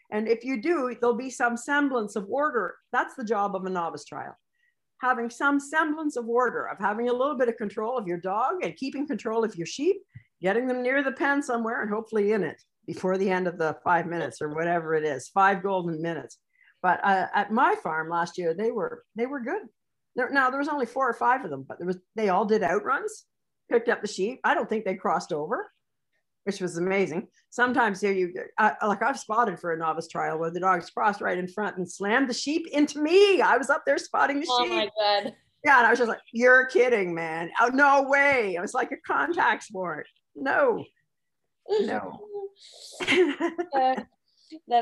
And 0.09 0.29
if 0.29 0.45
you 0.45 0.61
do, 0.61 0.95
there'll 1.01 1.17
be 1.17 1.29
some 1.29 1.57
semblance 1.57 2.15
of 2.15 2.27
order. 2.29 2.75
That's 2.93 3.15
the 3.15 3.25
job 3.25 3.53
of 3.53 3.65
a 3.65 3.69
novice 3.69 4.05
trial. 4.05 4.37
Having 5.01 5.31
some 5.31 5.59
semblance 5.59 6.15
of 6.15 6.29
order, 6.29 6.67
of 6.69 6.79
having 6.79 7.09
a 7.09 7.13
little 7.13 7.37
bit 7.37 7.49
of 7.49 7.57
control 7.57 7.97
of 7.97 8.07
your 8.07 8.19
dog 8.19 8.63
and 8.63 8.75
keeping 8.77 9.05
control 9.05 9.43
of 9.43 9.55
your 9.57 9.67
sheep, 9.67 9.97
getting 10.41 10.65
them 10.65 10.81
near 10.81 11.03
the 11.03 11.11
pen 11.11 11.43
somewhere 11.43 11.81
and 11.81 11.91
hopefully 11.91 12.31
in 12.31 12.43
it 12.43 12.63
before 12.87 13.17
the 13.17 13.29
end 13.29 13.47
of 13.47 13.57
the 13.57 13.77
five 13.83 14.07
minutes 14.07 14.41
or 14.41 14.49
whatever 14.53 14.95
it 14.95 15.03
is, 15.03 15.27
five 15.27 15.61
golden 15.61 16.01
minutes. 16.01 16.37
But 16.81 17.03
uh, 17.03 17.27
at 17.33 17.51
my 17.51 17.75
farm 17.83 18.09
last 18.09 18.37
year, 18.37 18.53
they 18.53 18.71
were 18.71 19.03
they 19.15 19.25
were 19.25 19.41
good. 19.41 19.63
There, 20.15 20.29
now 20.31 20.49
there 20.49 20.59
was 20.59 20.69
only 20.69 20.85
four 20.85 21.07
or 21.07 21.13
five 21.13 21.43
of 21.43 21.51
them, 21.51 21.65
but 21.67 21.77
there 21.77 21.87
was 21.87 21.97
they 22.15 22.29
all 22.29 22.45
did 22.45 22.63
outruns, 22.63 23.25
picked 23.69 23.89
up 23.89 24.01
the 24.01 24.07
sheep. 24.07 24.39
I 24.43 24.53
don't 24.53 24.69
think 24.69 24.85
they 24.85 24.95
crossed 24.95 25.33
over, 25.33 25.71
which 26.45 26.61
was 26.61 26.77
amazing. 26.77 27.27
Sometimes 27.49 27.99
here 27.99 28.13
you 28.13 28.33
uh, 28.57 28.71
like 28.81 29.03
I've 29.03 29.19
spotted 29.19 29.59
for 29.59 29.73
a 29.73 29.77
novice 29.77 30.07
trial 30.07 30.39
where 30.39 30.51
the 30.51 30.59
dogs 30.59 30.89
crossed 30.89 31.21
right 31.21 31.37
in 31.37 31.47
front 31.47 31.77
and 31.77 31.91
slammed 31.91 32.29
the 32.29 32.33
sheep 32.33 32.67
into 32.71 33.01
me. 33.01 33.41
I 33.41 33.57
was 33.57 33.69
up 33.69 33.83
there 33.85 33.97
spotting 33.97 34.39
the 34.39 34.47
oh 34.49 34.63
sheep. 34.63 34.71
Oh 34.71 34.75
my 34.75 34.89
god! 35.23 35.33
Yeah, 35.65 35.79
and 35.79 35.87
I 35.87 35.89
was 35.89 35.99
just 35.99 36.09
like, 36.09 36.21
"You're 36.31 36.67
kidding, 36.67 37.13
man! 37.13 37.49
Oh 37.59 37.69
no 37.73 38.03
way!" 38.03 38.55
It 38.55 38.61
was 38.61 38.73
like 38.73 38.91
a 38.91 38.97
contact 39.05 39.63
sport. 39.63 40.07
No, 40.35 40.85
no. 41.81 42.26
uh, 43.75 43.95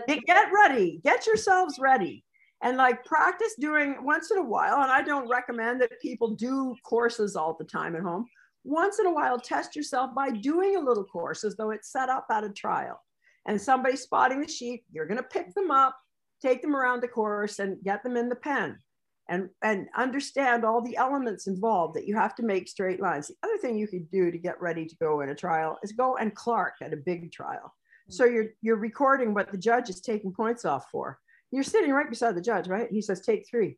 get 0.08 0.48
ready, 0.54 1.02
get 1.04 1.26
yourselves 1.26 1.80
ready. 1.80 2.24
And 2.62 2.78
like 2.78 3.06
practice 3.06 3.54
doing 3.60 3.98
once 4.04 4.32
in 4.32 4.38
a 4.38 4.44
while. 4.44 4.82
And 4.82 4.92
I 4.92 5.02
don't 5.02 5.28
recommend 5.28 5.82
that 5.82 6.02
people 6.02 6.32
do 6.32 6.76
courses 6.84 7.36
all 7.36 7.56
the 7.58 7.66
time 7.66 7.96
at 7.96 8.02
home. 8.02 8.26
Once 8.64 8.98
in 9.00 9.06
a 9.06 9.14
while, 9.14 9.40
test 9.40 9.76
yourself 9.76 10.16
by 10.16 10.32
doing 10.32 10.76
a 10.76 10.80
little 10.80 11.04
course 11.04 11.44
as 11.44 11.56
though 11.56 11.70
it's 11.70 11.92
set 11.92 12.10
up 12.10 12.26
at 12.32 12.44
a 12.44 12.50
trial. 12.50 13.00
And 13.46 13.62
somebody 13.62 13.96
spotting 13.96 14.42
the 14.42 14.48
sheep, 14.48 14.84
you're 14.92 15.06
going 15.06 15.22
to 15.22 15.24
pick 15.24 15.54
them 15.54 15.70
up, 15.70 15.96
take 16.42 16.62
them 16.62 16.76
around 16.76 17.02
the 17.02 17.08
course, 17.08 17.60
and 17.60 17.84
get 17.84 18.02
them 18.02 18.18
in 18.18 18.30
the 18.30 18.36
pen 18.36 18.80
and, 19.28 19.50
and 19.64 19.88
understand 19.96 20.64
all 20.64 20.82
the 20.82 20.98
elements 20.98 21.48
involved 21.48 21.96
that 21.96 22.08
you 22.08 22.16
have 22.16 22.36
to 22.36 22.44
make 22.44 22.68
straight 22.68 23.02
lines. 23.02 23.28
The 23.28 23.36
other 23.44 23.58
thing 23.58 23.78
you 23.78 23.88
could 23.88 24.10
do 24.12 24.32
to 24.32 24.38
get 24.38 24.62
ready 24.62 24.86
to 24.86 24.96
go 24.98 25.22
in 25.22 25.30
a 25.30 25.36
trial 25.36 25.78
is 25.84 25.92
go 25.92 26.18
and 26.18 26.36
Clark 26.36 26.76
at 26.82 26.94
a 26.94 26.98
big 26.98 27.32
trial. 27.32 27.74
So 28.10 28.26
mm. 28.26 28.34
you're, 28.34 28.46
you're 28.62 28.76
recording 28.78 29.34
what 29.34 29.52
the 29.52 29.58
judge 29.58 29.90
is 29.90 30.02
taking 30.02 30.32
points 30.32 30.66
off 30.66 30.86
for. 30.92 31.20
You're 31.52 31.64
sitting 31.64 31.92
right 31.92 32.10
beside 32.10 32.36
the 32.36 32.42
judge, 32.42 32.68
right? 32.68 32.88
He 32.92 33.02
says, 33.02 33.22
take 33.22 33.48
three. 33.50 33.78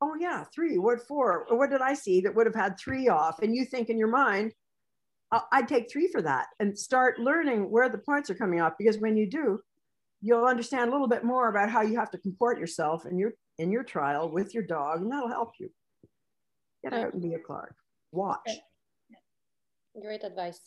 Oh 0.00 0.16
yeah, 0.18 0.44
three, 0.54 0.76
what 0.78 1.06
for? 1.06 1.46
Or 1.48 1.56
what 1.56 1.70
did 1.70 1.80
I 1.80 1.94
see 1.94 2.20
that 2.22 2.34
would 2.34 2.46
have 2.46 2.54
had 2.54 2.78
three 2.78 3.08
off? 3.08 3.40
And 3.40 3.54
you 3.54 3.64
think 3.64 3.88
in 3.88 3.98
your 3.98 4.08
mind, 4.08 4.52
I'd 5.52 5.68
take 5.68 5.90
three 5.90 6.08
for 6.08 6.22
that 6.22 6.46
and 6.60 6.78
start 6.78 7.18
learning 7.18 7.70
where 7.70 7.88
the 7.88 7.98
points 7.98 8.30
are 8.30 8.34
coming 8.34 8.60
off. 8.60 8.74
Because 8.78 8.98
when 8.98 9.16
you 9.16 9.28
do, 9.28 9.60
you'll 10.20 10.46
understand 10.46 10.88
a 10.88 10.92
little 10.92 11.08
bit 11.08 11.24
more 11.24 11.48
about 11.48 11.70
how 11.70 11.82
you 11.82 11.98
have 11.98 12.10
to 12.10 12.18
comport 12.18 12.58
yourself 12.58 13.06
in 13.06 13.18
your 13.18 13.32
in 13.58 13.70
your 13.70 13.84
trial 13.84 14.28
with 14.28 14.54
your 14.54 14.62
dog, 14.62 15.02
and 15.02 15.10
that'll 15.10 15.28
help 15.28 15.52
you. 15.58 15.70
Get 16.82 16.92
out 16.92 17.14
and 17.14 17.22
be 17.22 17.34
a 17.34 17.38
Clark. 17.38 17.74
Watch. 18.12 18.50
Great 20.00 20.24
advice. 20.24 20.60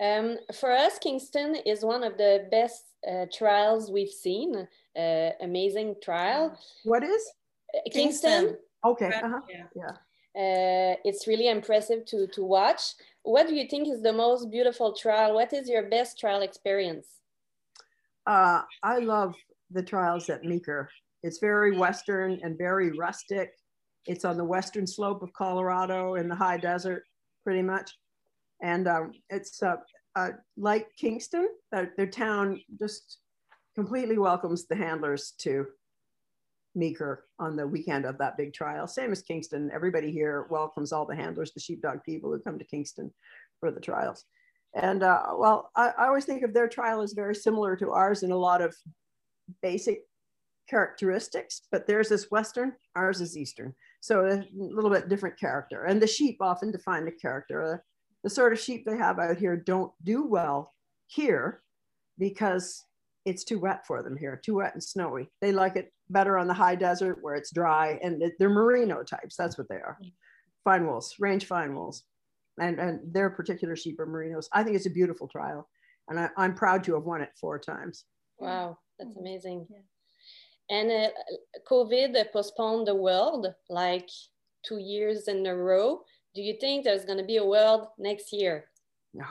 Um, 0.00 0.36
for 0.54 0.70
us, 0.70 0.98
Kingston 0.98 1.56
is 1.66 1.84
one 1.84 2.04
of 2.04 2.16
the 2.16 2.46
best 2.50 2.84
uh, 3.10 3.26
trials 3.32 3.90
we've 3.90 4.10
seen. 4.10 4.68
Uh, 4.96 5.30
amazing 5.40 5.96
trial. 6.02 6.56
What 6.84 7.02
is? 7.02 7.22
Uh, 7.74 7.80
Kingston. 7.90 8.30
Kingston. 8.30 8.58
Okay. 8.84 9.06
Uh-huh. 9.06 9.40
Yeah. 9.48 9.64
yeah. 9.74 9.96
Uh, 10.36 10.94
it's 11.04 11.26
really 11.26 11.48
impressive 11.48 12.04
to, 12.06 12.28
to 12.28 12.44
watch. 12.44 12.94
What 13.22 13.48
do 13.48 13.54
you 13.54 13.66
think 13.68 13.88
is 13.88 14.02
the 14.02 14.12
most 14.12 14.50
beautiful 14.50 14.92
trial? 14.92 15.34
What 15.34 15.52
is 15.52 15.68
your 15.68 15.88
best 15.88 16.18
trial 16.18 16.42
experience? 16.42 17.06
Uh, 18.24 18.62
I 18.82 18.98
love 18.98 19.34
the 19.70 19.82
trials 19.82 20.30
at 20.30 20.44
Meeker. 20.44 20.90
It's 21.22 21.38
very 21.38 21.76
Western 21.76 22.38
and 22.42 22.56
very 22.56 22.96
rustic. 22.96 23.50
It's 24.06 24.24
on 24.24 24.36
the 24.36 24.44
western 24.44 24.86
slope 24.86 25.22
of 25.22 25.32
Colorado 25.32 26.14
in 26.14 26.28
the 26.28 26.34
high 26.34 26.56
desert, 26.56 27.04
pretty 27.44 27.62
much. 27.62 27.92
And 28.62 28.88
um, 28.88 29.12
it's 29.28 29.62
uh, 29.62 29.76
uh, 30.16 30.30
like 30.56 30.88
Kingston, 30.96 31.48
their, 31.70 31.92
their 31.96 32.06
town 32.06 32.60
just 32.78 33.18
completely 33.74 34.18
welcomes 34.18 34.66
the 34.66 34.76
handlers 34.76 35.34
to 35.38 35.66
Meeker 36.74 37.26
on 37.38 37.56
the 37.56 37.66
weekend 37.66 38.04
of 38.04 38.18
that 38.18 38.36
big 38.36 38.52
trial. 38.52 38.86
Same 38.86 39.12
as 39.12 39.22
Kingston, 39.22 39.70
everybody 39.72 40.10
here 40.10 40.46
welcomes 40.50 40.92
all 40.92 41.06
the 41.06 41.14
handlers, 41.14 41.52
the 41.52 41.60
sheepdog 41.60 42.02
people 42.04 42.30
who 42.30 42.40
come 42.40 42.58
to 42.58 42.64
Kingston 42.64 43.12
for 43.60 43.70
the 43.70 43.80
trials. 43.80 44.24
And 44.74 45.02
uh, 45.02 45.22
well, 45.36 45.70
I, 45.76 45.92
I, 45.96 46.06
always 46.06 46.24
think 46.24 46.42
of 46.42 46.52
their 46.52 46.68
trial 46.68 47.00
as 47.00 47.12
very 47.12 47.34
similar 47.34 47.74
to 47.76 47.90
ours 47.90 48.22
in 48.22 48.32
a 48.32 48.36
lot 48.36 48.60
of 48.60 48.76
basic 49.62 50.02
characteristics, 50.68 51.62
but 51.72 51.86
theirs 51.86 52.10
is 52.10 52.30
Western, 52.30 52.72
ours 52.94 53.20
is 53.20 53.36
Eastern. 53.36 53.74
So 54.00 54.26
a 54.26 54.44
little 54.54 54.90
bit 54.90 55.08
different 55.08 55.38
character. 55.38 55.84
And 55.84 56.00
the 56.00 56.06
sheep 56.06 56.36
often 56.40 56.70
define 56.70 57.04
the 57.04 57.12
character. 57.12 57.74
Uh, 57.74 57.76
the 58.24 58.30
sort 58.30 58.52
of 58.52 58.60
sheep 58.60 58.84
they 58.84 58.96
have 58.96 59.18
out 59.18 59.38
here 59.38 59.56
don't 59.56 59.92
do 60.04 60.26
well 60.26 60.74
here 61.06 61.62
because 62.18 62.84
it's 63.24 63.44
too 63.44 63.58
wet 63.58 63.86
for 63.86 64.02
them 64.02 64.16
here, 64.16 64.40
too 64.42 64.56
wet 64.56 64.74
and 64.74 64.82
snowy. 64.82 65.30
They 65.40 65.52
like 65.52 65.76
it 65.76 65.92
better 66.10 66.38
on 66.38 66.48
the 66.48 66.54
high 66.54 66.74
desert 66.74 67.18
where 67.20 67.34
it's 67.34 67.52
dry 67.52 67.98
and 68.02 68.22
they're 68.38 68.48
merino 68.48 69.02
types. 69.02 69.36
That's 69.36 69.58
what 69.58 69.68
they 69.68 69.76
are. 69.76 69.98
Fine 70.64 70.86
wools, 70.86 71.14
range 71.18 71.46
fine 71.46 71.74
wools. 71.74 72.04
And, 72.60 72.80
and 72.80 73.00
their 73.12 73.30
particular 73.30 73.76
sheep 73.76 74.00
are 74.00 74.06
merinos. 74.06 74.46
I 74.52 74.64
think 74.64 74.74
it's 74.76 74.86
a 74.86 74.90
beautiful 74.90 75.28
trial. 75.28 75.68
And 76.08 76.18
I, 76.18 76.44
am 76.44 76.54
proud 76.54 76.82
to 76.84 76.94
have 76.94 77.04
won 77.04 77.20
it 77.20 77.30
four 77.40 77.58
times. 77.58 78.04
Wow, 78.38 78.78
that's 78.98 79.16
amazing. 79.16 79.66
Yeah. 79.70 79.78
And 80.70 80.90
uh, 80.90 81.08
COVID 81.70 82.32
postponed 82.32 82.88
the 82.88 82.94
world 82.94 83.46
like 83.70 84.08
two 84.66 84.78
years 84.78 85.28
in 85.28 85.46
a 85.46 85.56
row. 85.56 86.02
Do 86.34 86.42
you 86.42 86.54
think 86.60 86.84
there's 86.84 87.04
going 87.04 87.18
to 87.18 87.24
be 87.24 87.38
a 87.38 87.44
world 87.44 87.88
next 87.98 88.32
year? 88.32 88.66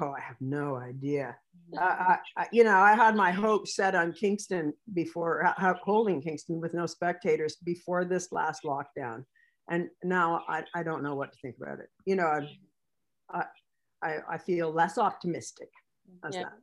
Oh, 0.02 0.14
I 0.18 0.22
have 0.22 0.38
no 0.42 0.78
idea. 0.78 1.36
I, 1.78 2.18
I, 2.36 2.48
you 2.52 2.64
know, 2.64 2.78
I 2.78 2.96
had 2.96 3.16
my 3.16 3.32
hopes 3.32 3.76
set 3.76 3.94
on 3.94 4.14
Kingston 4.14 4.74
before 4.94 5.54
holding 5.84 6.22
Kingston 6.22 6.60
with 6.60 6.74
no 6.74 6.86
spectators 6.86 7.58
before 7.58 8.04
this 8.04 8.32
last 8.32 8.64
lockdown, 8.64 9.24
and 9.70 9.90
now 10.04 10.44
I, 10.48 10.64
I 10.74 10.84
don't 10.84 11.04
know 11.04 11.16
what 11.16 11.32
to 11.34 11.38
think 11.40 11.58
about 11.62 11.80
it. 11.80 11.90
You 12.06 12.16
know, 12.16 12.48
I, 13.30 13.44
I, 14.02 14.18
I 14.30 14.38
feel 14.38 14.72
less 14.72 14.98
optimistic. 14.98 15.70
yeah. 16.32 16.44
That. 16.44 16.54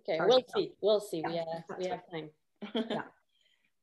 Okay, 0.00 0.18
we'll 0.26 0.44
see. 0.54 0.72
We'll 0.80 1.00
see. 1.00 1.22
Yeah, 1.28 1.30
we 1.30 1.36
have 1.38 1.78
we 1.78 1.86
have 1.86 2.10
time. 2.10 2.30
yeah. 2.90 3.02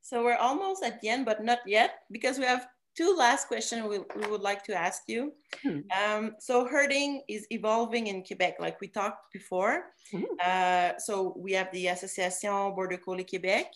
So 0.07 0.23
we're 0.23 0.37
almost 0.37 0.85
at 0.85 1.01
the 1.01 1.09
end, 1.09 1.25
but 1.25 1.43
not 1.43 1.59
yet, 1.67 1.99
because 2.09 2.39
we 2.39 2.45
have 2.45 2.65
two 2.95 3.13
last 3.17 3.49
questions 3.49 3.83
we, 3.83 3.99
we 4.15 4.27
would 4.31 4.39
like 4.39 4.63
to 4.63 4.73
ask 4.73 5.01
you. 5.09 5.33
Hmm. 5.61 5.79
Um, 5.91 6.35
so 6.39 6.65
herding 6.65 7.23
is 7.27 7.45
evolving 7.49 8.07
in 8.07 8.23
Quebec, 8.23 8.55
like 8.61 8.79
we 8.79 8.87
talked 8.87 9.33
before. 9.33 9.83
Hmm. 10.09 10.23
Uh, 10.43 10.91
so 10.97 11.35
we 11.37 11.51
have 11.51 11.69
the 11.73 11.87
Association 11.87 12.73
Border 12.73 12.97
Collie 12.97 13.25
Quebec, 13.25 13.67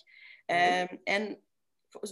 hmm. 0.49 0.55
um, 0.55 0.87
and 1.05 1.35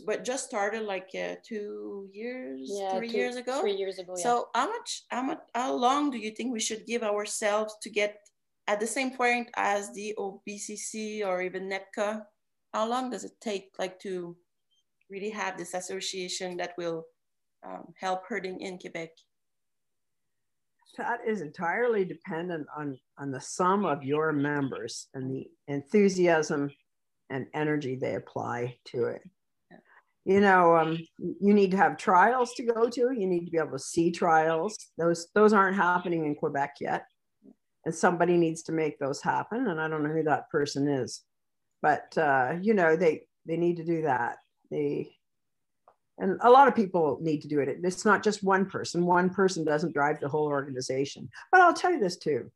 but 0.05 0.25
just 0.25 0.47
started 0.47 0.81
like 0.81 1.07
uh, 1.15 1.35
two 1.47 2.09
years, 2.11 2.69
yeah, 2.69 2.97
three 2.97 3.09
two, 3.09 3.17
years 3.17 3.37
ago. 3.37 3.61
Three 3.61 3.77
years 3.77 3.99
ago. 3.99 4.15
Yeah. 4.17 4.23
So 4.23 4.49
how 4.53 4.67
much, 4.67 5.03
how 5.07 5.21
much, 5.21 5.39
how 5.55 5.73
long 5.73 6.11
do 6.11 6.17
you 6.17 6.31
think 6.31 6.51
we 6.51 6.59
should 6.59 6.85
give 6.85 7.03
ourselves 7.03 7.73
to 7.83 7.89
get 7.89 8.19
at 8.67 8.81
the 8.81 8.87
same 8.87 9.11
point 9.15 9.49
as 9.55 9.93
the 9.93 10.13
OBCC 10.19 11.25
or 11.25 11.41
even 11.41 11.71
NEBCA? 11.71 12.23
How 12.73 12.87
long 12.87 13.09
does 13.09 13.23
it 13.23 13.33
take, 13.41 13.71
like, 13.79 13.99
to 14.01 14.35
really 15.09 15.31
have 15.31 15.57
this 15.57 15.73
association 15.73 16.57
that 16.57 16.73
will 16.77 17.05
um, 17.65 17.93
help 17.99 18.25
herding 18.27 18.61
in 18.61 18.77
Quebec? 18.77 19.09
That 20.97 21.19
is 21.25 21.41
entirely 21.41 22.03
dependent 22.03 22.67
on, 22.75 22.99
on 23.17 23.31
the 23.31 23.39
sum 23.39 23.85
of 23.85 24.03
your 24.03 24.31
members 24.31 25.07
and 25.13 25.31
the 25.31 25.47
enthusiasm 25.67 26.71
and 27.29 27.47
energy 27.53 27.95
they 27.95 28.15
apply 28.15 28.77
to 28.85 29.05
it. 29.05 29.21
You 30.25 30.41
know, 30.41 30.75
um, 30.75 30.99
you 31.17 31.53
need 31.53 31.71
to 31.71 31.77
have 31.77 31.97
trials 31.97 32.53
to 32.55 32.63
go 32.63 32.89
to. 32.89 33.11
You 33.11 33.25
need 33.25 33.45
to 33.45 33.51
be 33.51 33.57
able 33.57 33.71
to 33.71 33.79
see 33.79 34.11
trials. 34.11 34.77
Those 34.97 35.27
those 35.33 35.53
aren't 35.53 35.77
happening 35.77 36.25
in 36.25 36.35
Quebec 36.35 36.75
yet, 36.81 37.05
and 37.85 37.95
somebody 37.95 38.37
needs 38.37 38.61
to 38.63 38.71
make 38.71 38.99
those 38.99 39.21
happen. 39.21 39.67
And 39.67 39.79
I 39.79 39.87
don't 39.87 40.03
know 40.03 40.13
who 40.13 40.23
that 40.23 40.49
person 40.51 40.87
is, 40.87 41.21
but 41.81 42.17
uh, 42.17 42.55
you 42.61 42.73
know 42.73 42.95
they 42.95 43.23
they 43.45 43.57
need 43.57 43.77
to 43.77 43.83
do 43.83 44.03
that. 44.03 44.37
They 44.69 45.11
and 46.17 46.37
a 46.41 46.49
lot 46.49 46.67
of 46.67 46.75
people 46.75 47.17
need 47.21 47.41
to 47.41 47.47
do 47.47 47.59
it. 47.59 47.79
It's 47.81 48.03
not 48.03 48.23
just 48.23 48.43
one 48.43 48.65
person. 48.65 49.05
One 49.05 49.29
person 49.29 49.63
doesn't 49.63 49.93
drive 49.93 50.19
the 50.19 50.27
whole 50.27 50.47
organization. 50.47 51.29
But 51.51 51.61
i'll 51.61 51.73
tell 51.73 51.91
you 51.91 51.99
this 51.99 52.17
too. 52.17 52.51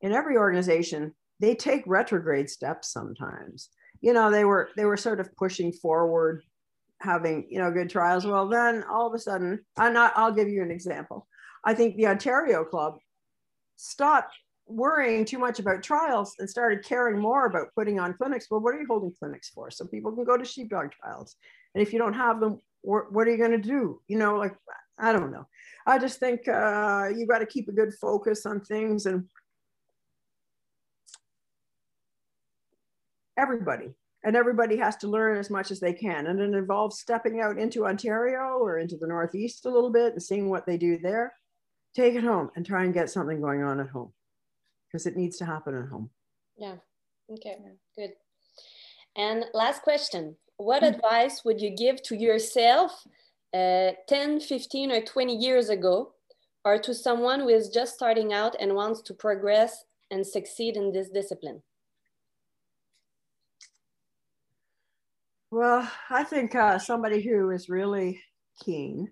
In 0.00 0.12
every 0.12 0.36
organization 0.36 1.14
they 1.40 1.54
take 1.54 1.82
retrograde 1.86 2.50
steps 2.50 2.92
sometimes. 2.92 3.70
You 4.00 4.12
know 4.12 4.30
they 4.30 4.44
were 4.44 4.70
they 4.76 4.84
were 4.84 4.96
sort 4.96 5.20
of 5.20 5.34
pushing 5.36 5.72
forward 5.72 6.42
having 7.00 7.46
you 7.48 7.58
know 7.58 7.70
good 7.70 7.90
trials. 7.90 8.26
Well 8.26 8.48
then 8.48 8.84
all 8.90 9.06
of 9.06 9.14
a 9.14 9.18
sudden 9.18 9.64
i'm 9.76 9.96
i'll 9.96 10.32
give 10.32 10.48
you 10.48 10.62
an 10.62 10.70
example. 10.70 11.26
I 11.64 11.74
think 11.74 11.96
the 11.96 12.06
ontario 12.06 12.64
club 12.64 12.98
stopped 13.76 14.34
worrying 14.68 15.24
too 15.24 15.38
much 15.38 15.58
about 15.58 15.82
trials 15.82 16.34
and 16.38 16.48
started 16.48 16.84
caring 16.84 17.18
more 17.18 17.46
about 17.46 17.74
putting 17.74 17.98
on 17.98 18.14
clinics. 18.14 18.46
Well, 18.50 18.60
what 18.60 18.74
are 18.74 18.80
you 18.80 18.86
holding 18.86 19.14
clinics 19.18 19.48
for? 19.48 19.70
So 19.70 19.86
people 19.86 20.12
can 20.12 20.24
go 20.24 20.36
to 20.36 20.44
sheepdog 20.44 20.92
trials. 20.92 21.36
And 21.74 21.82
if 21.82 21.92
you 21.92 21.98
don't 21.98 22.14
have 22.14 22.40
them, 22.40 22.60
what 22.82 23.26
are 23.26 23.30
you 23.30 23.38
going 23.38 23.50
to 23.50 23.58
do? 23.58 24.00
You 24.08 24.18
know, 24.18 24.36
like, 24.36 24.54
I 24.98 25.12
don't 25.12 25.32
know. 25.32 25.46
I 25.86 25.98
just 25.98 26.20
think 26.20 26.46
uh, 26.48 27.08
you 27.14 27.26
got 27.26 27.38
to 27.38 27.46
keep 27.46 27.68
a 27.68 27.72
good 27.72 27.94
focus 27.94 28.46
on 28.46 28.60
things 28.60 29.06
and 29.06 29.24
everybody. 33.36 33.94
And 34.24 34.36
everybody 34.36 34.76
has 34.76 34.96
to 34.96 35.08
learn 35.08 35.38
as 35.38 35.48
much 35.48 35.70
as 35.70 35.80
they 35.80 35.92
can. 35.92 36.26
And 36.26 36.40
it 36.40 36.54
involves 36.54 36.98
stepping 36.98 37.40
out 37.40 37.58
into 37.58 37.86
Ontario 37.86 38.58
or 38.58 38.78
into 38.78 38.96
the 38.96 39.06
Northeast 39.06 39.64
a 39.64 39.70
little 39.70 39.90
bit 39.90 40.12
and 40.12 40.22
seeing 40.22 40.50
what 40.50 40.66
they 40.66 40.76
do 40.76 40.98
there. 40.98 41.32
Take 41.94 42.14
it 42.14 42.24
home 42.24 42.50
and 42.56 42.66
try 42.66 42.84
and 42.84 42.92
get 42.92 43.10
something 43.10 43.40
going 43.40 43.62
on 43.62 43.80
at 43.80 43.88
home 43.88 44.12
because 44.90 45.06
it 45.06 45.16
needs 45.16 45.36
to 45.38 45.44
happen 45.44 45.74
at 45.74 45.88
home. 45.88 46.10
Yeah. 46.56 46.76
Okay. 47.32 47.56
Good. 47.96 48.10
And 49.16 49.44
last 49.54 49.82
question 49.82 50.36
What 50.56 50.82
mm-hmm. 50.82 50.94
advice 50.94 51.44
would 51.44 51.60
you 51.60 51.70
give 51.70 52.02
to 52.04 52.16
yourself 52.16 53.06
uh, 53.54 53.92
10, 54.08 54.40
15, 54.40 54.92
or 54.92 55.00
20 55.00 55.36
years 55.36 55.68
ago, 55.68 56.12
or 56.64 56.78
to 56.78 56.94
someone 56.94 57.40
who 57.40 57.48
is 57.48 57.68
just 57.68 57.94
starting 57.94 58.32
out 58.32 58.56
and 58.60 58.74
wants 58.74 59.00
to 59.02 59.14
progress 59.14 59.84
and 60.10 60.26
succeed 60.26 60.76
in 60.76 60.92
this 60.92 61.08
discipline? 61.08 61.62
Well, 65.50 65.90
I 66.10 66.24
think 66.24 66.54
uh, 66.54 66.78
somebody 66.78 67.22
who 67.22 67.50
is 67.50 67.70
really 67.70 68.20
keen 68.62 69.10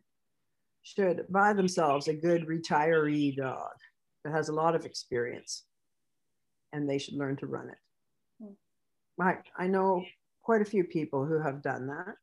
should 0.82 1.24
buy 1.30 1.54
themselves 1.54 2.08
a 2.08 2.14
good 2.14 2.46
retiree 2.46 3.34
dog 3.36 3.72
that 4.26 4.34
has 4.34 4.48
a 4.48 4.54
lot 4.54 4.74
of 4.74 4.84
experience 4.84 5.64
and 6.72 6.88
they 6.88 6.98
should 6.98 7.14
learn 7.14 7.36
to 7.36 7.46
run 7.46 7.68
it. 7.68 7.78
Hmm. 8.42 9.22
I, 9.22 9.36
I 9.56 9.66
know 9.68 10.04
quite 10.42 10.62
a 10.62 10.66
few 10.66 10.84
people 10.84 11.24
who 11.24 11.40
have 11.40 11.62
done 11.62 11.86
that. 11.86 12.14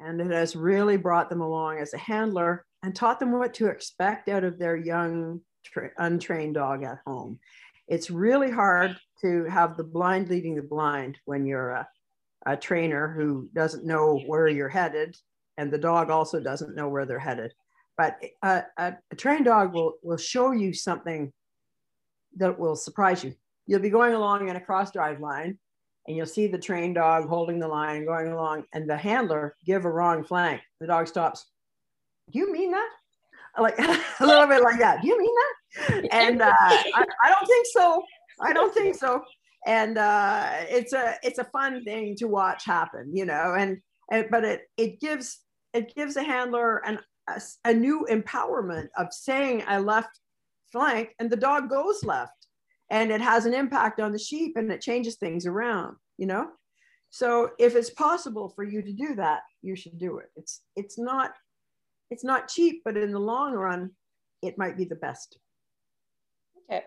And 0.00 0.20
it 0.20 0.30
has 0.30 0.56
really 0.56 0.96
brought 0.96 1.30
them 1.30 1.40
along 1.40 1.78
as 1.78 1.94
a 1.94 1.98
handler 1.98 2.64
and 2.82 2.94
taught 2.94 3.18
them 3.18 3.32
what 3.32 3.54
to 3.54 3.66
expect 3.66 4.28
out 4.28 4.44
of 4.44 4.58
their 4.58 4.76
young, 4.76 5.40
tra- 5.64 5.90
untrained 5.98 6.54
dog 6.54 6.84
at 6.84 6.98
home. 7.06 7.38
It's 7.88 8.10
really 8.10 8.50
hard 8.50 8.96
to 9.22 9.44
have 9.44 9.76
the 9.76 9.84
blind 9.84 10.28
leading 10.28 10.54
the 10.54 10.62
blind 10.62 11.18
when 11.24 11.44
you're 11.46 11.70
a, 11.70 11.88
a 12.46 12.56
trainer 12.56 13.08
who 13.08 13.48
doesn't 13.54 13.84
know 13.84 14.20
where 14.26 14.48
you're 14.48 14.68
headed, 14.68 15.16
and 15.56 15.72
the 15.72 15.78
dog 15.78 16.10
also 16.10 16.40
doesn't 16.40 16.74
know 16.74 16.88
where 16.88 17.06
they're 17.06 17.18
headed. 17.18 17.52
But 17.96 18.18
a, 18.42 18.64
a, 18.76 18.94
a 19.10 19.16
trained 19.16 19.44
dog 19.44 19.72
will, 19.72 19.94
will 20.02 20.16
show 20.16 20.52
you 20.52 20.72
something 20.72 21.32
that 22.36 22.58
will 22.58 22.76
surprise 22.76 23.22
you. 23.22 23.34
You'll 23.66 23.80
be 23.80 23.90
going 23.90 24.14
along 24.14 24.48
in 24.48 24.56
a 24.56 24.60
cross 24.60 24.90
drive 24.90 25.20
line 25.20 25.58
and 26.06 26.16
you'll 26.16 26.26
see 26.26 26.46
the 26.46 26.58
trained 26.58 26.96
dog 26.96 27.28
holding 27.28 27.58
the 27.58 27.68
line 27.68 28.04
going 28.04 28.28
along 28.28 28.64
and 28.72 28.88
the 28.88 28.96
handler 28.96 29.56
give 29.64 29.84
a 29.84 29.90
wrong 29.90 30.24
flank. 30.24 30.60
The 30.80 30.86
dog 30.86 31.08
stops. 31.08 31.46
Do 32.30 32.38
you 32.38 32.52
mean 32.52 32.72
that? 32.72 32.90
Like 33.58 33.78
a 34.20 34.26
little 34.26 34.46
bit 34.46 34.62
like 34.62 34.78
that. 34.80 35.02
Do 35.02 35.08
you 35.08 35.18
mean 35.18 35.34
that? 35.34 36.08
And 36.12 36.42
uh, 36.42 36.52
I, 36.58 37.04
I 37.24 37.30
don't 37.30 37.46
think 37.46 37.66
so. 37.72 38.02
I 38.40 38.52
don't 38.52 38.74
think 38.74 38.96
so. 38.96 39.22
And 39.66 39.96
uh, 39.96 40.50
it's 40.68 40.92
a 40.92 41.14
it's 41.22 41.38
a 41.38 41.44
fun 41.44 41.84
thing 41.84 42.16
to 42.16 42.26
watch 42.26 42.64
happen, 42.64 43.16
you 43.16 43.24
know. 43.24 43.54
And, 43.56 43.78
and 44.10 44.26
but 44.30 44.44
it 44.44 44.62
it 44.76 45.00
gives 45.00 45.40
it 45.72 45.94
gives 45.94 46.16
a 46.16 46.22
handler 46.22 46.78
an 46.84 46.98
a, 47.28 47.40
a 47.64 47.72
new 47.72 48.06
empowerment 48.10 48.88
of 48.96 49.12
saying 49.12 49.64
I 49.66 49.78
left 49.78 50.20
flank 50.72 51.14
and 51.18 51.30
the 51.30 51.36
dog 51.36 51.70
goes 51.70 52.04
left 52.04 52.48
and 52.90 53.10
it 53.10 53.20
has 53.20 53.46
an 53.46 53.54
impact 53.54 54.00
on 54.00 54.12
the 54.12 54.18
sheep 54.18 54.56
and 54.56 54.70
it 54.70 54.80
changes 54.80 55.16
things 55.16 55.46
around 55.46 55.96
you 56.18 56.26
know 56.26 56.48
so 57.10 57.50
if 57.58 57.76
it's 57.76 57.90
possible 57.90 58.48
for 58.48 58.64
you 58.64 58.82
to 58.82 58.92
do 58.92 59.14
that 59.14 59.42
you 59.62 59.76
should 59.76 59.98
do 59.98 60.18
it 60.18 60.26
it's 60.36 60.62
it's 60.74 60.98
not 60.98 61.32
it's 62.10 62.24
not 62.24 62.48
cheap 62.48 62.82
but 62.84 62.96
in 62.96 63.12
the 63.12 63.18
long 63.18 63.52
run 63.52 63.90
it 64.42 64.58
might 64.58 64.76
be 64.76 64.84
the 64.84 64.96
best 64.96 65.38
Okay, 66.70 66.82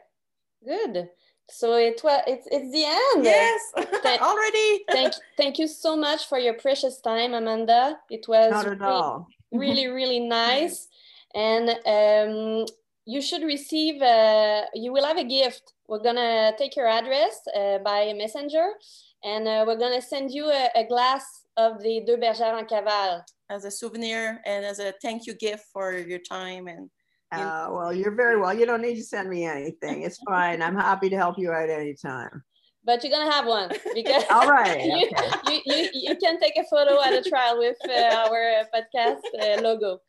Good. 0.65 1.09
So 1.49 1.75
it 1.75 2.01
was 2.03 2.21
it's 2.27 2.45
it's 2.51 2.71
the 2.71 2.83
end. 2.83 3.23
Yes, 3.23 3.61
already. 4.21 4.83
thank 4.91 5.13
thank 5.37 5.57
you 5.59 5.67
so 5.67 5.95
much 5.95 6.27
for 6.27 6.37
your 6.37 6.55
precious 6.55 6.99
time, 6.99 7.33
Amanda. 7.33 7.99
It 8.09 8.27
was 8.27 8.51
Not 8.51 8.67
at 8.67 8.81
all. 8.81 9.27
Really 9.51 9.87
really 9.99 10.19
nice, 10.19 10.87
and 11.33 11.69
um, 11.85 12.65
you 13.05 13.21
should 13.21 13.43
receive. 13.43 14.01
Uh, 14.01 14.63
you 14.73 14.91
will 14.93 15.05
have 15.05 15.17
a 15.17 15.23
gift. 15.23 15.73
We're 15.87 16.03
gonna 16.03 16.53
take 16.57 16.75
your 16.75 16.87
address 16.87 17.41
uh, 17.55 17.79
by 17.79 18.13
messenger, 18.17 18.73
and 19.23 19.47
uh, 19.47 19.63
we're 19.65 19.79
gonna 19.79 20.01
send 20.01 20.31
you 20.31 20.45
a, 20.45 20.69
a 20.75 20.85
glass 20.85 21.45
of 21.57 21.81
the 21.81 22.03
Deux 22.05 22.17
Bergères 22.17 22.57
en 22.57 22.65
Cavale 22.65 23.23
as 23.49 23.65
a 23.65 23.71
souvenir 23.71 24.41
and 24.45 24.65
as 24.65 24.79
a 24.79 24.93
thank 25.01 25.25
you 25.25 25.33
gift 25.33 25.63
for 25.71 25.93
your 25.93 26.19
time 26.19 26.67
and 26.67 26.89
uh, 27.31 27.67
well, 27.71 27.93
you're 27.93 28.15
very 28.15 28.39
well. 28.39 28.53
You 28.53 28.65
don't 28.65 28.81
need 28.81 28.95
to 28.95 29.03
send 29.03 29.29
me 29.29 29.45
anything. 29.45 30.03
It's 30.03 30.17
fine. 30.25 30.61
I'm 30.61 30.75
happy 30.75 31.09
to 31.09 31.17
help 31.17 31.37
you 31.37 31.51
out 31.51 31.69
anytime. 31.69 32.41
But 32.87 33.03
you're 33.03 33.11
gonna 33.11 33.29
have 33.29 33.45
one 33.45 33.69
because 33.93 34.23
all 34.31 34.47
right. 34.47 34.81
you, 34.95 35.07
Okay. 35.11 35.29
you, 35.51 35.59
you, 35.65 35.89
you 35.93 36.15
can 36.15 36.39
take 36.39 36.55
a 36.57 36.63
photo 36.71 37.01
at 37.03 37.13
a 37.13 37.21
trial 37.29 37.59
with 37.59 37.75
uh, 37.83 38.23
our 38.23 38.63
podcast 38.73 39.19
uh, 39.37 39.61
logo. 39.61 39.99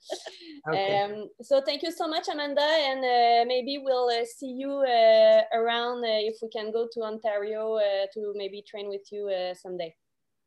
Okay. 0.69 1.01
Um, 1.03 1.29
so 1.43 1.61
thank 1.61 1.83
you 1.83 1.91
so 1.91 2.07
much, 2.07 2.29
Amanda, 2.33 2.63
and 2.63 3.01
uh, 3.01 3.45
maybe 3.49 3.79
we'll 3.83 4.09
uh, 4.09 4.25
see 4.25 4.53
you 4.63 4.71
uh, 4.71 5.41
around 5.53 6.05
uh, 6.05 6.23
if 6.31 6.37
we 6.41 6.49
can 6.51 6.71
go 6.71 6.87
to 6.93 7.01
Ontario 7.03 7.75
uh, 7.75 8.07
to 8.15 8.33
maybe 8.37 8.63
train 8.63 8.89
with 8.89 9.11
you 9.11 9.29
uh, 9.29 9.55
someday. 9.55 9.93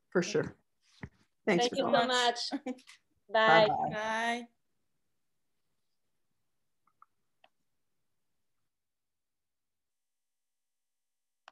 For 0.09 0.23
sure. 0.23 0.55
Thanks 1.45 1.67
Thank 1.67 1.75
for 1.75 1.88
you 1.88 1.93
so 1.93 2.07
much. 2.07 2.39
much. 2.65 2.75
Bye-bye. 3.34 3.67
bye. 3.91 4.61